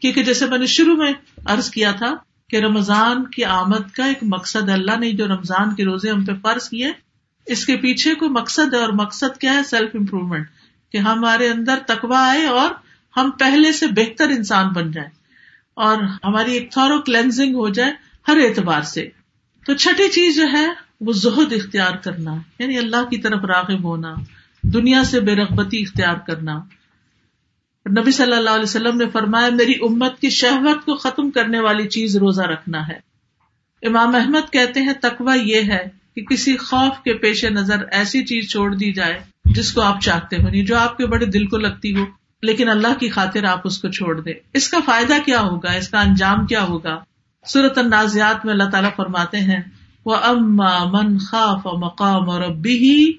کیونکہ 0.00 0.24
جیسے 0.24 0.46
میں 0.46 0.58
نے 0.58 0.66
شروع 0.66 0.96
میں 0.96 1.12
ارض 1.46 1.70
کیا 1.70 1.92
تھا 1.92 2.14
کہ 2.50 2.56
رمضان 2.56 3.24
کی 3.24 3.44
آمد 3.44 3.90
کا 3.92 4.04
ایک 4.04 4.18
مقصد 4.22 4.68
اللہ 4.68 4.98
نے 4.98 5.12
جو 5.12 5.28
رمضان 5.28 5.74
کے 5.74 5.84
روزے 5.84 6.10
ہم 6.10 6.24
پہ 6.24 6.32
فرض 6.42 6.68
کیے، 6.68 6.92
اس 7.46 7.66
کے 7.66 7.76
پیچھے 7.76 8.14
کوئی 8.14 8.30
مقصد 8.30 8.74
ہے 8.74 8.78
اور 8.78 8.88
مقصد 8.88 9.38
کیا 9.38 9.52
ہے؟ 9.52 9.62
سیلف 9.62 9.90
امپروومنٹ 9.94 10.46
کہ 10.92 10.98
ہمارے 10.98 11.48
اندر 11.48 11.78
تقوا 11.86 12.28
آئے 12.28 12.46
اور 12.46 12.70
ہم 13.16 13.30
پہلے 13.30 13.72
سے 13.72 13.86
بہتر 13.86 14.28
انسان 14.28 14.72
بن 14.72 14.90
جائیں۔ 14.90 15.21
اور 15.74 15.98
ہماری 16.24 16.52
ایک 16.52 16.72
تھورو 16.72 17.00
کلینزنگ 17.00 17.54
ہو 17.54 17.68
جائے 17.68 17.92
ہر 18.28 18.36
اعتبار 18.36 18.82
سے۔ 18.82 19.08
تو 19.66 19.74
چھٹی 19.74 20.08
چیز 20.08 20.36
جو 20.36 20.46
ہے 20.52 20.66
وہ 21.00 21.12
زہد 21.12 21.52
اختیار 21.52 21.96
کرنا 21.96 22.34
یعنی 22.58 22.78
اللہ 22.78 23.04
کی 23.04 23.18
طرف 23.18 23.44
راغب 23.44 23.84
ہونا، 23.84 24.14
دنیا 24.62 25.04
سے 25.04 25.20
بے 25.20 25.34
رغبتی 25.34 25.82
اختیار 25.82 26.14
کرنا۔ 26.26 26.60
نبی 27.90 28.10
صلی 28.10 28.32
اللہ 28.32 28.50
علیہ 28.50 28.62
وسلم 28.62 28.96
نے 28.96 29.10
فرمایا، 29.12 29.48
میری 29.48 29.72
امت 29.72 30.20
کی 30.20 30.30
شہوت 30.30 30.84
کو 30.84 30.96
ختم 30.96 31.30
کرنے 31.30 31.60
والی 31.60 31.88
چیز 31.88 32.16
روزہ 32.16 32.42
رکھنا 32.42 32.88
ہے۔ 32.88 33.12
امام 33.82 34.14
احمد 34.14 34.52
کہتے 34.52 34.80
ہیں 34.80 34.92
تقوا 35.02 35.34
یہ 35.34 35.60
ہے 35.60 35.88
کہ 36.16 36.22
کسی 36.22 36.56
خوف 36.56 37.02
کے 37.04 37.14
پیش 37.14 37.44
نظر 37.44 37.84
ایسی 37.92 38.24
چیز 38.24 38.50
چھوڑ 38.50 38.74
دی 38.74 38.92
جائے 38.92 39.20
جس 39.44 39.72
کو 39.72 39.80
آپ 39.80 40.00
چاہتے 40.00 40.36
ہو 40.36 40.48
نہیں 40.48 40.66
جو 40.66 40.76
آپ 40.76 40.96
کے 40.96 41.06
بڑے 41.06 41.26
دل 41.26 41.46
کو 41.46 41.56
لگتی 41.56 41.96
ہو۔ 41.96 42.04
لیکن 42.42 42.68
اللہ 42.68 42.94
کی 43.00 43.08
خاطر 43.08 43.44
آپ 43.44 43.60
اس 43.64 43.78
کو 43.78 43.88
چھوڑ 43.88 44.20
دیں۔ 44.20 44.32
اس 44.52 44.68
کا 44.68 44.78
فائدہ 44.84 45.14
کیا 45.24 45.40
ہوگا؟ 45.40 45.72
اس 45.72 45.88
کا 45.88 46.00
انجام 46.00 46.46
کیا 46.46 46.62
ہوگا؟ 46.62 46.98
صورت 47.46 47.78
اندازیات 47.78 48.44
میں 48.44 48.52
اللہ 48.52 48.70
تعالیٰ 48.70 48.90
فرماتے 48.96 49.38
ہیں 49.38 49.60
وہ 50.04 50.16
اما 50.16 50.84
من 50.84 51.18
خاف 51.18 51.66
مقام 51.66 52.30
اور 52.30 52.40
ابی 52.40 53.12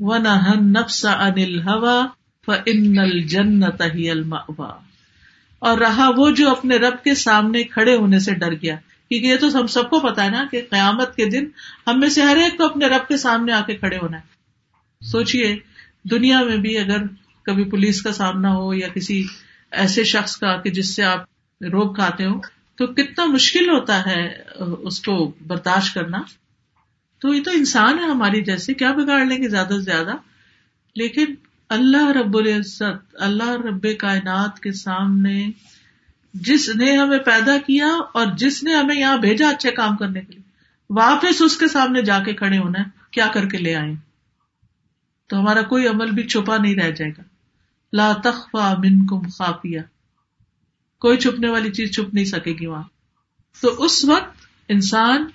و 0.00 0.16
نہ 0.16 0.54
نفس 0.60 1.06
انل 1.06 1.68
ہوا 1.68 2.06
ان 2.66 3.26
جنت 3.26 3.82
ہی 3.94 4.10
الماوا 4.10 4.72
اور 5.58 5.78
رہا 5.78 6.10
وہ 6.16 6.30
جو 6.30 6.50
اپنے 6.50 6.76
رب 6.76 7.04
کے 7.04 7.14
سامنے 7.14 7.62
کھڑے 7.62 7.96
ہونے 7.96 8.18
سے 8.18 8.34
ڈر 8.34 8.52
گیا۔ 8.52 8.76
کیونکہ 9.08 9.26
یہ 9.26 9.36
تو 9.36 9.46
ہم 9.46 9.66
سب 9.66 9.90
کو 9.90 10.00
پتا 10.00 10.24
ہے 10.24 10.30
نا 10.30 10.44
کہ 10.50 10.62
قیامت 10.70 11.16
کے 11.16 11.26
دن 11.26 11.44
ہم 11.86 12.00
میں 12.00 12.08
سے 12.08 12.22
ہر 12.22 12.36
ایک 12.36 12.58
کو 12.58 12.64
اپنے 12.64 12.86
رب 12.86 13.08
کے 13.08 13.16
سامنے 13.16 13.52
آ 13.52 13.60
کے 13.66 13.74
کھڑے 13.74 13.96
ہونا 13.96 14.18
ہے۔ 14.18 15.06
سوچیے 15.06 15.56
دنیا 16.10 16.42
میں 16.42 16.56
بھی 16.56 16.78
اگر 16.78 16.98
کبھی 17.48 17.64
پولیس 17.64 18.02
کا 18.02 18.12
سامنا 18.12 18.54
ہو 18.54 18.74
یا 18.74 18.88
کسی 18.88 19.24
ایسے 19.70 20.04
شخص 20.04 20.36
کا 20.36 20.56
کہ 20.56 20.70
جس 20.70 20.94
سے 20.94 21.04
آپ 21.04 21.20
روک 21.60 21.94
کھاتے 21.96 22.24
ہو 22.24 22.40
تو 22.76 22.86
کتنا 22.86 23.24
مشکل 23.24 23.68
ہوتا 23.70 24.00
ہے 24.06 24.26
اس 24.82 25.00
کو 25.00 25.32
برداشت 25.46 25.94
کرنا۔ 25.94 26.18
تو 27.18 27.34
یہ 27.34 27.42
تو 27.42 27.50
انسان 27.50 27.98
ہے 27.98 28.04
ہماری 28.04 28.42
جیسے، 28.42 28.74
کیا 28.74 28.92
بگاڑ 28.92 29.24
لیں 29.24 29.38
گے 29.38 29.48
زیادہ 29.48 29.74
سے 29.74 29.80
زیادہ؟ 29.80 30.14
لیکن 30.96 31.34
اللہ 31.68 32.10
رب 32.10 32.36
العزت، 32.36 33.16
اللہ 33.18 33.50
رب 33.50 33.86
کائنات 33.98 34.60
کے 34.60 34.72
سامنے 34.72 35.50
جس 36.34 36.68
نے 36.74 36.96
ہمیں 36.96 37.18
پیدا 37.18 37.56
کیا 37.66 37.90
اور 38.14 38.26
جس 38.36 38.62
نے 38.64 38.74
ہمیں 38.74 38.96
یہاں 38.96 39.16
بھیجا 39.16 39.48
اچھے 39.48 39.70
کام 39.70 39.96
کرنے 39.96 40.20
کے 40.20 40.32
لیے، 40.32 40.46
واپس 40.90 41.42
اس 41.42 41.56
کے 41.56 41.68
سامنے 41.68 42.02
جا 42.02 42.18
کے 42.18 42.34
کھڑے 42.34 42.58
ہونا 42.58 42.78
ہے، 42.78 42.84
کیا 43.10 43.26
کر 43.34 43.48
کے 43.48 43.58
لے 43.58 43.74
آئے 43.74 43.94
تو 45.26 45.40
ہمارا 45.40 45.62
کوئی 45.62 45.86
عمل 45.88 46.10
بھی 46.10 46.22
چھپا 46.22 46.56
نہیں 46.56 46.74
رہ 46.74 46.90
جائے 46.90 47.12
گا۔ 47.18 47.27
لا 47.92 48.12
تخفا 48.24 48.74
من 48.78 49.06
کم 49.06 49.28
خافیہ۔ 49.28 49.80
کوئی 51.00 51.18
چھپنے 51.18 51.48
والی 51.48 51.72
چیز 51.72 51.90
چھپ 51.90 52.14
نہیں 52.14 52.24
سکے 52.24 52.52
گی 52.52 52.66
وہاں۔ 52.66 52.82
تو 53.60 53.84
اس 53.84 54.04
وقت 54.04 54.36
انسان 54.68 55.26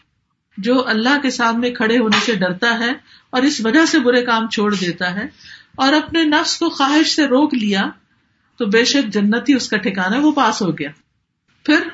جو 0.57 0.87
اللہ 0.87 1.21
کے 1.21 1.29
سامنے 1.29 1.71
کھڑے 1.71 1.97
ہونے 1.97 2.19
سے 2.25 2.35
ڈرتا 2.35 2.79
ہے 2.79 2.91
اور 3.29 3.41
اس 3.41 3.65
وجہ 3.65 3.85
سے 3.85 3.99
برے 3.99 4.25
کام 4.25 4.49
چھوڑ 4.49 4.75
دیتا 4.75 5.15
ہے 5.15 5.23
اور 5.75 5.93
اپنے 5.93 6.23
نفس 6.23 6.59
کو 6.59 6.69
خواہش 6.69 7.15
سے 7.15 7.27
روک 7.27 7.53
لیا، 7.53 7.89
تو 8.57 8.65
بے 8.65 8.85
شک 8.85 9.13
جنتی 9.13 9.53
اس 9.53 9.69
کا 9.69 9.77
ٹھکانا 9.77 10.17
وہ 10.19 10.31
پاس 10.31 10.61
ہو 10.61 10.77
گیا۔ 10.77 10.89
پھر 11.63 11.87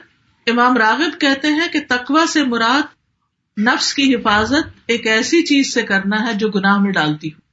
امام 0.47 0.77
راغب 0.77 1.21
کہتے 1.21 1.47
ہیں 1.47 1.67
کہ 1.73 1.79
تقوا 1.89 2.25
سے 2.25 2.43
مراد 2.43 2.81
نفس 3.59 3.93
کی 3.93 4.15
حفاظت 4.15 4.79
ایک 4.85 5.07
ایسی 5.07 5.41
چیز 5.41 5.73
سے 5.73 5.81
کرنا 5.81 6.27
ہے 6.27 6.33
جو 6.33 6.49
گناہ 6.49 6.77
میں 6.77 6.91
ڈالتی 6.91 7.33
ہو۔ 7.33 7.48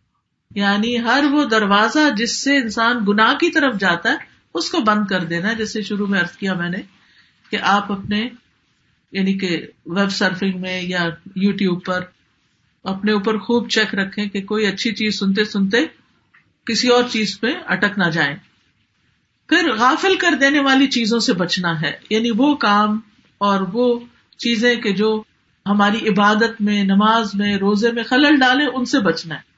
یعنی 0.54 1.02
ہر 1.02 1.24
وہ 1.32 1.44
دروازہ 1.44 1.98
جس 2.16 2.44
سے 2.44 2.56
انسان 2.56 2.98
گناہ 3.08 3.34
کی 3.34 3.50
طرف 3.50 3.74
جاتا 3.80 4.10
ہے، 4.10 4.16
اس 4.54 4.70
کو 4.70 4.78
بند 4.80 5.06
کر 5.06 5.24
دینا 5.24 5.52
جیسے 5.52 5.82
شروع 5.82 6.06
میں 6.06 6.20
ارد 6.20 6.36
کیا 6.36 6.54
میں 6.54 6.68
نے 6.68 6.78
کہ 7.50 7.58
آپ 7.62 7.92
اپنے 7.92 8.28
یعنی 9.12 9.38
کہ 9.38 9.66
ویب 9.86 10.10
سرفنگ 10.10 10.60
میں 10.60 10.82
یا 10.82 11.08
یو 11.36 11.52
ٹیوب 11.52 11.84
پر 11.84 12.04
اپنے 12.84 13.12
اوپر 13.12 13.38
خوب 13.38 13.70
چیک 13.70 13.94
رکھیں 13.94 14.26
کہ 14.26 14.42
کوئی 14.42 14.66
اچھی 14.66 14.92
چیز 14.92 15.18
سنتے 15.18 15.44
سنتے 15.44 15.76
کسی 16.66 16.88
اور 16.88 17.04
چیز 17.10 17.40
پہ 17.40 17.46
اٹک 17.66 17.98
نہ 17.98 18.04
جائیں 18.04 18.36
پھر 19.48 19.72
غافل 19.78 20.16
کر 20.16 20.34
دینے 20.40 20.60
والی 20.60 20.86
چیزوں 20.86 21.18
سے 21.18 21.32
بچنا 21.32 21.80
ہے۔ 21.80 21.92
یعنی 22.10 22.30
وہ 22.36 22.54
کام 22.54 23.00
اور 23.38 23.60
وہ 23.72 24.00
چیزیں 24.38 24.74
کہ 24.76 24.92
جو 24.92 25.22
ہماری 25.66 26.08
عبادت 26.08 26.60
میں، 26.60 26.84
نماز 26.84 27.34
میں، 27.34 27.56
روزے 27.56 27.92
میں 27.92 28.02
خلل 28.02 28.36
ڈالے 28.36 28.64
ان 28.74 28.84
سے 28.84 29.00
بچنا 29.00 29.34
ہے۔ 29.34 29.55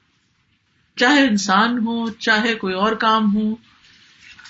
چاہے 0.99 1.27
انسان 1.27 1.77
ہو، 1.77 2.09
چاہے 2.09 2.53
کوئی 2.53 2.73
اور 2.73 2.91
کام 2.91 3.35
ہو، 3.35 3.55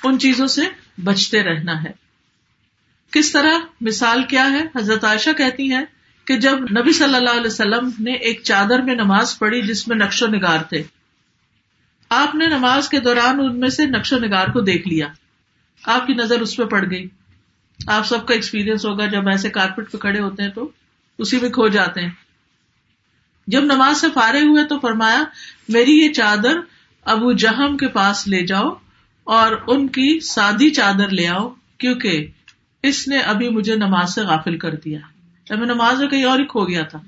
ان 0.04 0.20
چیزوں 0.20 0.47
سے 0.47 0.62
بچتے 1.04 1.43
رہنا 1.43 1.84
ہے۔ 1.84 1.91
کس 3.12 3.32
طرح؟ 3.32 3.58
مثال 3.82 4.24
کیا 4.24 4.52
ہے؟ 4.52 4.62
حضرت 4.76 5.04
عائشہ 5.04 5.30
کہتی 5.38 5.74
ہے 5.74 5.80
کہ 6.26 6.38
جب 6.38 6.60
نبی 6.62 6.91
صلی 6.91 7.16
اللہ 7.16 7.30
علیہ 7.30 7.45
وسلم 7.45 7.89
نے 8.00 8.14
ایک 8.14 8.41
چادر 8.43 8.82
میں 8.82 8.95
نماز 8.95 9.39
پڑھی 9.39 9.62
جس 9.62 9.88
میں 9.88 9.97
نقش 9.97 10.24
و 10.24 10.28
نگار 10.28 10.60
تھے، 10.70 10.84
آپ 12.10 12.36
نے 12.36 12.45
نماز 12.45 12.89
کے 12.89 13.00
دوران 13.00 13.39
ان 13.39 13.60
میں 13.60 13.70
سے 13.70 13.86
نقش 13.86 14.14
و 14.14 14.20
نگار 14.20 14.47
کو 14.47 14.62
دیکھ 14.62 14.88
لیا۔ 14.88 15.08
آپ 15.84 16.08
کی 16.08 16.14
نظر 16.14 16.39
اس 16.39 16.58
پہ 16.58 16.64
پڑ 16.64 16.91
گئی۔ 16.91 17.08
آپ 17.88 18.08
سب 18.08 18.28
کا 18.28 18.34
ایکسپیرئنس 18.34 18.86
ہوگا 18.86 19.06
جب 19.06 19.28
ایسے 19.28 19.50
کارپیٹ 19.50 19.91
پہ 19.91 19.97
کھڑے 19.97 20.20
ہوتے 20.20 20.43
ہیں 20.43 20.50
تو 20.50 20.72
اسی 21.18 21.39
میں 21.41 21.50
کھو 21.50 21.68
جاتے 21.68 22.02
ہیں۔ 22.02 22.12
جب 23.47 23.64
نماز 23.64 24.02
سے 24.02 24.08
فارغ 24.14 24.43
ہوئے 24.43 24.64
تو 24.66 24.80
فرمایا 24.80 25.24
میری 25.70 25.91
یہ 25.91 26.13
چادر 26.13 26.59
ابو 27.05 27.32
جہم 27.32 27.78
کے 27.78 27.88
پاس 27.88 28.28
لے 28.28 28.45
جاؤ 28.45 28.70
اور 29.24 29.55
ان 29.67 29.88
کی 29.88 30.20
سادی 30.20 30.70
چادر 30.70 31.09
لے 31.09 31.28
آؤ، 31.28 31.49
کیونکہ 31.78 32.28
اس 32.84 33.07
نے 33.07 33.17
ابھی 33.17 33.49
مجھے 33.49 33.76
نماز 33.76 34.15
سے 34.15 34.22
غافل 34.22 34.57
کر 34.57 34.76
دیا۔ 34.76 34.99
میں 35.49 35.67
نماز 35.67 35.99
میں 35.99 36.07
کہیں 36.07 36.24
اور 36.24 36.39
ہی 36.39 36.45
کھو 36.45 36.65
گیا 36.65 36.84
تھا۔ 36.84 36.99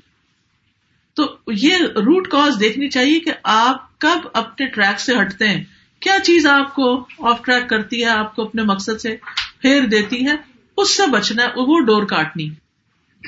تو 1.13 1.37
یہ 1.47 1.77
روٹ 1.77 2.27
کاز 2.27 2.59
دیکھنی 2.59 2.89
چاہیے 2.89 3.19
کہ 3.19 3.31
آپ 3.43 3.99
کب 3.99 4.27
اپنے 4.33 4.65
ٹریک 4.65 4.99
سے 4.99 5.11
ہٹتے 5.21 5.47
ہیں۔ 5.47 5.63
کیا 5.99 6.19
چیز 6.23 6.45
آپ 6.47 6.75
کو 6.75 7.07
آف 7.19 7.41
ٹریک 7.45 7.69
کرتی 7.69 8.03
ہے، 8.03 8.09
آپ 8.09 8.35
کو 8.35 8.43
اپنے 8.43 8.63
مقصد 8.63 9.01
سے 9.01 9.15
پھیر 9.61 9.83
دیتی 9.83 10.27
ہے؟ 10.27 10.35
اس 10.77 10.97
سے 10.97 11.03
بچنا 11.11 11.43
ہے، 11.43 11.47
وہ 11.55 11.79
ڈور 11.79 12.03
کاٹنی۔ 12.03 12.49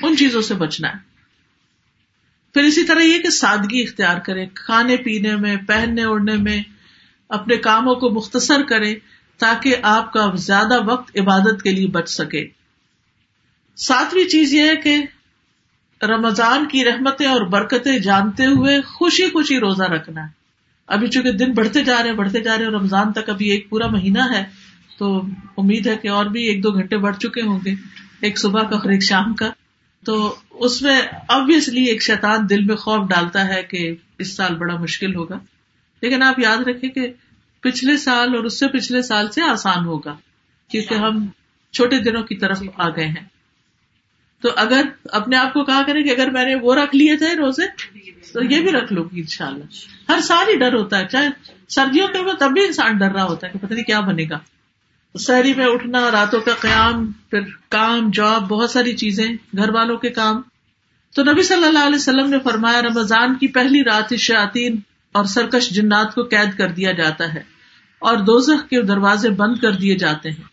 ان 0.02 0.16
چیزوں 0.16 0.42
سے 0.42 0.54
بچنا 0.54 0.88
ہے۔ 0.88 1.13
پھر 2.54 2.62
اسی 2.62 2.84
طرح 2.84 3.00
یہ 3.00 3.18
کہ 3.18 3.30
سادگی 3.30 3.82
اختیار 3.82 4.18
کرے 4.18 4.46
کھانے 4.46 4.96
پینے 4.96 5.36
میں، 5.36 5.56
پہننے 5.56 6.02
اوڑھنے 6.02 6.36
میں، 6.36 6.62
اپنے 7.28 7.56
کاموں 7.56 7.94
کو 7.94 8.10
مختصر 8.10 8.62
کرے 8.62 8.94
تاکہ 9.38 9.76
آپ 9.82 10.12
کا 10.12 10.30
زیادہ 10.34 10.84
وقت 10.84 11.18
عبادت 11.20 11.62
کے 11.62 11.72
لیے 11.72 11.86
بچ 11.86 12.08
سکے۔ 12.08 12.46
ساتویں 13.76 14.24
چیز 14.24 14.54
یہ 14.54 14.62
ہے 14.62 14.76
کہ 14.76 15.02
رمضان 16.04 16.68
کی 16.68 16.84
رحمتیں 16.84 17.26
اور 17.26 17.42
برکتیں 17.42 17.98
جانتے 17.98 18.46
ہوئے 18.46 18.80
خوشی 18.80 19.30
خوشی 19.30 19.58
روزہ 19.58 19.82
رکھنا۔ 19.82 20.22
ہے 20.22 20.28
ابھی 20.86 21.08
چونکہ 21.08 21.32
دن 21.32 21.52
بڑھتے 21.52 21.84
جا 21.84 22.02
رہے 22.02 22.10
ہیں، 22.10 22.16
بڑھتے 22.16 22.40
جا 22.40 22.58
رہے 22.58 22.64
ہیں، 22.64 22.72
رمضان 22.72 23.12
تک 23.12 23.30
ابھی 23.30 23.50
ایک 23.50 23.70
پورا 23.70 23.86
مہینہ 23.86 24.22
ہے، 24.34 24.44
تو 24.98 25.22
امید 25.58 25.86
ہے 25.86 25.96
کہ 25.96 26.08
اور 26.08 26.26
بھی 26.26 26.44
ایک 26.44 26.62
دو 26.62 26.70
گھنٹے 26.70 26.96
بڑھ 26.96 27.16
چکے 27.16 27.42
ہوں 27.42 27.58
گے، 27.64 27.74
ایک 28.20 28.38
صبح 28.38 28.62
کا 28.62 28.76
اور 28.76 28.90
ایک 28.90 29.02
شام 29.02 29.34
کا۔ 29.34 29.50
تو 30.04 30.34
اس 30.58 30.82
میں 30.82 31.02
ابویسلی 31.28 31.84
ایک 31.84 32.02
شیطان 32.02 32.50
دل 32.50 32.64
میں 32.64 32.76
خوف 32.76 33.08
ڈالتا 33.08 33.48
ہے 33.48 33.62
کہ 33.62 33.94
اس 34.18 34.36
سال 34.36 34.54
بڑا 34.54 34.76
مشکل 34.76 35.14
ہوگا۔ 35.14 35.38
لیکن 36.02 36.22
آپ 36.22 36.38
یاد 36.38 36.56
رکھیں 36.56 36.90
کہ 36.90 37.12
پچھلے 37.60 37.96
سال 37.96 38.34
اور 38.34 38.44
اس 38.44 38.58
سے 38.58 38.68
پچھلے 38.68 39.02
سال 39.02 39.30
سے 39.30 39.42
آسان 39.42 39.84
ہوگا، 39.84 40.16
کیونکہ 40.68 40.94
ہم 40.94 41.26
چھوٹے 41.72 41.98
دنوں 41.98 42.22
کی 42.22 42.36
طرف 42.36 42.62
آ 42.76 42.88
گئے 42.88 43.06
ہیں۔ 43.06 43.28
تو 44.40 44.48
اگر 44.56 44.82
اپنے 45.04 45.36
آپ 45.36 45.52
کو 45.52 45.64
کہا 45.64 45.82
کرے 45.86 46.02
کہ 46.02 46.10
اگر 46.10 46.30
میں 46.30 46.44
نے 46.44 46.54
وہ 46.54 46.74
رکھ 46.74 46.96
لیے 46.96 47.16
تھے 47.16 47.36
روزے، 47.36 47.66
تو 48.32 48.44
یہ 48.44 48.60
بھی 48.60 48.72
رکھ 48.72 48.92
لو 48.92 49.04
گی 49.04 49.20
ان 49.20 49.26
شاء 49.26 49.46
اللہ 49.46 49.64
ہر 50.12 50.20
سال 50.20 50.48
ہی 50.48 50.58
ڈر 50.58 50.74
ہوتا 50.74 50.98
ہے، 50.98 51.08
چاہے 51.08 51.28
سردیوں 51.68 52.08
کے 52.08 52.22
میں 52.22 52.34
تب 52.38 52.50
بھی 52.50 52.64
انسان 52.64 52.96
ڈر 52.96 53.10
رہا 53.12 53.24
ہوتا 53.24 53.46
ہے 53.46 53.52
کہ 53.52 53.58
پتہ 53.58 53.74
نہیں 53.74 53.84
کیا 53.84 54.00
بنے 54.00 54.24
گا۔ 54.30 54.38
شہری 55.20 55.54
میں 55.54 55.66
اٹھنا، 55.66 56.10
راتوں 56.10 56.40
کا 56.40 56.50
قیام، 56.60 57.12
پھر 57.12 57.40
کام، 57.68 58.10
جاب، 58.12 58.48
بہت 58.48 58.70
ساری 58.70 58.92
چیزیں، 58.92 59.56
گھر 59.56 59.70
والوں 59.70 59.96
کے 59.96 60.08
کام۔ 60.08 60.42
تو 61.14 61.22
نبی 61.22 61.42
صلی 61.42 61.64
اللہ 61.64 61.78
علیہ 61.78 61.96
وسلم 61.96 62.30
نے 62.30 62.38
فرمایا، 62.44 62.82
رمضان 62.82 63.34
کی 63.34 63.48
پہلی 63.48 63.84
رات 63.84 64.14
شاطین 64.14 64.80
اور 65.12 65.24
سرکش 65.24 65.70
جنات 65.70 66.14
کو 66.14 66.22
قید 66.22 66.58
کر 66.58 66.68
دیا 66.68 66.92
جاتا 66.92 67.34
ہے 67.34 67.42
اور 67.98 68.16
دوزخ 68.16 68.68
کے 68.68 68.82
دروازے 68.82 69.30
بند 69.30 69.56
کر 69.56 69.72
دیے 69.72 69.96
جاتے 69.96 70.30
ہیں۔ 70.30 70.44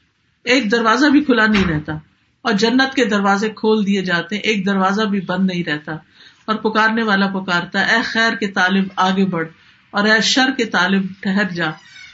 ایک 0.44 0.72
دروازہ 0.72 1.06
بھی 1.06 1.24
کھلا 1.24 1.46
نہیں 1.46 1.66
رہتا 1.66 1.94
اور 2.42 2.54
جنت 2.54 2.96
کے 2.96 3.06
دروازے 3.06 3.50
کھول 3.50 3.86
دیے 3.86 4.02
جاتے 4.02 4.36
ہیں۔ 4.36 4.44
ایک 4.44 4.66
دروازہ 4.66 5.02
بھی 5.02 5.22
بند 5.22 5.46
نہیں 5.46 5.64
رہتا 5.64 5.92
اور 6.46 6.56
پکارنے 6.56 7.04
والا 7.04 7.28
پکارتا 7.28 7.82
اے 7.82 8.02
خیر 8.02 8.36
کے 8.36 8.48
طالب، 8.48 8.84
آگے 8.96 9.26
بڑھ 9.26 9.48
اور 9.92 10.08
اے 10.08 10.22
شر 10.22 10.50
کے 10.58 10.66
طالب، 10.66 11.02
ٹھہر 11.20 11.44
جا۔ 11.44 11.70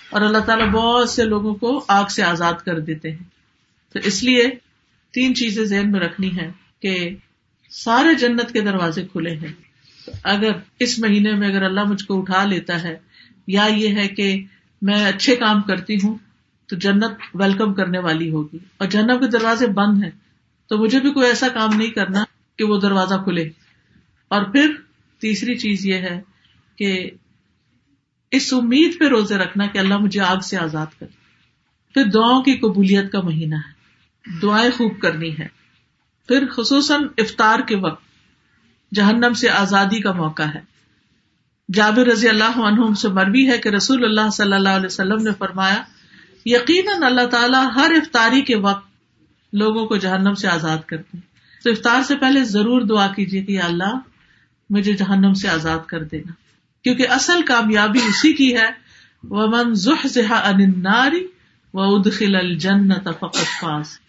اور 0.09 0.21
اللہ 0.21 0.37
تعالیٰ 0.37 0.69
بہت 0.69 1.09
سے 1.09 1.25
لوگوں 1.25 1.55
کو 1.55 1.85
آگ 1.87 2.05
سے 2.05 2.23
آزاد 2.23 2.53
کر 2.53 2.79
دیتے 2.79 3.11
ہیں۔ 3.11 3.23
تو 3.93 3.99
اس 4.03 4.23
لیے 4.23 4.49
تین 5.13 5.35
چیزیں 5.35 5.65
ذہن 5.65 5.91
میں 5.91 5.99
رکھنی 5.99 6.37
ہے 6.37 6.51
کہ 6.81 7.15
سارے 7.69 8.15
جنت 8.15 8.51
کے 8.51 8.61
دروازے 8.61 9.05
کھلے 9.11 9.31
ہیں۔ 9.31 9.53
اگر 10.23 10.51
اس 10.79 10.99
مہینے 10.99 11.33
میں 11.33 11.49
اگر 11.49 11.63
اللہ 11.63 11.83
مجھ 11.83 12.03
کو 12.03 12.21
اٹھا 12.21 12.45
لیتا 12.45 12.83
ہے، 12.83 12.97
یا 13.47 13.65
یہ 13.65 13.95
ہے 13.95 14.07
کہ 14.07 14.43
میں 14.81 15.05
اچھے 15.05 15.35
کام 15.35 15.61
کرتی 15.61 15.95
ہوں، 15.95 16.17
تو 16.67 16.75
جنت 16.75 17.11
ویلکم 17.33 17.73
کرنے 17.73 17.99
والی 17.99 18.29
ہوگی۔ 18.29 18.57
اور 18.77 18.87
جنت 18.87 19.19
کے 19.19 19.27
دروازے 19.27 19.67
بند 19.67 20.03
ہیں، 20.03 20.11
تو 20.67 20.77
مجھے 20.77 20.99
بھی 20.99 21.13
کوئی 21.13 21.27
ایسا 21.27 21.47
کام 21.47 21.69
نہیں 21.77 21.91
کرنا 21.91 22.23
کہ 22.57 22.63
وہ 22.63 22.79
دروازہ 22.79 23.15
کھلے۔ 23.15 23.49
اور 24.27 24.43
پھر 24.43 24.73
تیسری 25.19 25.55
چیز 25.55 25.85
یہ 25.85 25.93
ہے 25.93 26.21
کہ 26.75 27.09
اس 28.31 28.53
امید 28.53 28.99
پہ 28.99 29.07
روزے 29.07 29.37
رکھنا 29.37 29.65
کہ 29.65 29.77
اللہ 29.77 29.97
مجھے 29.97 30.19
آگ 30.19 30.37
سے 30.37 30.57
آزاد 30.57 30.85
کر 30.99 31.07
پھر 31.93 32.05
دعاؤں 32.05 32.41
کی 32.41 32.57
قبولیت 32.57 33.11
کا 33.11 33.21
مہینہ 33.21 33.55
ہے۔ 33.55 33.77
دعائیں 34.41 34.71
خوب 34.71 34.99
کرنی 34.99 35.37
ہے۔ 35.39 35.47
پھر 36.27 36.47
خصوصاً 36.51 37.07
افطار 37.17 37.59
کے 37.59 37.75
وقت 37.75 38.03
جہنم 38.93 39.33
سے 39.33 39.49
آزادی 39.49 40.01
کا 40.01 40.11
موقع 40.11 40.43
ہے۔ 40.43 40.61
جابر 41.73 42.07
رضی 42.07 42.29
اللہ 42.29 42.57
عنہ 42.57 42.93
سے 42.93 43.09
مربی 43.09 43.51
ہے 43.51 43.57
کہ 43.57 43.69
رسول 43.69 44.03
اللہ 44.03 44.29
صلی 44.29 44.53
اللہ 44.53 44.69
علیہ 44.69 44.85
وسلم 44.85 45.23
نے 45.23 45.31
فرمایا، 45.37 45.83
یقیناً 46.45 47.03
اللہ 47.03 47.27
تعالیٰ 47.27 47.67
ہر 47.75 47.91
افطاری 47.95 48.41
کے 48.41 48.55
وقت 48.55 48.87
لوگوں 49.53 49.85
کو 49.85 49.95
جہنم 49.95 50.33
سے 50.33 50.47
آزاد 50.47 50.77
کرتے 50.85 51.17
تو 51.63 51.69
افطار 51.69 52.03
سے 52.03 52.15
پہلے 52.15 52.43
ضرور 52.43 52.81
دعا 52.81 53.07
کیجیے 53.07 53.43
کہ 53.43 53.61
اللہ 53.61 53.99
مجھے 54.69 54.93
جہنم 54.93 55.33
سے 55.33 55.47
آزاد 55.49 55.79
کر 55.79 56.03
دینا۔ 56.03 56.31
کیونکہ 56.87 57.09
اصل 57.09 57.41
کامیابی 57.41 57.99
اسی 57.99 58.33
کی 58.33 58.57
ہے۔ 58.57 58.87
وہ 59.23 59.47
من 59.47 59.73
اناری 60.33 61.27
و 61.73 61.81
ادخل 61.81 62.35
الجنت 62.35 63.09
فقط 63.19 63.37
فاس 63.37 63.99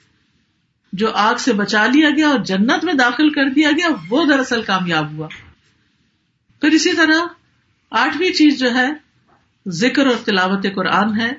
جو 0.92 1.10
آگ 1.14 1.34
سے 1.34 1.52
بچا 1.52 1.86
لیا 1.86 2.10
گیا 2.10 2.28
اور 2.28 2.38
جنت 2.38 2.84
میں 2.84 2.92
داخل 2.94 3.30
کر 3.30 3.50
دیا 3.50 3.70
گیا، 3.70 3.86
وہ 4.10 4.24
دراصل 4.24 4.62
کامیاب 4.62 5.12
ہوا۔ 5.12 5.28
پھر 6.60 6.70
اسی 6.70 6.92
طرح 6.92 7.26
آٹھویں 7.90 8.30
چیز 8.30 8.58
جو 8.58 8.74
ہے، 8.74 8.86
ذکر 9.68 10.06
اور 10.06 10.16
تلاوت 10.24 10.66
قرآن 10.74 11.20
ہے۔ 11.20 11.32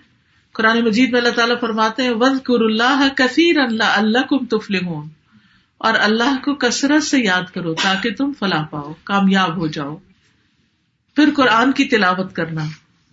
قرآن 0.52 0.80
مجید 0.86 1.12
میں 1.12 1.20
اللہ 1.20 1.32
تعالیٰ 1.32 1.60
فرماتے 1.60 2.04
ہیں 2.04 2.12
وز 2.12 2.42
کر 2.44 2.62
اللہ 2.62 3.08
کثیر 3.16 3.58
اللہ 3.58 3.84
اللہ 3.84 4.20
کم 4.30 4.46
تفل 4.46 4.76
اور 5.78 5.94
اللہ 6.00 6.38
کو 6.46 6.56
کثرت 6.56 7.04
سے 7.04 7.20
یاد 7.20 7.54
کرو 7.54 7.74
تاکہ 7.74 8.10
تم 8.14 8.32
فلاح 8.40 8.66
پاؤ، 8.66 8.94
کامیاب 9.04 9.58
ہو 9.58 9.68
جاؤ۔ 9.68 9.98
پھر 11.20 11.30
قرآن 11.36 11.72
کی 11.72 11.86
تلاوت 11.86 12.36
کرنا۔ 12.36 12.65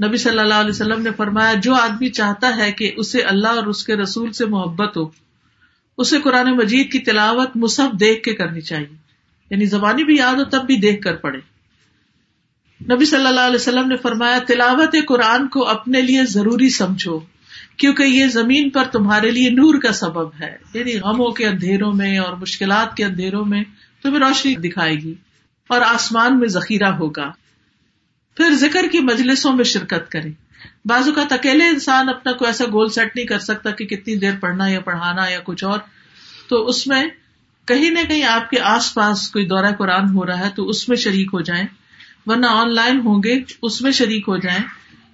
نبی 0.07 0.17
صلی 0.17 0.39
اللہ 0.39 0.55
علیہ 0.55 0.71
وسلم 0.71 1.03
نے 1.03 1.11
فرمایا، 1.17 1.55
جو 1.55 1.75
آدمی 1.75 2.09
چاہتا 2.09 2.57
ہے 2.57 2.73
کہ 2.73 2.93
اسے 2.97 3.23
اللہ 3.23 3.49
اور 3.49 3.67
اس 3.67 3.85
کے 3.85 3.97
رسول 3.97 4.33
سے 4.33 4.47
محبت 4.47 4.97
ہو، 4.97 5.03
اسے 5.99 6.21
قرآن 6.21 6.57
مجید 6.57 6.93
کی 6.93 6.99
تلاوت 6.99 7.51
مصحف 7.55 8.01
دیکھ 8.01 8.23
کے 8.23 8.35
کرنی 8.35 8.61
چاہیے۔ 8.61 8.97
یعنی 9.51 9.65
زبانی 9.65 10.05
بھی 10.05 10.17
یاد 10.17 10.35
ہو 10.35 10.45
تب 10.45 10.67
بھی 10.67 10.77
دیکھ 10.77 11.03
کر 11.03 11.17
پڑھے۔ 11.17 11.39
نبی 12.95 13.05
صلی 13.05 13.27
اللہ 13.27 13.41
علیہ 13.41 13.55
وسلم 13.55 13.89
نے 13.89 13.97
فرمایا، 13.97 14.39
تلاوت 14.47 14.97
قرآن 15.09 15.49
کو 15.49 15.69
اپنے 15.69 16.01
لیے 16.01 16.25
ضروری 16.25 16.69
سمجھو، 16.69 17.19
کیونکہ 17.77 18.03
یہ 18.03 18.27
زمین 18.27 18.71
پر 18.71 18.85
تمہارے 18.93 19.31
لیے 19.31 19.51
نور 19.51 19.81
کا 19.81 19.93
سبب 19.93 20.29
ہے۔ 20.41 20.57
یعنی 20.75 20.99
غموں 20.99 21.31
کے 21.31 21.47
اندھیروں 21.47 21.93
میں 21.93 22.19
اور 22.19 22.33
مشکلات 22.33 22.97
کے 22.97 23.05
اندھیروں 23.05 23.45
میں 23.45 23.65
تمہیں 24.03 24.19
روشنی 24.19 24.55
دکھائے 24.55 24.95
گی 24.95 25.15
اور 25.69 25.81
آسمان 25.81 26.39
میں 26.39 26.49
ذخیرہ 26.49 26.91
ہوگا۔ 26.93 27.33
پھر 28.37 28.51
ذکر 28.51 28.85
کی 28.93 29.01
مجلسوں 29.01 29.53
میں 29.53 29.65
شرکت 29.65 30.11
کرے 30.11 30.31
بازو 30.85 31.13
کا 31.13 31.25
اکیلے 31.31 31.69
انسان 31.69 32.09
اپنا 32.09 32.33
کوئی 32.33 32.49
ایسا 32.49 32.65
گول 32.65 32.89
سیٹ 32.89 33.17
نہیں 33.17 33.27
کر 33.27 33.39
سکتا 33.39 33.71
کہ 33.71 33.85
کتنی 33.87 34.17
دیر 34.17 34.33
پڑھنا 34.41 34.67
یا 34.67 34.81
پڑھانا 34.81 35.29
یا 35.29 35.39
کچھ 35.45 35.65
اور۔ 35.65 35.79
تو 36.49 36.67
اس 36.67 36.87
میں 36.87 37.05
کہیں 37.65 37.91
نہ 37.91 37.99
کہیں 38.09 38.25
آپ 38.25 38.51
کے 38.51 38.61
آس 38.61 38.95
پاس 38.95 39.31
کوئی 39.31 39.47
دورہ 39.47 39.73
قرآن 39.79 40.15
ہو 40.15 40.27
رہا 40.27 40.39
ہے 40.39 40.51
تو 40.57 40.69
اس 40.69 40.89
میں 40.89 40.97
شریک 40.97 41.29
ہو 41.33 41.41
جائیں۔ 41.41 41.65
ورنہ 42.27 42.47
آن 42.47 42.75
لائن 42.75 43.01
ہوں 43.01 43.23
گے 43.25 43.41
اس 43.63 43.83
میں 43.83 43.93
شریک 43.93 44.25
ہو 44.29 44.37
جائیں۔ 44.37 44.61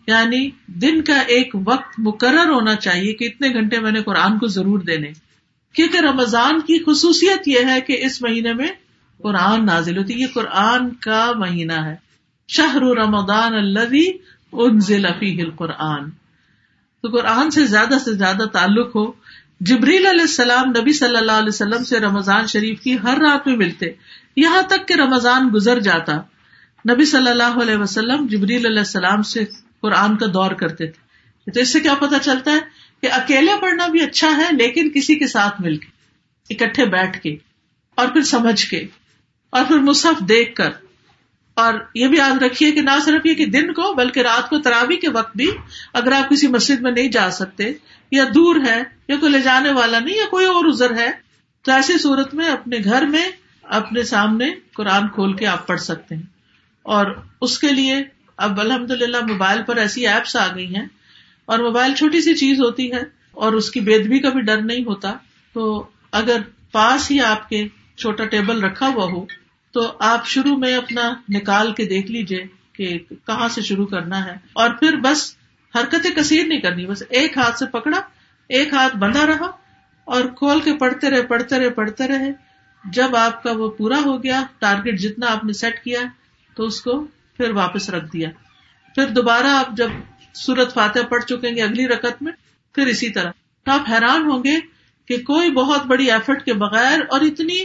یعنی 0.06 0.50
دن 0.66 1.02
کا 1.02 1.18
ایک 1.18 1.54
وقت 1.64 1.94
مقرر 1.98 2.48
ہونا 2.50 2.74
چاہیے 2.74 3.12
کہ 3.12 3.24
اتنے 3.24 3.48
گھنٹے 3.48 3.80
میں 3.80 3.92
نے 3.92 4.02
قرآن 4.02 4.38
کو 4.38 4.46
ضرور 4.46 4.78
دینے۔ 4.78 5.08
کیونکہ 5.72 5.98
رمضان 5.98 6.60
کی 6.60 6.78
خصوصیت 6.86 7.48
یہ 7.48 7.58
ہے 7.66 7.80
کہ 7.80 7.98
اس 8.00 8.22
مہینے 8.22 8.52
میں 8.52 8.68
قرآن 9.18 9.66
نازل 9.66 9.98
ہوتی 9.98 10.14
یہ 10.14 10.26
قرآن 10.34 10.94
کا 10.94 11.32
مہینہ 11.36 11.72
ہے۔ 11.72 12.11
شہر 12.56 12.80
رمضان 12.80 13.54
الذي 13.54 14.06
انزل 14.52 15.06
فيه 15.20 15.44
القرآن۔ 15.44 16.10
تو 17.02 17.08
قرآن 17.08 17.50
سے 17.50 17.66
زیادہ 17.66 17.94
سے 18.04 18.12
زیادہ 18.12 18.44
تعلق 18.52 18.96
ہو۔ 18.96 19.12
جبریل 19.60 20.06
علیہ 20.06 20.20
السلام 20.20 20.72
نبی 20.80 20.92
صلی 20.92 21.16
اللہ 21.16 21.32
علیہ 21.32 21.48
وسلم 21.48 21.84
سے 21.84 22.00
رمضان 22.00 22.46
شریف 22.46 22.80
کی 22.80 22.96
ہر 23.02 23.18
رات 23.18 23.46
میں 23.46 23.56
ملتے۔ 23.56 23.86
یہاں 24.36 24.62
تک 24.62 24.88
کہ 24.88 24.94
رمضان 24.94 25.50
گزر 25.54 25.80
جاتا۔ 25.80 26.12
نبی 26.90 27.04
صلی 27.04 27.30
اللہ 27.30 27.62
علیہ 27.62 27.76
وسلم 27.76 28.26
جبریل 28.26 28.66
علیہ 28.66 28.78
السلام 28.78 29.22
سے 29.22 29.44
قرآن 29.80 30.16
کا 30.16 30.26
دور 30.26 30.50
کرتے 30.50 30.86
تھے۔ 30.86 31.02
تو 31.50 31.60
اس 31.60 31.72
سے 31.72 31.80
کیا 31.80 31.94
پتا 31.94 32.18
چلتا 32.18 32.50
ہے 32.50 32.58
کہ 33.02 33.08
اکیلے 33.12 33.52
پڑھنا 33.60 33.86
بھی 33.86 34.00
اچھا 34.00 34.36
ہے، 34.36 34.48
لیکن 34.52 34.90
کسی 34.90 35.14
کے 35.14 35.26
ساتھ 35.26 35.60
مل 35.60 35.76
کے، 35.76 35.90
اکٹھے 36.54 36.86
بیٹھ 36.86 37.22
کے، 37.22 37.36
اور 37.94 38.08
پھر 38.08 38.22
سمجھ 38.22 38.66
کے، 38.66 38.86
اور 39.50 39.64
پھر 39.68 39.78
مصحف 39.78 40.20
دیکھ 40.20 40.54
کر۔ 40.54 40.70
اور 41.54 41.74
یہ 41.94 42.08
بھی 42.08 42.18
یاد 42.18 42.42
رکھیے 42.42 42.72
کہ 42.72 42.82
نہ 42.82 42.90
صرف 43.04 43.26
یہ 43.26 43.34
کہ 43.34 43.46
دن 43.46 43.72
کو 43.72 43.94
بلکہ 43.94 44.20
رات 44.20 44.50
کو 44.50 44.58
تراوی 44.58 44.96
کے 44.96 45.08
وقت 45.08 45.36
بھی 45.36 45.50
اگر 45.92 46.12
آپ 46.12 46.30
کسی 46.30 46.46
مسجد 46.46 46.80
میں 46.80 46.92
نہیں 46.92 47.08
جا 47.08 47.30
سکتے 47.30 47.72
یا 48.10 48.24
دور 48.34 48.56
ہے 48.66 48.82
یا 49.08 49.16
کوئی 49.16 49.32
لے 49.32 49.38
جانے 49.38 49.72
والا 49.72 49.98
نہیں 49.98 50.16
یا 50.16 50.24
کوئی 50.30 50.46
اور 50.46 50.64
ازر 50.64 50.96
ہے، 50.96 51.10
تو 51.62 51.72
ایسی 51.72 51.98
صورت 51.98 52.34
میں 52.34 52.48
اپنے 52.48 52.76
گھر 52.84 53.06
میں 53.06 53.30
اپنے 53.62 54.02
سامنے 54.02 54.50
قرآن 54.74 55.08
کھول 55.08 55.32
کے 55.36 55.46
آپ 55.46 55.66
پڑھ 55.66 55.80
سکتے 55.80 56.14
ہیں۔ 56.14 56.22
اور 56.82 57.06
اس 57.40 57.58
کے 57.58 57.72
لیے 57.72 58.02
اب 58.36 58.60
الحمد 58.60 58.90
للہ 58.90 59.16
موبائل 59.28 59.62
پر 59.62 59.76
ایسی 59.76 60.06
ایپس 60.08 60.36
آ 60.36 60.46
گئی 60.54 60.74
ہیں 60.74 60.86
اور 61.44 61.58
موبائل 61.58 61.94
چھوٹی 61.94 62.20
سی 62.20 62.34
چیز 62.34 62.60
ہوتی 62.60 62.92
ہے 62.92 63.00
اور 63.30 63.52
اس 63.52 63.70
کی 63.70 63.80
بےدبی 63.80 64.18
کا 64.18 64.28
بھی 64.28 64.40
ڈر 64.40 64.62
نہیں 64.62 64.84
ہوتا۔ 64.84 65.14
تو 65.52 65.86
اگر 66.12 66.40
پاس 66.72 67.10
ہی 67.10 67.20
آپ 67.20 67.48
کے 67.48 67.68
چھوٹا 67.96 68.24
ٹیبل 68.24 68.62
رکھا 68.62 68.88
ہوا 68.88 69.04
ہو 69.04 69.24
تو 69.72 69.92
آپ 70.00 70.26
شروع 70.26 70.56
میں 70.56 70.76
اپنا 70.76 71.14
نکال 71.28 71.72
کے 71.72 71.84
دیکھ 71.84 72.10
لیجیے 72.10 72.44
کہ 72.72 72.98
کہاں 72.98 73.48
سے 73.48 73.62
شروع 73.62 73.86
کرنا 73.86 74.24
ہے۔ 74.24 74.32
اور 74.52 74.70
پھر 74.70 74.96
بس 74.96 75.36
حرکتیں 75.74 76.10
کثیر 76.10 76.46
نہیں 76.46 76.60
کرنی، 76.60 76.86
بس 76.86 77.02
ایک 77.08 77.38
ہاتھ 77.38 77.58
سے 77.58 77.66
پکڑا، 77.66 78.00
ایک 78.48 78.74
ہاتھ 78.74 78.96
بندھا 78.96 79.26
رہا 79.26 79.50
اور 80.04 80.24
کھول 80.24 80.60
کے 80.60 80.76
پڑھتے 80.76 81.10
رہے 81.10 81.22
پڑھتے 81.22 81.58
رہے 81.58 81.70
پڑھتے 81.70 82.08
رہے۔ 82.08 82.32
جب 82.92 83.16
آپ 83.16 83.42
کا 83.42 83.52
وہ 83.52 83.70
پورا 83.70 83.98
ہو 84.04 84.22
گیا 84.22 84.42
ٹارگیٹ 84.58 85.00
جتنا 85.00 85.26
آپ 85.26 85.44
نے 85.44 85.52
سیٹ 85.52 85.84
کیا، 85.84 86.00
تو 86.56 86.64
اس 86.64 86.80
کو 86.80 87.06
پھر 87.36 87.50
واپس 87.50 87.90
رکھ 87.90 88.12
دیا۔ 88.12 88.28
پھر 88.94 89.06
دوبارہ 89.06 89.46
آپ 89.46 89.76
جب 89.76 89.88
سورت 90.34 90.74
فاتح 90.74 90.98
پڑھ 91.08 91.24
چکیں 91.24 91.56
گے 91.56 91.62
اگلی 91.62 91.88
رکت 91.88 92.22
میں، 92.22 92.32
پھر 92.74 92.86
اسی 92.86 93.10
طرح۔ 93.10 93.30
تو 93.64 93.72
آپ 93.72 93.80
حیران 93.90 94.30
ہوں 94.30 94.44
گے 94.44 94.60
کہ 95.06 95.22
کوئی 95.22 95.52
بہت 95.52 95.86
بڑی 95.86 96.10
ایفرٹ 96.10 96.44
کے 96.44 96.52
بغیر 96.52 97.00
اور 97.10 97.20
اتنی 97.20 97.64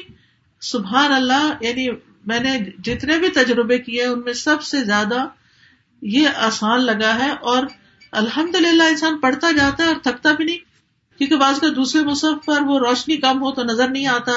سبحان 0.61 1.11
اللہ 1.11 1.51
یعنی 1.61 1.87
میں 2.25 2.39
نے 2.39 2.57
جتنے 2.83 3.17
بھی 3.17 3.29
تجربے 3.29 3.77
کیے 3.77 4.05
ان 4.05 4.21
میں 4.25 4.33
سب 4.33 4.63
سے 4.63 4.83
زیادہ 4.83 5.27
یہ 6.01 6.27
آسان 6.35 6.85
لگا 6.85 7.15
ہے 7.15 7.29
اور 7.29 7.65
الحمد 8.11 8.55
للہ 8.55 8.83
انسان 8.83 9.17
پڑھتا 9.17 9.51
جاتا 9.51 9.83
ہے 9.83 9.87
اور 9.87 9.95
تھکتا 10.03 10.31
بھی 10.31 10.45
نہیں، 10.45 10.57
کیونکہ 11.17 11.35
بعض 11.35 11.59
کا 11.59 11.67
دوسرے 11.75 12.01
مصحف 12.01 12.45
پر 12.45 12.61
وہ 12.61 12.79
روشنی 12.79 13.17
کم 13.17 13.41
ہو 13.41 13.51
تو 13.51 13.63
نظر 13.63 13.87
نہیں 13.87 14.07
آتا، 14.07 14.31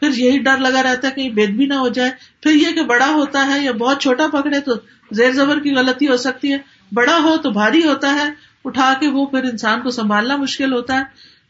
پھر 0.00 0.10
یہی 0.10 0.38
ڈر 0.38 0.58
لگا 0.58 0.82
رہتا 0.82 1.08
ہے 1.08 1.12
کہیں 1.12 1.28
بید 1.28 1.50
بھی 1.50 1.66
نہ 1.66 1.74
ہو 1.74 1.88
جائے۔ 1.88 2.10
پھر 2.40 2.54
یہ 2.54 2.72
کہ 2.72 2.82
بڑا 2.82 3.08
ہوتا 3.08 3.46
ہے 3.46 3.64
یا 3.64 3.72
بہت 3.72 4.02
چھوٹا 4.02 4.26
پکڑے 4.26 4.60
تو 4.60 4.72
زیر 5.10 5.32
زبر 5.32 5.60
کی 5.60 5.74
غلطی 5.74 6.08
ہو 6.08 6.16
سکتی 6.16 6.52
ہے۔ 6.52 6.58
بڑا 6.92 7.18
ہو 7.18 7.36
تو 7.36 7.50
بھاری 7.50 7.86
ہوتا 7.86 8.14
ہے، 8.14 8.28
اٹھا 8.64 8.92
کے 9.00 9.08
وہ 9.08 9.26
پھر 9.26 9.44
انسان 9.44 9.80
کو 9.80 9.90
سنبھالنا 9.90 10.36
مشکل 10.36 10.72
ہوتا 10.72 10.98
ہے۔ 10.98 11.02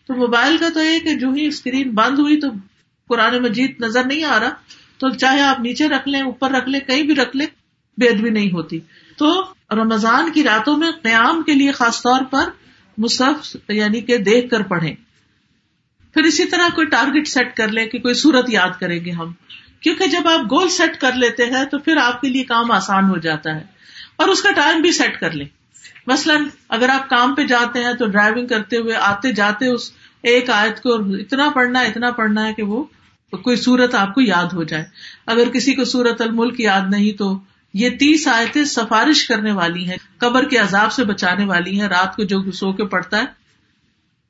تو 0.07 0.15
موبائل 0.15 0.57
کا 0.59 0.69
تو 0.75 0.83
یہ 0.83 0.99
کہ 0.99 1.15
جو 1.15 1.31
ہی 1.31 1.47
اسکرین 1.47 1.91
بند 1.91 2.19
ہوئی 2.19 2.41
تو 2.41 2.49
قرآن 3.09 3.43
مجید 3.43 3.81
نظر 3.81 4.05
نہیں 4.05 4.25
آ 4.25 4.41
رہا، 4.41 4.51
تو 4.99 5.11
چاہے 5.11 5.43
آپ 5.43 5.61
نیچے 5.61 5.89
رکھ 5.89 6.09
لیں، 6.09 6.23
اوپر 6.23 6.51
رکھ 6.51 6.69
لیں، 6.69 6.81
کہیں 6.81 7.03
بھی 7.03 7.15
رکھ 7.15 7.37
لیں 7.37 7.47
بید 7.97 8.15
بھی 8.15 8.31
نہیں 8.31 8.53
ہوتی۔ 8.53 8.81
تو 9.17 9.45
رمضان 9.71 10.33
کی 10.33 10.45
راتوں 10.45 10.77
میں 10.77 10.91
قیام 11.03 11.43
کے 11.43 11.53
لیے 11.53 11.73
خاص 11.73 12.03
طور 12.03 12.21
پر 12.31 12.45
مصحف 12.99 13.57
یعنی 13.69 14.01
کہ 14.01 14.17
دیکھ 14.19 14.51
کر 14.51 14.63
پڑھیں۔ 14.63 14.95
پھر 16.15 16.23
اسی 16.23 16.45
طرح 16.45 16.69
کوئی 16.75 16.87
ٹارگیٹ 16.87 17.29
سیٹ 17.29 17.57
کر 17.57 17.69
لیں 17.69 17.87
کہ 17.87 17.99
کوئی 17.99 18.15
صورت 18.15 18.51
یاد 18.51 18.81
کریں 18.81 19.05
گے 19.05 19.11
ہم۔ 19.11 19.33
کیونکہ 19.81 20.07
جب 20.07 20.29
آپ 20.29 20.41
گول 20.41 20.69
سیٹ 20.69 21.01
کر 21.01 21.13
لیتے 21.13 21.45
ہیں، 21.45 21.65
تو 21.65 21.79
پھر 21.79 21.97
آپ 21.97 22.21
کے 22.21 22.29
لیے 22.29 22.45
کام 22.45 22.71
آسان 22.71 23.05
ہو 23.05 23.17
جاتا 23.17 23.57
ہے۔ 23.57 23.65
اور 24.17 24.29
اس 24.29 24.43
کا 24.43 24.53
ٹائم 24.53 24.83
بھی 24.83 24.93
سیٹ 24.93 25.21
کر 25.21 25.31
لیں۔ 25.31 25.47
مثلاً 26.07 26.49
اگر 26.69 26.89
آپ 26.89 27.11
کام 27.11 27.35
پہ 27.35 27.43
جاتے 27.43 27.85
ہیں 27.85 27.93
تو 27.93 28.07
ڈرائیونگ 28.07 28.47
کرتے 28.47 28.77
ہوئے، 28.77 28.95
آتے 28.95 29.33
جاتے 29.33 29.67
اس 29.67 29.91
ایک 30.25 30.51
آیت 30.51 30.83
کو 30.83 30.95
اتنا 30.95 31.51
پڑھنا 31.55 31.81
اتنا 31.81 32.11
پڑھنا 32.11 32.49
ہے 32.49 32.53
کہ 32.53 32.63
وہ 32.63 32.85
کوئی 33.31 33.57
سورت 33.57 33.95
آپ 33.95 34.15
کو 34.15 34.21
یاد 34.21 34.45
ہو 34.45 34.63
جائے۔ 34.63 34.85
اگر 35.27 35.49
کسی 35.49 35.75
کو 35.75 35.85
سورت 35.85 36.21
الملک 36.21 36.61
یاد 36.61 36.81
نہیں 36.91 37.19
تو 37.19 37.39
یہ 37.75 37.91
تیس 37.91 38.29
آیتیں 38.29 38.65
سفارش 38.65 39.29
کرنے 39.29 39.53
والی 39.53 39.89
ہیں، 39.89 39.97
قبر 40.19 40.45
کے 40.45 40.57
عذاب 40.57 40.93
سے 40.93 41.05
بچانے 41.05 41.45
والی 41.45 41.81
ہیں، 41.81 41.89
رات 41.89 42.17
کو 42.17 42.23
جو 42.23 42.51
سو 42.51 42.73
کے 42.73 42.85
پڑتا 42.85 43.19
ہے۔ 43.19 43.25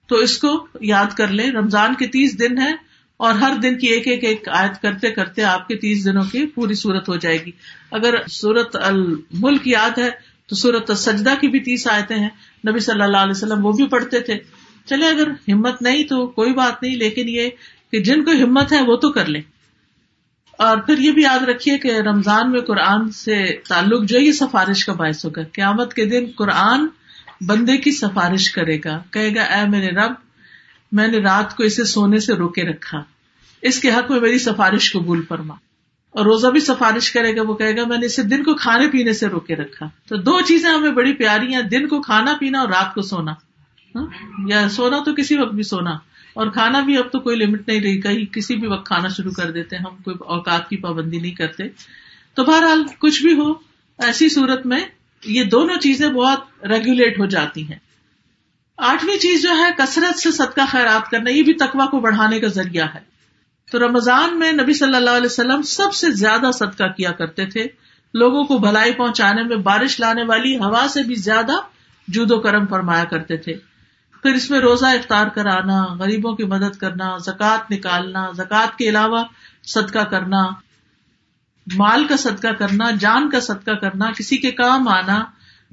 تو 0.07 0.17
اس 0.17 0.39
کو 0.39 0.67
یاد 0.81 1.15
کر 1.17 1.29
لیں۔ 1.29 1.51
رمضان 1.51 1.95
کے 1.95 2.07
تیس 2.07 2.39
دن 2.39 2.59
ہے 2.59 2.73
اور 3.17 3.35
ہر 3.35 3.57
دن 3.63 3.79
کی 3.79 3.87
ایک 3.87 4.09
ایک 4.09 4.25
ایک 4.25 4.49
آیت 4.49 4.83
کرتے 4.83 5.11
کرتے 5.11 5.43
آپ 5.43 5.69
کے 5.69 5.77
تیس 5.77 6.05
دنوں 6.05 6.25
کی 6.25 6.47
پوری 6.47 6.75
صورت 6.75 7.09
ہو 7.09 7.17
جائے 7.17 7.45
گی۔ 7.45 7.51
اگر 7.91 8.15
سورت 8.31 8.77
الملک 8.77 9.69
یاد 9.69 9.99
ہے 9.99 10.11
تو 10.47 10.57
سورت 10.57 10.99
سجدہ 10.99 11.35
کی 11.41 11.49
بھی 11.49 11.61
تیس 11.61 11.89
آیتیں 11.89 12.17
ہیں۔ 12.17 12.29
نبی 12.69 12.79
صلی 12.79 13.03
اللہ 13.03 13.17
علیہ 13.17 13.31
وسلم 13.31 13.67
وہ 13.67 13.73
بھی 13.73 13.87
پڑھتے 13.87 14.21
تھے۔ 14.21 14.35
چلے، 14.85 15.07
اگر 15.07 15.53
ہمت 15.53 15.83
نہیں 15.83 16.05
تو 16.05 16.27
کوئی 16.27 16.55
بات 16.55 16.83
نہیں، 16.83 16.97
لیکن 16.97 17.29
یہ 17.29 17.49
کہ 17.93 18.03
جن 18.03 18.25
کو 18.25 18.31
ہمت 18.31 18.73
ہے 18.73 18.83
وہ 18.83 18.97
تو 18.97 19.13
کر 19.13 19.27
لیں۔ 19.27 19.43
اور 20.59 20.79
پھر 20.79 20.99
یہ 20.99 21.11
بھی 21.11 21.23
یاد 21.23 21.39
رکھیے 21.39 21.79
کہ 21.79 21.89
رمضان 21.89 22.51
میں 22.51 22.61
قرآن 22.61 23.11
سے 23.11 23.57
تعلق 23.69 24.05
جو 24.05 24.19
یہ 24.19 24.33
سفارش 24.33 24.85
کا 24.85 24.93
باعث 24.93 25.25
ہوگا۔ 25.25 25.43
قیامت 25.53 25.95
کے 25.95 26.05
دن 26.05 26.25
قرآن 26.37 26.87
بندے 27.47 27.77
کی 27.77 27.91
سفارش 27.91 28.51
کرے 28.51 28.79
گا۔ 28.85 29.03
کہے 29.11 29.35
گا، 29.35 29.43
اے 29.43 29.69
میرے 29.69 29.89
رب، 29.89 30.13
میں 30.93 31.09
نے 31.09 31.19
رات 31.19 31.57
کو 31.57 31.63
اسے 31.63 31.85
سونے 31.85 32.19
سے 32.19 32.35
روکے 32.35 32.63
رکھا۔ 32.63 33.03
اس 33.63 33.81
کے 33.81 33.91
حق 33.91 34.11
میں 34.11 34.21
میری 34.21 34.39
سفارش 34.39 34.93
قبول 34.93 35.23
فرما۔ 35.29 35.55
اور 36.11 36.25
روزہ 36.25 36.47
بھی 36.47 36.61
سفارش 36.61 37.13
کرے 37.13 37.37
گا۔ 37.37 37.43
وہ 37.43 37.55
کہے 37.55 37.77
گا، 37.77 37.85
میں 37.85 37.99
نے 37.99 38.07
اسے 38.07 38.23
دن 38.23 38.43
کو 38.43 38.55
کھانے 38.55 38.89
پینے 38.89 39.13
سے 39.13 39.27
روکے 39.27 39.57
رکھا۔ 39.57 39.89
تو 40.09 40.17
دو 40.17 40.41
چیزیں 40.41 40.71
ہمیں 40.71 40.91
بڑی 40.91 41.13
پیاری 41.13 41.55
ہیں، 41.55 41.63
دن 41.63 41.89
کو 41.89 42.01
کھانا 42.01 42.37
پینا 42.41 42.61
اور 42.61 42.69
رات 42.69 42.95
کو 42.95 43.03
سونا۔ 43.03 43.35
ہاں؟ 43.95 44.07
یا 44.47 44.69
سونا 44.69 44.99
تو 45.05 45.15
کسی 45.15 45.39
وقت 45.39 45.55
بھی 45.55 45.63
سونا۔ 45.63 45.91
اور 46.35 46.47
کھانا 46.47 46.81
بھی 46.81 46.99
اب 46.99 47.13
تو 47.13 47.21
کوئی 47.21 47.37
لمٹ 47.37 47.69
نہیں 47.69 47.81
رہی۔ 47.81 48.01
کہیں 48.01 48.35
کسی 48.35 48.57
بھی 48.57 48.69
وقت 48.69 48.87
کھانا 48.87 49.09
شروع 49.09 49.33
کر 49.33 49.51
دیتے 49.51 49.77
ہم 49.77 49.97
کوئی 49.97 50.17
اوقات 50.21 50.69
کی 50.69 50.77
پابندی 50.77 51.19
نہیں 51.19 51.35
کرتے۔ 51.35 51.65
تو 52.35 52.45
بہرحال 52.45 52.85
کچھ 52.99 53.23
بھی 53.23 53.33
ہو، 53.33 53.53
ایسی 53.99 54.29
صورت 54.29 54.67
میں 54.67 54.85
یہ 55.25 55.45
دونوں 55.45 55.77
چیزیں 55.77 56.09
بہت 56.09 56.65
ریگولیٹ 56.65 57.21
ہو 57.21 57.27
جاتی 57.27 57.69
ہیں۔ 57.69 57.79
آٹھویں 58.79 59.17
چیز 59.17 59.43
جو 59.43 59.51
ہے، 59.51 59.71
کثرت 59.79 60.19
سے 60.19 60.31
صدقہ 60.31 60.61
خیرات 60.69 61.11
کرنا، 61.11 61.31
یہ 61.31 61.43
بھی 61.43 61.53
تقوا 61.53 61.87
کو 61.87 62.01
بڑھانے 62.01 62.41
کا 62.41 62.47
ذریعہ 62.47 62.87
ہے۔ 62.95 63.01
تو 63.73 63.89
رمضان 63.89 64.39
میں 64.39 64.53
نبی 64.53 64.75
صلی 64.75 64.97
اللہ 64.97 65.11
علیہ 65.11 65.27
وسلم 65.27 65.63
سب 65.63 65.95
سے 65.95 66.11
زیادہ 66.11 66.51
صدقہ 66.55 66.85
کیا 66.97 67.13
کرتے 67.13 67.47
تھے۔ 67.47 67.67
لوگوں 68.15 68.45
کو 68.45 68.59
بھلائی 68.59 68.93
پہنچانے 68.93 69.43
میں، 69.43 69.57
بارش 69.57 70.01
لانے 70.01 70.25
والی 70.25 70.57
ہوا 70.57 70.87
سے 70.91 71.03
بھی 71.03 71.15
زیادہ 71.15 71.53
جود 72.09 72.31
و 72.31 72.41
کرم 72.41 72.67
فرمایا 72.67 73.05
کرتے 73.05 73.37
تھے۔ 73.37 73.74
پھر 74.25 74.35
اس 74.35 74.51
میں 74.51 74.59
روزہ 74.61 74.87
افطار 74.87 75.27
کرانا، 75.27 75.85
غریبوں 75.99 76.33
کی 76.33 76.45
مدد 76.45 76.77
کرنا، 76.77 77.17
زکوٰۃ 77.19 77.71
نکالنا، 77.71 78.31
زکوٰۃ 78.37 78.77
کے 78.79 78.89
علاوہ 78.89 79.23
صدقہ 79.63 80.05
کرنا، 80.05 80.43
مال 81.67 82.07
کا 82.07 82.17
صدقہ 82.17 82.53
کرنا، 82.53 82.91
جان 83.01 83.31
کا 83.31 83.41
صدقہ 83.41 83.71
کرنا، 83.71 84.11
کسی 84.11 84.37
کے 84.37 84.51
کام 84.51 84.89
آنا، 84.89 85.25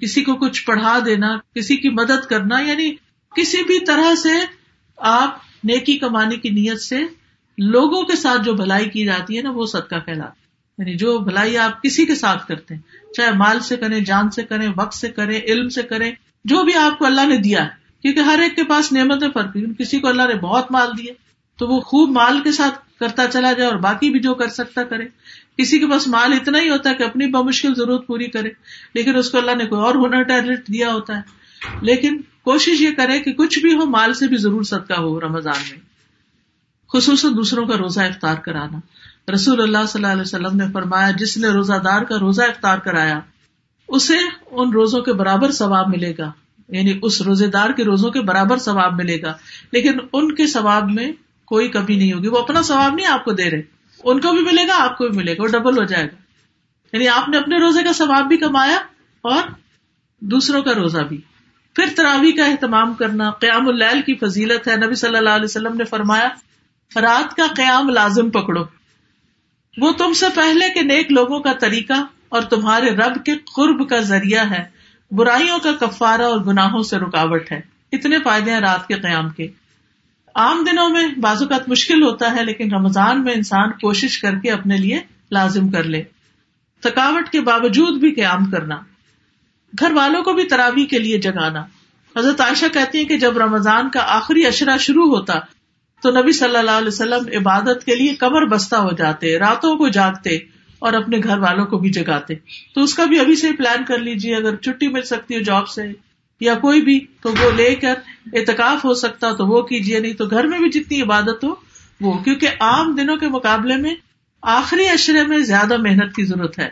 کسی 0.01 0.23
کو 0.23 0.35
کچھ 0.35 0.65
پڑھا 0.65 0.99
دینا، 1.05 1.37
کسی 1.55 1.77
کی 1.77 1.89
مدد 1.89 2.25
کرنا 2.25 2.59
یعنی 2.59 2.91
کسی 3.35 3.63
بھی 3.63 3.79
طرح 3.85 4.15
سے 4.15 4.37
آپ 4.97 5.39
نیکی 5.63 5.97
کمانے 5.97 6.35
کی 6.35 6.49
نیت 6.49 6.81
سے 6.81 7.03
لوگوں 7.57 8.03
کے 8.03 8.15
ساتھ 8.15 8.41
جو 8.41 8.53
بھلائی 8.53 8.89
کی 8.89 9.05
جاتی 9.05 9.37
ہے 9.37 9.41
نا، 9.41 9.51
وہ 9.51 9.65
صدقہ 9.65 9.99
کہلاتی 10.05 10.39
یعنی 10.77 10.97
جو 10.97 11.19
بھلائی 11.19 11.57
آپ 11.57 11.83
کسی 11.83 12.05
کے 12.05 12.15
ساتھ 12.15 12.47
کرتے 12.47 12.73
ہیں، 12.73 13.13
چاہے 13.13 13.31
مال 13.31 13.59
سے 13.59 13.77
کریں، 13.77 13.99
جان 13.99 14.31
سے 14.31 14.43
کریں، 14.43 14.67
وقت 14.77 14.93
سے 14.93 15.09
کریں، 15.09 15.39
علم 15.41 15.69
سے 15.69 15.81
کریں، 15.81 16.11
جو 16.45 16.63
بھی 16.63 16.75
آپ 16.75 16.99
کو 16.99 17.05
اللہ 17.05 17.27
نے 17.27 17.37
دیا 17.37 17.63
ہے۔ 17.63 17.80
کیونکہ 18.01 18.19
ہر 18.19 18.39
ایک 18.43 18.55
کے 18.55 18.63
پاس 18.63 18.91
نعمتیں 18.91 19.29
فرق 19.33 19.57
کسی 19.79 19.99
کو 19.99 20.07
اللہ 20.07 20.23
نے 20.27 20.35
بہت 20.35 20.71
مال 20.71 20.87
دیے 20.97 21.13
تو 21.57 21.67
وہ 21.67 21.79
خوب 21.79 22.09
مال 22.09 22.41
کے 22.43 22.51
ساتھ 22.51 22.99
کرتا 22.99 23.27
چلا 23.27 23.53
جائے 23.53 23.69
اور 23.69 23.79
باقی 23.79 24.09
بھی 24.09 24.19
جو 24.19 24.33
کر 24.33 24.47
سکتا 24.47 24.83
کرے۔ 24.83 25.05
کسی 25.57 25.79
کے 25.79 25.87
پاس 25.87 26.07
مال 26.07 26.33
اتنا 26.33 26.61
ہی 26.61 26.69
ہوتا 26.69 26.89
ہے 26.89 26.95
کہ 26.95 27.03
اپنی 27.03 27.27
بمشکل 27.27 27.75
ضرورت 27.75 28.07
پوری 28.07 28.27
کرے، 28.27 28.49
لیکن 28.93 29.15
اس 29.15 29.29
کو 29.29 29.37
اللہ 29.37 29.55
نے 29.55 29.65
کوئی 29.65 29.81
اور 29.81 29.95
ہنر 29.95 30.21
ٹیلنٹ 30.21 30.67
دیا 30.67 30.93
ہوتا 30.93 31.17
ہے۔ 31.17 31.21
لیکن 31.81 32.21
کوشش 32.43 32.81
یہ 32.81 32.91
کرے 32.91 33.19
کہ 33.19 33.31
کچھ 33.31 33.59
بھی 33.59 33.73
ہو، 33.73 33.85
مال 33.85 34.13
سے 34.13 34.27
بھی 34.27 34.37
ضرور 34.37 34.63
صدقہ 34.63 34.93
ہو 34.93 35.21
رمضان 35.21 35.61
میں۔ 35.71 35.79
خصوصاً 36.93 37.35
دوسروں 37.35 37.65
کا 37.65 37.77
روزہ 37.77 37.99
افطار 37.99 38.35
کرانا۔ 38.35 38.79
رسول 39.33 39.61
اللہ 39.61 39.85
صلی 39.87 40.03
اللہ 40.03 40.11
علیہ 40.11 40.21
وسلم 40.21 40.57
نے 40.57 40.65
فرمایا، 40.73 41.11
جس 41.11 41.37
نے 41.37 41.47
روزہ 41.47 41.73
دار 41.73 42.01
کا 42.01 42.19
روزہ 42.19 42.41
افطار 42.41 42.77
کرایا، 42.77 43.19
اسے 43.87 44.17
ان 44.51 44.69
روزوں 44.69 45.01
کے 45.01 45.13
برابر 45.13 45.51
ثواب 45.51 45.89
ملے 45.89 46.13
گا۔ 46.17 46.31
یعنی 46.71 46.99
اس 47.01 47.21
روزے 47.21 47.47
دار 47.47 47.69
کے 47.69 47.83
روزوں 47.83 48.11
کے 48.11 48.21
برابر 48.21 48.57
ثواب 48.57 48.93
ملے 48.93 49.21
گا۔ 49.21 49.33
لیکن 49.71 49.91
ان 50.13 50.35
کے 50.35 50.47
ثواب 50.47 50.91
میں 50.91 51.11
کوئی 51.45 51.67
کمی 51.67 51.95
نہیں 51.95 52.13
ہوگی۔ 52.13 52.27
وہ 52.27 52.37
اپنا 52.37 52.61
ثواب 52.61 52.93
نہیں 52.93 53.07
آپ 53.07 53.25
کو 53.25 53.31
دے 53.31 53.51
رہے۔ 53.51 53.61
ان 54.03 54.21
کو 54.21 54.31
بھی 54.31 54.41
ملے 54.41 54.67
گا، 54.67 54.83
آپ 54.83 54.97
کو 54.97 55.07
بھی 55.07 55.17
ملے 55.17 55.37
گا، 55.37 55.41
وہ 55.41 55.47
ڈبل 55.47 55.77
ہو 55.77 55.83
جائے 55.83 56.05
گا۔ 56.05 56.15
یعنی 56.93 57.07
آپ 57.07 57.29
نے 57.29 57.37
اپنے 57.37 57.57
روزے 57.59 57.83
کا 57.83 57.93
ثواب 57.93 58.27
بھی 58.27 58.37
کمایا 58.37 58.77
اور 59.21 59.43
دوسروں 60.19 60.61
کا 60.61 60.73
روزہ 60.73 60.99
بھی۔ 60.99 61.21
پھر 61.75 61.85
تراوی 61.95 62.31
کا 62.31 62.45
اہتمام 62.45 62.93
کرنا، 62.93 63.31
قیام 63.31 63.67
اللیل 63.67 64.01
کی 64.01 64.15
فضیلت 64.15 64.67
ہے۔ 64.67 64.75
نبی 64.75 64.95
صلی 64.95 65.17
اللہ 65.17 65.29
علیہ 65.29 65.45
وسلم 65.45 65.77
نے 65.77 65.83
فرمایا، 65.83 66.29
رات 67.01 67.35
کا 67.35 67.43
قیام 67.55 67.89
لازم 67.89 68.29
پکڑو۔ 68.29 68.63
وہ 69.77 69.91
تم 69.91 70.13
سے 70.13 70.25
پہلے 70.35 70.73
کے 70.73 70.81
نیک 70.81 71.11
لوگوں 71.11 71.39
کا 71.39 71.53
طریقہ 71.53 72.05
اور 72.29 72.41
تمہارے 72.41 72.95
رب 72.95 73.25
کے 73.25 73.35
قرب 73.55 73.89
کا 73.89 73.97
ذریعہ 73.97 74.49
ہے۔ 74.51 74.80
برائیوں 75.11 75.59
کا 75.59 75.71
کفارہ 75.71 76.21
اور 76.21 76.39
گناہوں 76.39 76.83
سے 76.83 76.97
رکاوٹ 76.97 77.51
ہے۔ 77.51 77.61
اتنے 77.91 78.17
فائدے 78.23 78.51
ہیں 78.51 78.59
رات 78.59 78.87
کے 78.87 78.93
قیام 78.93 79.29
کے۔ 79.29 79.47
عام 80.35 80.65
دنوں 80.71 80.89
میں 80.89 81.07
بعض 81.17 81.41
اوقات 81.41 81.69
مشکل 81.69 82.03
ہوتا 82.03 82.35
ہے، 82.35 82.45
لیکن 82.45 82.73
رمضان 82.73 83.23
میں 83.23 83.33
انسان 83.33 83.71
کوشش 83.71 84.19
کر 84.19 84.35
کے 84.35 84.51
اپنے 84.51 84.77
لیے 84.77 84.99
لازم 85.31 85.69
کر 85.69 85.83
لے۔ 85.83 86.03
تھکاوٹ 86.81 87.29
کے 87.29 87.41
باوجود 87.41 87.99
بھی 87.99 88.11
قیام 88.11 88.45
کرنا۔ 88.45 88.75
گھر 89.79 89.91
والوں 89.91 90.23
کو 90.23 90.33
بھی 90.33 90.43
تراوی 90.43 90.85
کے 90.85 90.99
لیے 90.99 91.17
جگانا۔ 91.17 91.65
حضرت 92.17 92.41
عائشہ 92.41 92.65
کہتی 92.73 92.97
ہیں 92.97 93.05
کہ 93.05 93.17
جب 93.17 93.37
رمضان 93.37 93.89
کا 93.89 93.99
آخری 94.05 94.45
اشرا 94.45 94.77
شروع 94.77 95.05
ہوتا، 95.05 95.33
تو 96.01 96.11
نبی 96.11 96.31
صلی 96.31 96.57
اللہ 96.57 96.71
علیہ 96.71 96.87
وسلم 96.87 97.23
عبادت 97.39 97.85
کے 97.85 97.95
لیے 97.95 98.15
کمر 98.15 98.45
بستہ 98.45 98.75
ہو 98.75 98.91
جاتے، 98.91 99.39
راتوں 99.39 99.75
کو 99.75 99.87
جاگتے۔ 99.87 100.37
اور 100.81 100.93
اپنے 100.93 101.17
گھر 101.23 101.37
والوں 101.37 101.65
کو 101.65 101.77
بھی 101.77 101.89
جگاتے۔ 101.89 102.33
تو 102.75 102.81
اس 102.81 102.93
کا 102.93 103.05
بھی 103.05 103.19
ابھی 103.19 103.35
سے 103.35 103.51
پلان 103.51 103.85
کر 103.85 103.97
لیجیے 103.97 104.35
اگر 104.35 104.55
چھٹی 104.55 104.87
مل 104.87 105.01
سکتی 105.01 105.35
ہو 105.35 105.39
جاب 105.39 105.67
سے 105.67 105.81
یا 106.39 106.55
کوئی 106.55 106.81
بھی، 106.81 107.05
تو 107.21 107.31
وہ 107.31 107.51
لے 107.51 107.75
کر 107.75 107.93
اعتکاف 108.33 108.85
ہو 108.85 108.93
سکتا 108.93 109.31
تو 109.31 109.45
وہ 109.45 109.61
کیجیے 109.61 109.99
نہیں 109.99 110.13
تو 110.13 110.25
گھر 110.25 110.43
میں 110.43 110.59
بھی 110.59 110.69
جتنی 110.69 111.01
عبادت 111.01 111.43
ہو، 111.43 111.53
وہ۔ 112.01 112.17
کیونکہ 112.17 112.47
عام 112.59 112.95
دنوں 112.95 113.17
کے 113.17 113.27
مقابلے 113.27 113.75
میں 113.75 113.95
آخری 114.41 114.87
اشرے 114.87 115.27
میں 115.27 115.39
زیادہ 115.39 115.77
محنت 115.77 116.15
کی 116.15 116.25
ضرورت 116.25 116.59
ہے۔ 116.59 116.69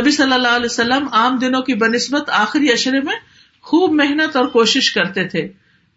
نبی 0.00 0.10
صلی 0.10 0.32
اللہ 0.32 0.48
علیہ 0.48 0.66
وسلم 0.66 1.06
عام 1.12 1.38
دنوں 1.38 1.62
کی 1.62 1.74
بنسبت 1.74 2.30
آخری 2.30 2.72
اشرے 2.72 3.00
میں 3.00 3.14
خوب 3.62 3.92
محنت 3.92 4.36
اور 4.36 4.44
کوشش 4.44 4.92
کرتے 4.92 5.24
تھے۔ 5.24 5.48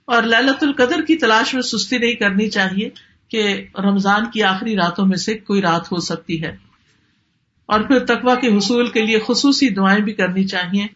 اور 0.06 0.24
للت 0.24 0.64
القدر 0.64 1.02
کی 1.02 1.16
تلاش 1.16 1.54
میں 1.54 1.62
سستی 1.62 1.98
نہیں 1.98 2.14
کرنی 2.14 2.50
چاہیے 2.50 2.90
کہ 3.30 3.66
رمضان 3.80 4.32
کی 4.32 4.44
آخری 4.44 4.76
راتوں 4.76 5.06
میں 5.06 5.18
سے 5.18 5.34
کوئی 5.34 5.62
رات 5.62 5.92
ہو 5.92 6.00
سکتی 6.00 6.44
ہے۔ 6.44 6.73
اور 7.74 7.82
پھر 7.82 8.06
تقوا 8.06 8.36
کے 8.36 8.58
حصول 8.58 8.90
کے 8.90 9.02
لیے 9.02 9.20
خصوصی 9.28 9.70
دعائیں 9.70 10.02
بھی 10.02 10.14
کرنی 10.14 10.44
چاہیے۔ 10.44 10.88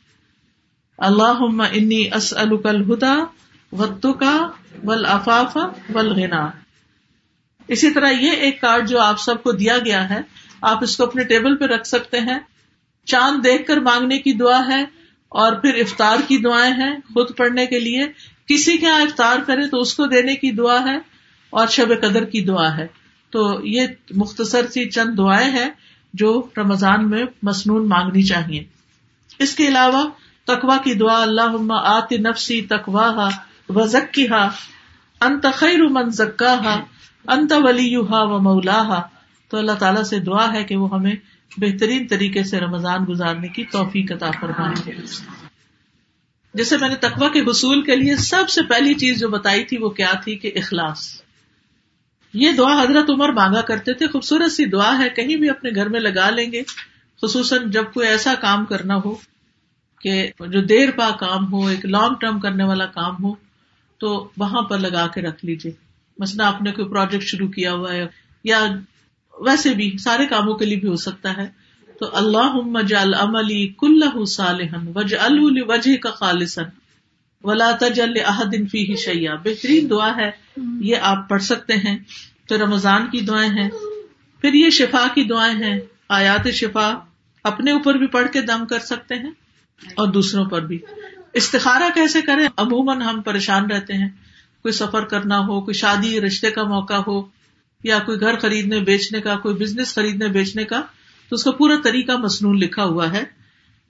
اللہ 0.98 1.62
انی 1.74 2.10
الہدا 2.32 3.16
وطو 3.72 4.14
کا 4.14 4.48
ول 4.84 5.06
افاف 5.06 5.58
اسی 7.68 7.92
طرح 7.92 8.10
یہ 8.10 8.32
ایک 8.32 8.62
کارڈ 8.62 8.90
جو 8.90 9.00
آپ 9.00 9.20
سب 9.20 9.44
کو 9.44 9.52
دیا 9.52 9.78
گیا 9.78 10.10
ہے، 10.10 10.22
آپ 10.62 10.84
اس 10.84 10.98
کو 10.98 11.04
اپنے 11.04 11.24
ٹیبل 11.24 11.56
پہ 11.56 11.66
رکھ 11.66 11.88
سکتے 11.88 12.20
ہیں۔ 12.20 12.40
چاند 13.06 13.44
دیکھ 13.44 13.68
کر 13.68 13.78
مانگنے 13.78 14.20
کی 14.20 14.34
دعا 14.34 14.68
ہے 14.68 14.82
اور 15.30 15.54
پھر 15.54 15.74
افطار 15.74 16.18
کی 16.28 16.38
دعائیں 16.38 16.74
ہیں 16.74 16.96
خود 17.14 17.38
پڑھنے 17.38 17.66
کے 17.66 17.80
لیے۔ 17.80 18.04
کسی 18.48 18.78
کے 18.78 18.86
یہاں 18.86 19.02
افطار 19.02 19.40
کرے 19.40 19.68
تو 19.68 19.80
اس 19.80 19.94
کو 19.94 20.06
دینے 20.06 20.36
کی 20.36 20.52
دعا 20.52 20.80
ہے 20.86 20.98
اور 21.50 21.68
شب 21.68 22.02
قدر 22.02 22.26
کی 22.26 22.42
دعا 22.42 22.78
ہے۔ 22.78 22.88
تو 23.30 23.60
یہ 23.64 23.88
مختصر 24.16 24.68
سی 24.68 24.90
چند 24.90 25.18
دعائیں 25.18 25.52
ہیں۔ 25.52 25.70
جو 26.18 26.48
رمضان 26.58 27.10
میں 27.10 27.24
مصنون 27.44 27.88
مانگنی 27.90 28.24
چاہیے۔ 28.24 28.64
اس 29.40 29.56
کے 29.56 29.68
علاوہ 29.68 30.04
تقوا 30.46 30.78
کی 30.84 30.94
دعا 30.94 31.22
اللہ 31.22 31.74
آت 31.74 32.12
نفسی 32.12 32.62
تقوا 32.62 33.30
و 33.70 33.86
ذکی 33.86 34.28
ہا 34.30 34.50
انت 35.22 35.46
خیر 35.54 35.88
من 35.90 36.10
زکا 36.10 36.54
ہا 36.54 36.84
انت 37.28 37.54
ولی 37.58 37.96
و 37.96 38.40
مولا 38.40 39.02
تو 39.50 39.58
اللہ 39.58 39.72
تعالیٰ 39.72 40.04
سے 40.04 40.20
دعا 40.20 40.54
ہے 40.54 40.64
کہ 40.64 40.76
وہ 40.76 40.90
ہمیں 40.96 41.16
بہترین 41.58 42.08
طریقے 42.08 42.44
سے 42.44 42.60
رمضان 42.60 43.06
گزارنے 43.10 43.48
کی 43.48 43.64
توفیق 43.64 44.12
عطا 44.12 44.32
فرمائے۔ 44.42 44.92
جیسے 46.54 46.78
میں 46.78 46.90
نے 46.90 46.96
تقوا 46.96 47.30
کے 47.30 47.40
حصول 47.40 47.82
کے 47.82 47.96
لیے 47.96 48.16
سب 48.16 48.50
سے 48.50 48.62
پہلی 48.62 48.94
چیز 48.94 49.20
جو 49.20 49.30
بتائی 49.30 49.64
تھی 49.64 49.78
وہ 49.78 49.90
کیا 49.90 50.12
تھی 50.24 50.36
کہ 50.36 50.52
اخلاص۔ 50.56 51.22
یہ 52.34 52.52
دعا 52.52 52.84
حضرت 52.84 53.10
عمر 53.10 53.30
مانگا 53.30 53.62
کرتے 53.62 53.94
تھے، 53.94 54.08
خوبصورت 54.08 54.52
سی 54.52 54.66
دعا 54.66 54.98
ہے، 55.00 55.10
کہیں 55.10 55.36
بھی 55.36 55.50
اپنے 55.50 55.70
گھر 55.76 55.90
میں 55.90 56.00
لگا 56.00 56.30
لیں 56.30 56.52
گے، 56.52 56.64
خصوصاً 57.22 57.72
جب 57.72 57.84
کوئی 57.94 58.08
ایسا 58.08 58.34
کام 58.36 58.66
کرنا 58.66 58.96
ہو 59.06 59.16
کہ 60.02 60.32
جو 60.40 60.62
دیر 60.62 60.92
پا 60.92 61.10
کام 61.12 61.54
ہو، 61.54 61.68
ایک 61.68 61.86
لانگ 61.86 62.16
ٹرم 62.16 62.40
کرنے 62.40 62.64
والا 62.64 62.86
کام 62.86 63.24
ہو، 63.24 63.36
تو 63.98 64.30
وہاں 64.38 64.62
پر 64.62 64.80
لگا 64.80 65.08
کے 65.08 65.22
رکھ 65.22 65.46
لیجیے 65.46 65.72
مثلاً 66.18 66.48
آپ 66.48 66.62
نے 66.62 66.72
کوئی 66.72 66.88
پروجیکٹ 66.88 67.24
شروع 67.24 67.48
کیا 67.48 67.74
ہوا 67.74 67.94
ہے، 67.94 68.06
یا 68.44 68.66
ویسے 69.40 69.74
بھی 69.74 69.98
سارے 69.98 70.26
کاموں 70.26 70.56
کے 70.56 70.66
لیے 70.66 70.78
بھی 70.78 70.88
ہو 70.88 70.96
سکتا 70.96 71.38
ہے۔ 71.38 71.68
تو 72.00 72.10
اللہ 72.14 72.82
جل 72.82 73.14
عملی 73.14 73.68
کل 73.68 74.26
صالحن 74.26 74.92
وج 74.96 75.16
الجہ 75.20 75.98
کا 75.98 76.12
خالصن 76.12 76.64
ولا 77.44 77.72
تجل 77.80 78.14
احدن 78.26 78.68
فی 78.68 78.96
شیا 78.96 79.36
بہترین 79.36 79.90
دعا 79.90 80.18
ہے، 80.18 80.32
یہ 80.82 80.96
آپ 81.02 81.30
پڑھ 81.30 81.44
سکتے 81.44 81.74
ہیں۔ 81.74 81.98
تو 82.48 82.58
رمضان 82.58 83.10
کی 83.10 83.20
دعائیں 83.20 83.52
ہیں، 83.52 83.70
پھر 84.42 84.54
یہ 84.54 84.70
شفا 84.70 85.06
کی 85.16 85.24
دعائیں 85.24 85.64
ہیں۔ 85.64 85.80
آیات 86.10 86.52
شفا 86.52 86.94
اپنے 87.44 87.72
اوپر 87.72 87.94
بھی 87.94 88.08
پڑھ 88.08 88.32
کے 88.34 88.42
دم 88.42 88.66
کر 88.66 88.80
سکتے 88.80 89.16
ہیں 89.16 89.32
اور 89.96 90.08
دوسروں 90.08 90.46
پر 90.46 90.62
بھی۔ 90.62 90.80
استخارا 91.34 91.90
کیسے 91.94 92.22
کریں؟ 92.22 92.48
عموماً 92.58 93.02
ہم 93.02 93.22
پریشان 93.22 93.72
رہتے 93.72 93.94
ہیں۔ 93.94 94.10
کوئی 94.62 94.72
سفر 94.72 95.06
کرنا 95.06 95.40
ہو، 95.40 95.62
کوئی 95.62 95.74
شادی، 95.74 96.22
رشتے 96.22 96.52
کا 96.52 96.64
موقع 96.64 96.94
ہو، 96.94 97.22
یا 97.84 98.00
کوئی 98.00 98.20
گھر 98.20 98.40
خریدنے، 98.40 98.80
بیچنے 98.80 99.22
کا، 99.22 99.36
کوئی 99.36 99.56
بزنس 99.56 99.96
خریدنے، 99.96 100.28
بیچنے 100.28 100.64
کا، 100.64 100.82
تو 101.30 101.36
اس 101.36 101.44
کا 101.44 101.52
پورا 101.52 101.76
طریقہ 101.84 102.12
مصنون 102.12 102.60
لکھا 102.60 102.84
ہوا 102.84 103.12
ہے۔ 103.12 103.24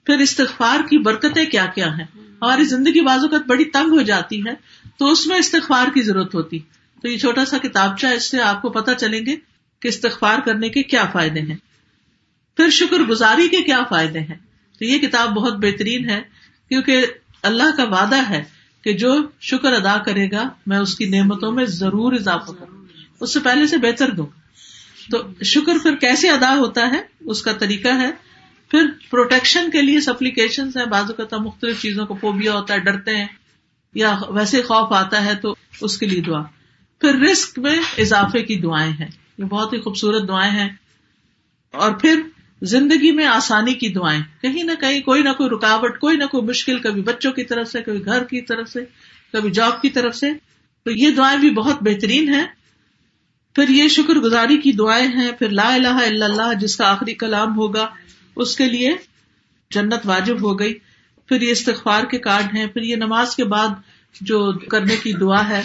پھر 0.04 0.18
استغفار 0.18 0.80
کی 0.90 0.98
برکتیں 0.98 1.44
کیا 1.44 1.66
کیا 1.66 1.98
ہیں؟ 1.98 2.27
ہماری 2.42 2.64
زندگی 2.64 3.00
بازو 3.00 3.28
کا 3.28 3.36
بڑی 3.46 3.64
تنگ 3.64 3.90
ہو 3.90 4.02
جاتی 4.02 4.40
ہے، 4.40 4.54
تو 4.98 5.12
اس 5.12 5.26
میں 5.26 5.38
استغفار 5.38 5.88
کی 5.94 6.02
ضرورت 6.02 6.34
ہوتی۔ 6.34 6.58
تو 7.02 7.08
یہ 7.08 7.18
چھوٹا 7.18 7.44
سا 7.44 7.58
کتابچہ 7.58 8.06
اس 8.06 8.30
سے 8.30 8.40
آپ 8.40 8.62
کو 8.62 8.70
پتا 8.70 8.94
چلیں 8.94 9.26
گے 9.26 9.36
کہ 9.80 9.88
استغفار 9.88 10.38
کرنے 10.38 10.68
کے 10.68 10.82
کیا 10.82 11.04
فائدے 11.12 11.40
ہیں۔ 11.40 11.56
پھر 12.56 12.70
شکر 12.70 12.98
گزاری 12.98 13.48
کے 13.48 13.62
کیا 13.62 13.82
فائدے 13.88 14.20
ہیں۔ 14.20 14.34
تو 14.78 14.84
یہ 14.84 14.98
کتاب 14.98 15.30
بہت 15.30 15.52
بہترین 15.52 16.10
ہے، 16.10 16.22
کیونکہ 16.68 17.06
اللہ 17.42 17.76
کا 17.76 17.84
وعدہ 17.84 18.28
ہے 18.28 18.44
کہ 18.84 18.92
جو 18.92 19.16
شکر 19.40 19.72
ادا 19.72 19.98
کرے 19.98 20.30
گا، 20.30 20.48
میں 20.66 20.78
اس 20.78 20.94
کی 20.94 21.06
نعمتوں 21.06 21.52
میں 21.52 21.64
ضرور 21.64 22.12
اضافہ 22.12 22.52
کروں۔ 22.52 22.84
اس 23.20 23.32
سے 23.32 23.40
پہلے 23.40 23.66
سے 23.66 23.76
بہتر 23.76 24.10
دوں۔ 24.10 24.26
تو 25.10 25.44
شکر 25.44 25.72
پھر 25.82 25.96
کیسے 25.96 26.28
ادا 26.28 26.54
ہوتا 26.56 26.90
ہے؟ 26.90 27.02
اس 27.20 27.42
کا 27.42 27.52
طریقہ 27.52 27.88
ہے 27.88 28.27
پھر 28.68 28.86
پروٹیکشن 29.10 29.70
کے 29.70 29.82
لیے 29.82 30.00
سپلیکیشن 30.00 30.68
ہے 30.76 30.86
بازو 30.86 31.24
کا 31.24 31.36
مختلف 31.36 31.82
چیزوں 31.82 32.06
کو 32.06 32.14
فوبیا 32.14 32.52
ہوتا 32.52 32.74
ہے، 32.74 32.78
ڈرتے 32.78 33.16
ہیں، 33.16 33.26
یا 33.94 34.16
ویسے 34.28 34.62
خوف 34.62 34.92
آتا 34.92 35.24
ہے 35.24 35.34
تو 35.34 35.54
اس 35.80 35.98
کے 35.98 36.06
لیے 36.06 36.20
دعا۔ 36.20 36.42
پھر 37.00 37.14
رسک 37.14 37.58
میں 37.58 37.78
اضافے 37.98 38.42
کی 38.42 38.56
دعائیں 38.56 38.92
ہیں۔ 38.92 39.08
یہ 39.38 39.44
بہت 39.44 39.72
ہی 39.72 39.80
خوبصورت 39.80 40.28
دعائیں 40.28 40.52
ہیں۔ 40.52 40.68
اور 41.72 41.92
پھر 41.92 42.22
زندگی 42.62 43.10
میں 43.10 43.26
آسانی 43.26 43.74
کی 43.74 43.88
دعائیں۔ 43.88 44.22
کہیں 44.42 44.62
نہ 44.62 44.72
کہیں 44.80 45.00
کوئی 45.00 45.22
نہ 45.22 45.28
کوئی 45.28 45.50
رکاوٹ، 45.50 45.98
کوئی 45.98 46.16
نہ 46.16 46.24
کوئی 46.24 46.42
مشکل، 46.42 46.78
کبھی 46.78 47.02
بچوں 47.02 47.32
کی 47.32 47.44
طرف 47.44 47.68
سے، 47.68 47.82
کبھی 47.82 48.04
گھر 48.04 48.24
کی 48.24 48.40
طرف 48.40 48.68
سے، 48.68 48.80
کبھی 49.32 49.50
جاب 49.50 49.82
کی 49.82 49.90
طرف 49.90 50.16
سے۔ 50.16 50.32
تو 50.84 50.90
یہ 50.90 51.10
دعائیں 51.10 51.38
بھی 51.38 51.50
بہت 51.50 51.76
بہترین 51.82 52.34
ہیں۔ 52.34 52.46
پھر 53.54 53.68
یہ 53.68 53.88
شکر 53.88 54.14
گزاری 54.14 54.56
کی 54.56 54.72
دعائیں 54.72 55.08
ہیں۔ 55.08 55.32
پھر 55.32 55.48
لا 55.48 55.74
الہ 55.74 55.88
الا 55.88 56.26
اللہ، 56.26 56.54
جس 56.60 56.76
کا 56.76 56.90
آخری 56.90 57.14
کلام 57.14 57.56
ہوگا۔ 57.56 57.88
اس 58.38 58.56
کے 58.56 58.64
لیے 58.64 58.94
جنت 59.70 59.98
واجب 60.04 60.42
ہو 60.42 60.58
گئی۔ 60.58 60.74
پھر 61.26 61.40
یہ 61.40 61.50
استغفار 61.50 62.04
کے 62.04 62.18
کارڈ 62.18 62.56
ہیں، 62.56 62.66
پھر 62.66 62.82
یہ 62.82 62.96
نماز 62.96 63.36
کے 63.36 63.44
بعد 63.44 63.68
جو 64.20 64.52
کرنے 64.52 64.96
کی 64.96 65.12
دعا 65.12 65.48
ہے۔ 65.48 65.62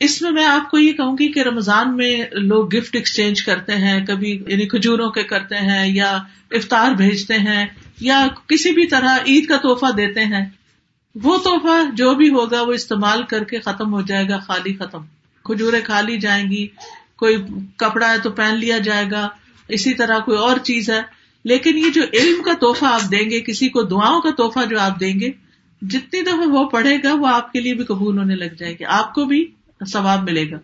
اس 0.00 0.22
میں 0.22 0.30
میں 0.30 0.44
آپ 0.44 0.70
کو 0.70 0.78
یہ 0.78 0.92
کہوں 0.92 1.18
گی 1.18 1.32
کہ 1.32 1.40
رمضان 1.40 1.96
میں 1.96 2.24
لوگ 2.32 2.74
گفٹ 2.74 2.94
ایکسچینج 2.96 3.42
کرتے 3.42 3.72
ہیں، 3.72 4.06
کبھی 4.06 4.42
یعنی 4.46 4.66
کھجوروں 4.66 5.10
کے 5.10 5.22
کرتے 5.22 5.54
ہیں 5.54 5.94
یا 5.94 6.18
افطار 6.50 6.92
بھیجتے 6.92 7.34
ہیں 7.34 7.66
یا 8.00 8.26
کسی 8.46 8.72
بھی 8.72 8.86
طرح 8.86 9.18
عید 9.26 9.46
کا 9.48 9.56
تحفہ 9.56 9.92
دیتے 9.92 10.24
ہیں۔ 10.24 10.46
وہ 11.22 11.38
تحفہ 11.38 11.90
جو 11.94 12.14
بھی 12.14 12.28
ہوگا 12.28 12.62
وہ 12.62 12.72
استعمال 12.72 13.22
کر 13.22 13.44
کے 13.44 13.60
ختم 13.60 13.92
ہو 13.94 14.02
جائے 14.02 14.28
گا، 14.28 14.38
خالی 14.38 14.74
ختم۔ 14.74 15.04
کھجورے 15.44 15.80
کھا 15.80 16.00
لی 16.00 16.18
جائیں 16.18 16.50
گی، 16.50 16.66
کوئی 17.16 17.36
کپڑا 17.76 18.12
ہے 18.12 18.18
تو 18.18 18.30
پہن 18.30 18.54
لیا 18.54 18.78
جائے 18.78 19.04
گا۔ 19.10 19.28
اسی 19.68 19.94
طرح 19.94 20.18
کوئی 20.18 20.38
اور 20.38 20.56
چیز 20.56 20.90
ہے۔ 20.90 21.17
لیکن 21.48 21.78
یہ 21.78 21.90
جو 21.94 22.02
علم 22.12 22.42
کا 22.42 22.52
تحفہ 22.60 22.84
آپ 22.84 23.02
دیں 23.10 23.30
گے، 23.30 23.40
کسی 23.40 23.68
کو 23.68 23.82
دعاؤں 23.82 24.20
کا 24.20 24.30
تحفہ 24.30 24.66
جو 24.66 24.80
آپ 24.80 25.00
دیں 25.00 25.20
گے، 25.20 25.30
جتنی 25.82 26.22
دفعہ 26.22 26.48
وہ 26.48 26.68
پڑھے 26.68 26.96
گا، 27.04 27.14
وہ 27.14 27.26
آپ 27.26 27.52
کے 27.52 27.60
لیے 27.60 27.74
بھی 27.74 27.84
قبول 27.84 28.18
ہونے 28.18 28.34
لگ 28.34 28.54
جائے 28.58 28.74
گا 28.74 28.84
آپ 28.88 29.14
کو 29.14 29.24
بھی 29.24 29.50
ثواب 29.92 30.22
ملے 30.22 30.50
گا۔ 30.50 30.58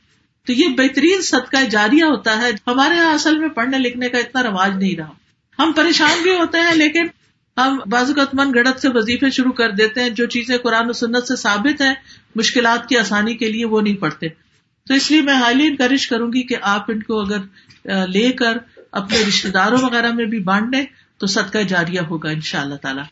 تو 0.46 0.52
یہ 0.52 0.68
بہترین 0.68 1.22
صدقہ 1.22 1.64
جاریہ 1.70 2.04
ہوتا 2.04 2.42
ہے۔ 2.42 2.50
ہمارے 2.66 2.94
یہاں 2.94 3.14
اصل 3.14 3.38
میں 3.38 3.48
پڑھنے 3.48 3.78
لکھنے 3.78 4.08
کا 4.08 4.18
اتنا 4.18 4.42
رواج 4.42 4.76
نہیں 4.76 4.96
رہا۔ 4.96 5.10
ہم 5.58 5.72
پریشان 5.76 6.22
بھی 6.22 6.30
ہوتے 6.30 6.58
ہیں، 6.58 6.74
لیکن 6.74 7.06
ہم 7.56 7.78
بازوقت 7.86 8.34
من 8.34 8.50
گڑت 8.54 8.80
سے 8.80 8.88
وظیفے 8.94 9.30
شروع 9.30 9.52
کر 9.52 9.70
دیتے 9.70 10.00
ہیں۔ 10.00 10.10
جو 10.10 10.26
چیزیں 10.26 10.58
قرآن 10.58 10.88
و 10.88 10.92
سنت 10.92 11.26
سے 11.26 11.36
ثابت 11.36 11.82
ہیں، 11.82 11.94
مشکلات 12.34 12.88
کی 12.88 12.96
آسانی 12.96 13.34
کے 13.34 13.52
لیے 13.52 13.64
وہ 13.64 13.80
نہیں 13.80 13.96
پڑھتے۔ 13.96 14.28
تو 14.88 14.94
اس 14.94 15.10
لیے 15.10 15.22
میں 15.22 15.34
ہائیلی 15.34 15.66
انکریج 15.66 16.06
کروں 16.06 16.28
گی 16.28 16.42
کہ 16.42 16.56
آپ 16.62 16.90
ان 16.90 17.02
کو 17.02 17.20
اگر 17.20 17.38
لے 18.06 18.32
کر 18.32 18.58
اپنے 18.94 19.22
رشتے 19.28 19.50
داروں 19.50 19.78
وغیرہ 19.82 20.12
میں 20.12 20.24
بھی 20.24 20.40
بانٹ 20.40 20.72
دیں 20.72 20.84
تو 21.18 21.26
صدقہ 21.26 21.58
جاریہ 21.58 22.00
ہوگا 22.00 22.30
ان 22.30 22.40
شاء 22.40 22.60
اللہ 22.60 22.74
تعالیٰ۔ 22.74 23.04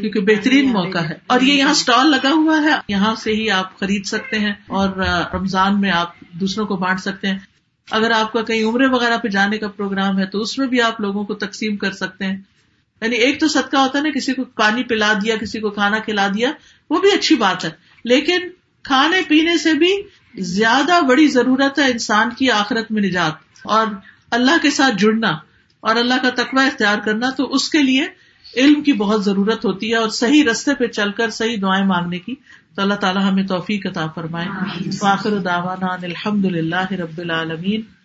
کیونکہ 0.00 0.20
بہترین 0.20 0.72
موقع 0.72 0.98
ہے۔ 0.98 1.14
اور 1.26 1.40
یہ 1.40 1.52
یہاں 1.52 1.70
اسٹال 1.70 2.10
لگا 2.10 2.30
ہوا 2.32 2.62
ہے۔ 2.62 2.70
یہاں 2.88 3.14
سے 3.14 3.32
ہی 3.32 3.50
آپ 3.50 3.80
خرید 3.80 4.04
سکتے 4.04 4.38
ہیں 4.38 4.52
اور 4.66 4.88
رمضان 5.34 5.80
میں 5.80 5.90
آپ 5.90 6.20
دوسروں 6.20 6.66
کو 6.66 6.76
بانٹ 6.76 7.00
سکتے 7.00 7.28
ہیں۔ 7.28 7.38
اگر 7.90 8.10
آپ 8.10 8.32
کا 8.32 8.42
کہیں 8.42 8.64
عمرے 8.64 8.86
وغیرہ 8.86 9.18
پہ 9.18 9.28
جانے 9.28 9.58
کا 9.58 9.68
پروگرام 9.68 10.18
ہے 10.18 10.26
تو 10.26 10.40
اس 10.40 10.58
میں 10.58 10.66
بھی 10.66 10.82
آپ 10.82 11.00
لوگوں 11.00 11.24
کو 11.24 11.34
تقسیم 11.34 11.76
کر 11.76 11.92
سکتے 11.92 12.24
ہیں۔ 12.24 12.36
یعنی 13.00 13.16
ایک 13.16 13.40
تو 13.40 13.48
صدقہ 13.48 13.76
ہوتا 13.76 13.98
ہے 13.98 14.02
نا 14.02 14.10
کسی 14.10 14.32
کو 14.32 14.44
پانی 14.44 14.82
پلا 14.82 15.12
دیا 15.12 15.36
کسی 15.36 15.60
کو 15.60 15.70
کھانا 15.70 15.98
کھلا 15.98 16.28
دیا 16.28 16.52
وہ 16.90 17.00
بھی 17.00 17.12
اچھی 17.12 17.36
بات 17.36 17.64
ہے۔ 17.64 17.70
لیکن 18.04 18.38
کھانے 18.82 19.20
پینے 19.28 19.58
سے 19.58 19.74
بھی 19.74 20.02
زیادہ 20.34 21.04
بڑی 21.08 21.28
ضرورت 21.28 21.78
ہے 21.78 21.90
انسان 21.90 22.30
کی 22.30 22.50
آخرت 22.50 22.92
میں 22.92 23.02
نجات۔ 23.02 23.32
اور 23.64 23.86
اللہ 24.32 24.62
کے 24.62 24.70
ساتھ 24.70 24.94
جڑنا 24.98 25.30
اور 25.80 25.96
اللہ 25.96 26.14
کا 26.22 26.30
تقوی 26.30 26.66
اختیار 26.66 26.98
کرنا 26.98 27.30
تو 27.30 27.44
اس 27.44 27.68
کے 27.68 27.82
لیے 27.82 28.06
علم 28.56 28.82
کی 28.82 28.92
بہت 28.92 29.24
ضرورت 29.24 29.64
ہوتی 29.64 29.90
ہے 29.90 29.96
اور 29.96 30.08
صحیح 30.08 30.44
رستے 30.50 30.74
پہ 30.74 30.86
چل 30.86 31.12
کر 31.12 31.30
صحیح 31.30 31.56
دعائیں 31.62 31.86
مانگنے 31.86 32.18
کی 32.18 32.34
تو 32.74 32.82
اللہ 32.82 32.94
تعالیٰ 32.94 33.30
ہمیں 33.30 33.46
توفیق 33.46 33.86
عطا 33.86 34.06
فرمائے۔ 34.14 34.48
واخر 35.00 35.38
دعوانا 35.38 35.86
الحمد 35.86 36.44
للہ 36.44 36.92
رب 36.92 37.18
العالمین۔ 37.18 38.01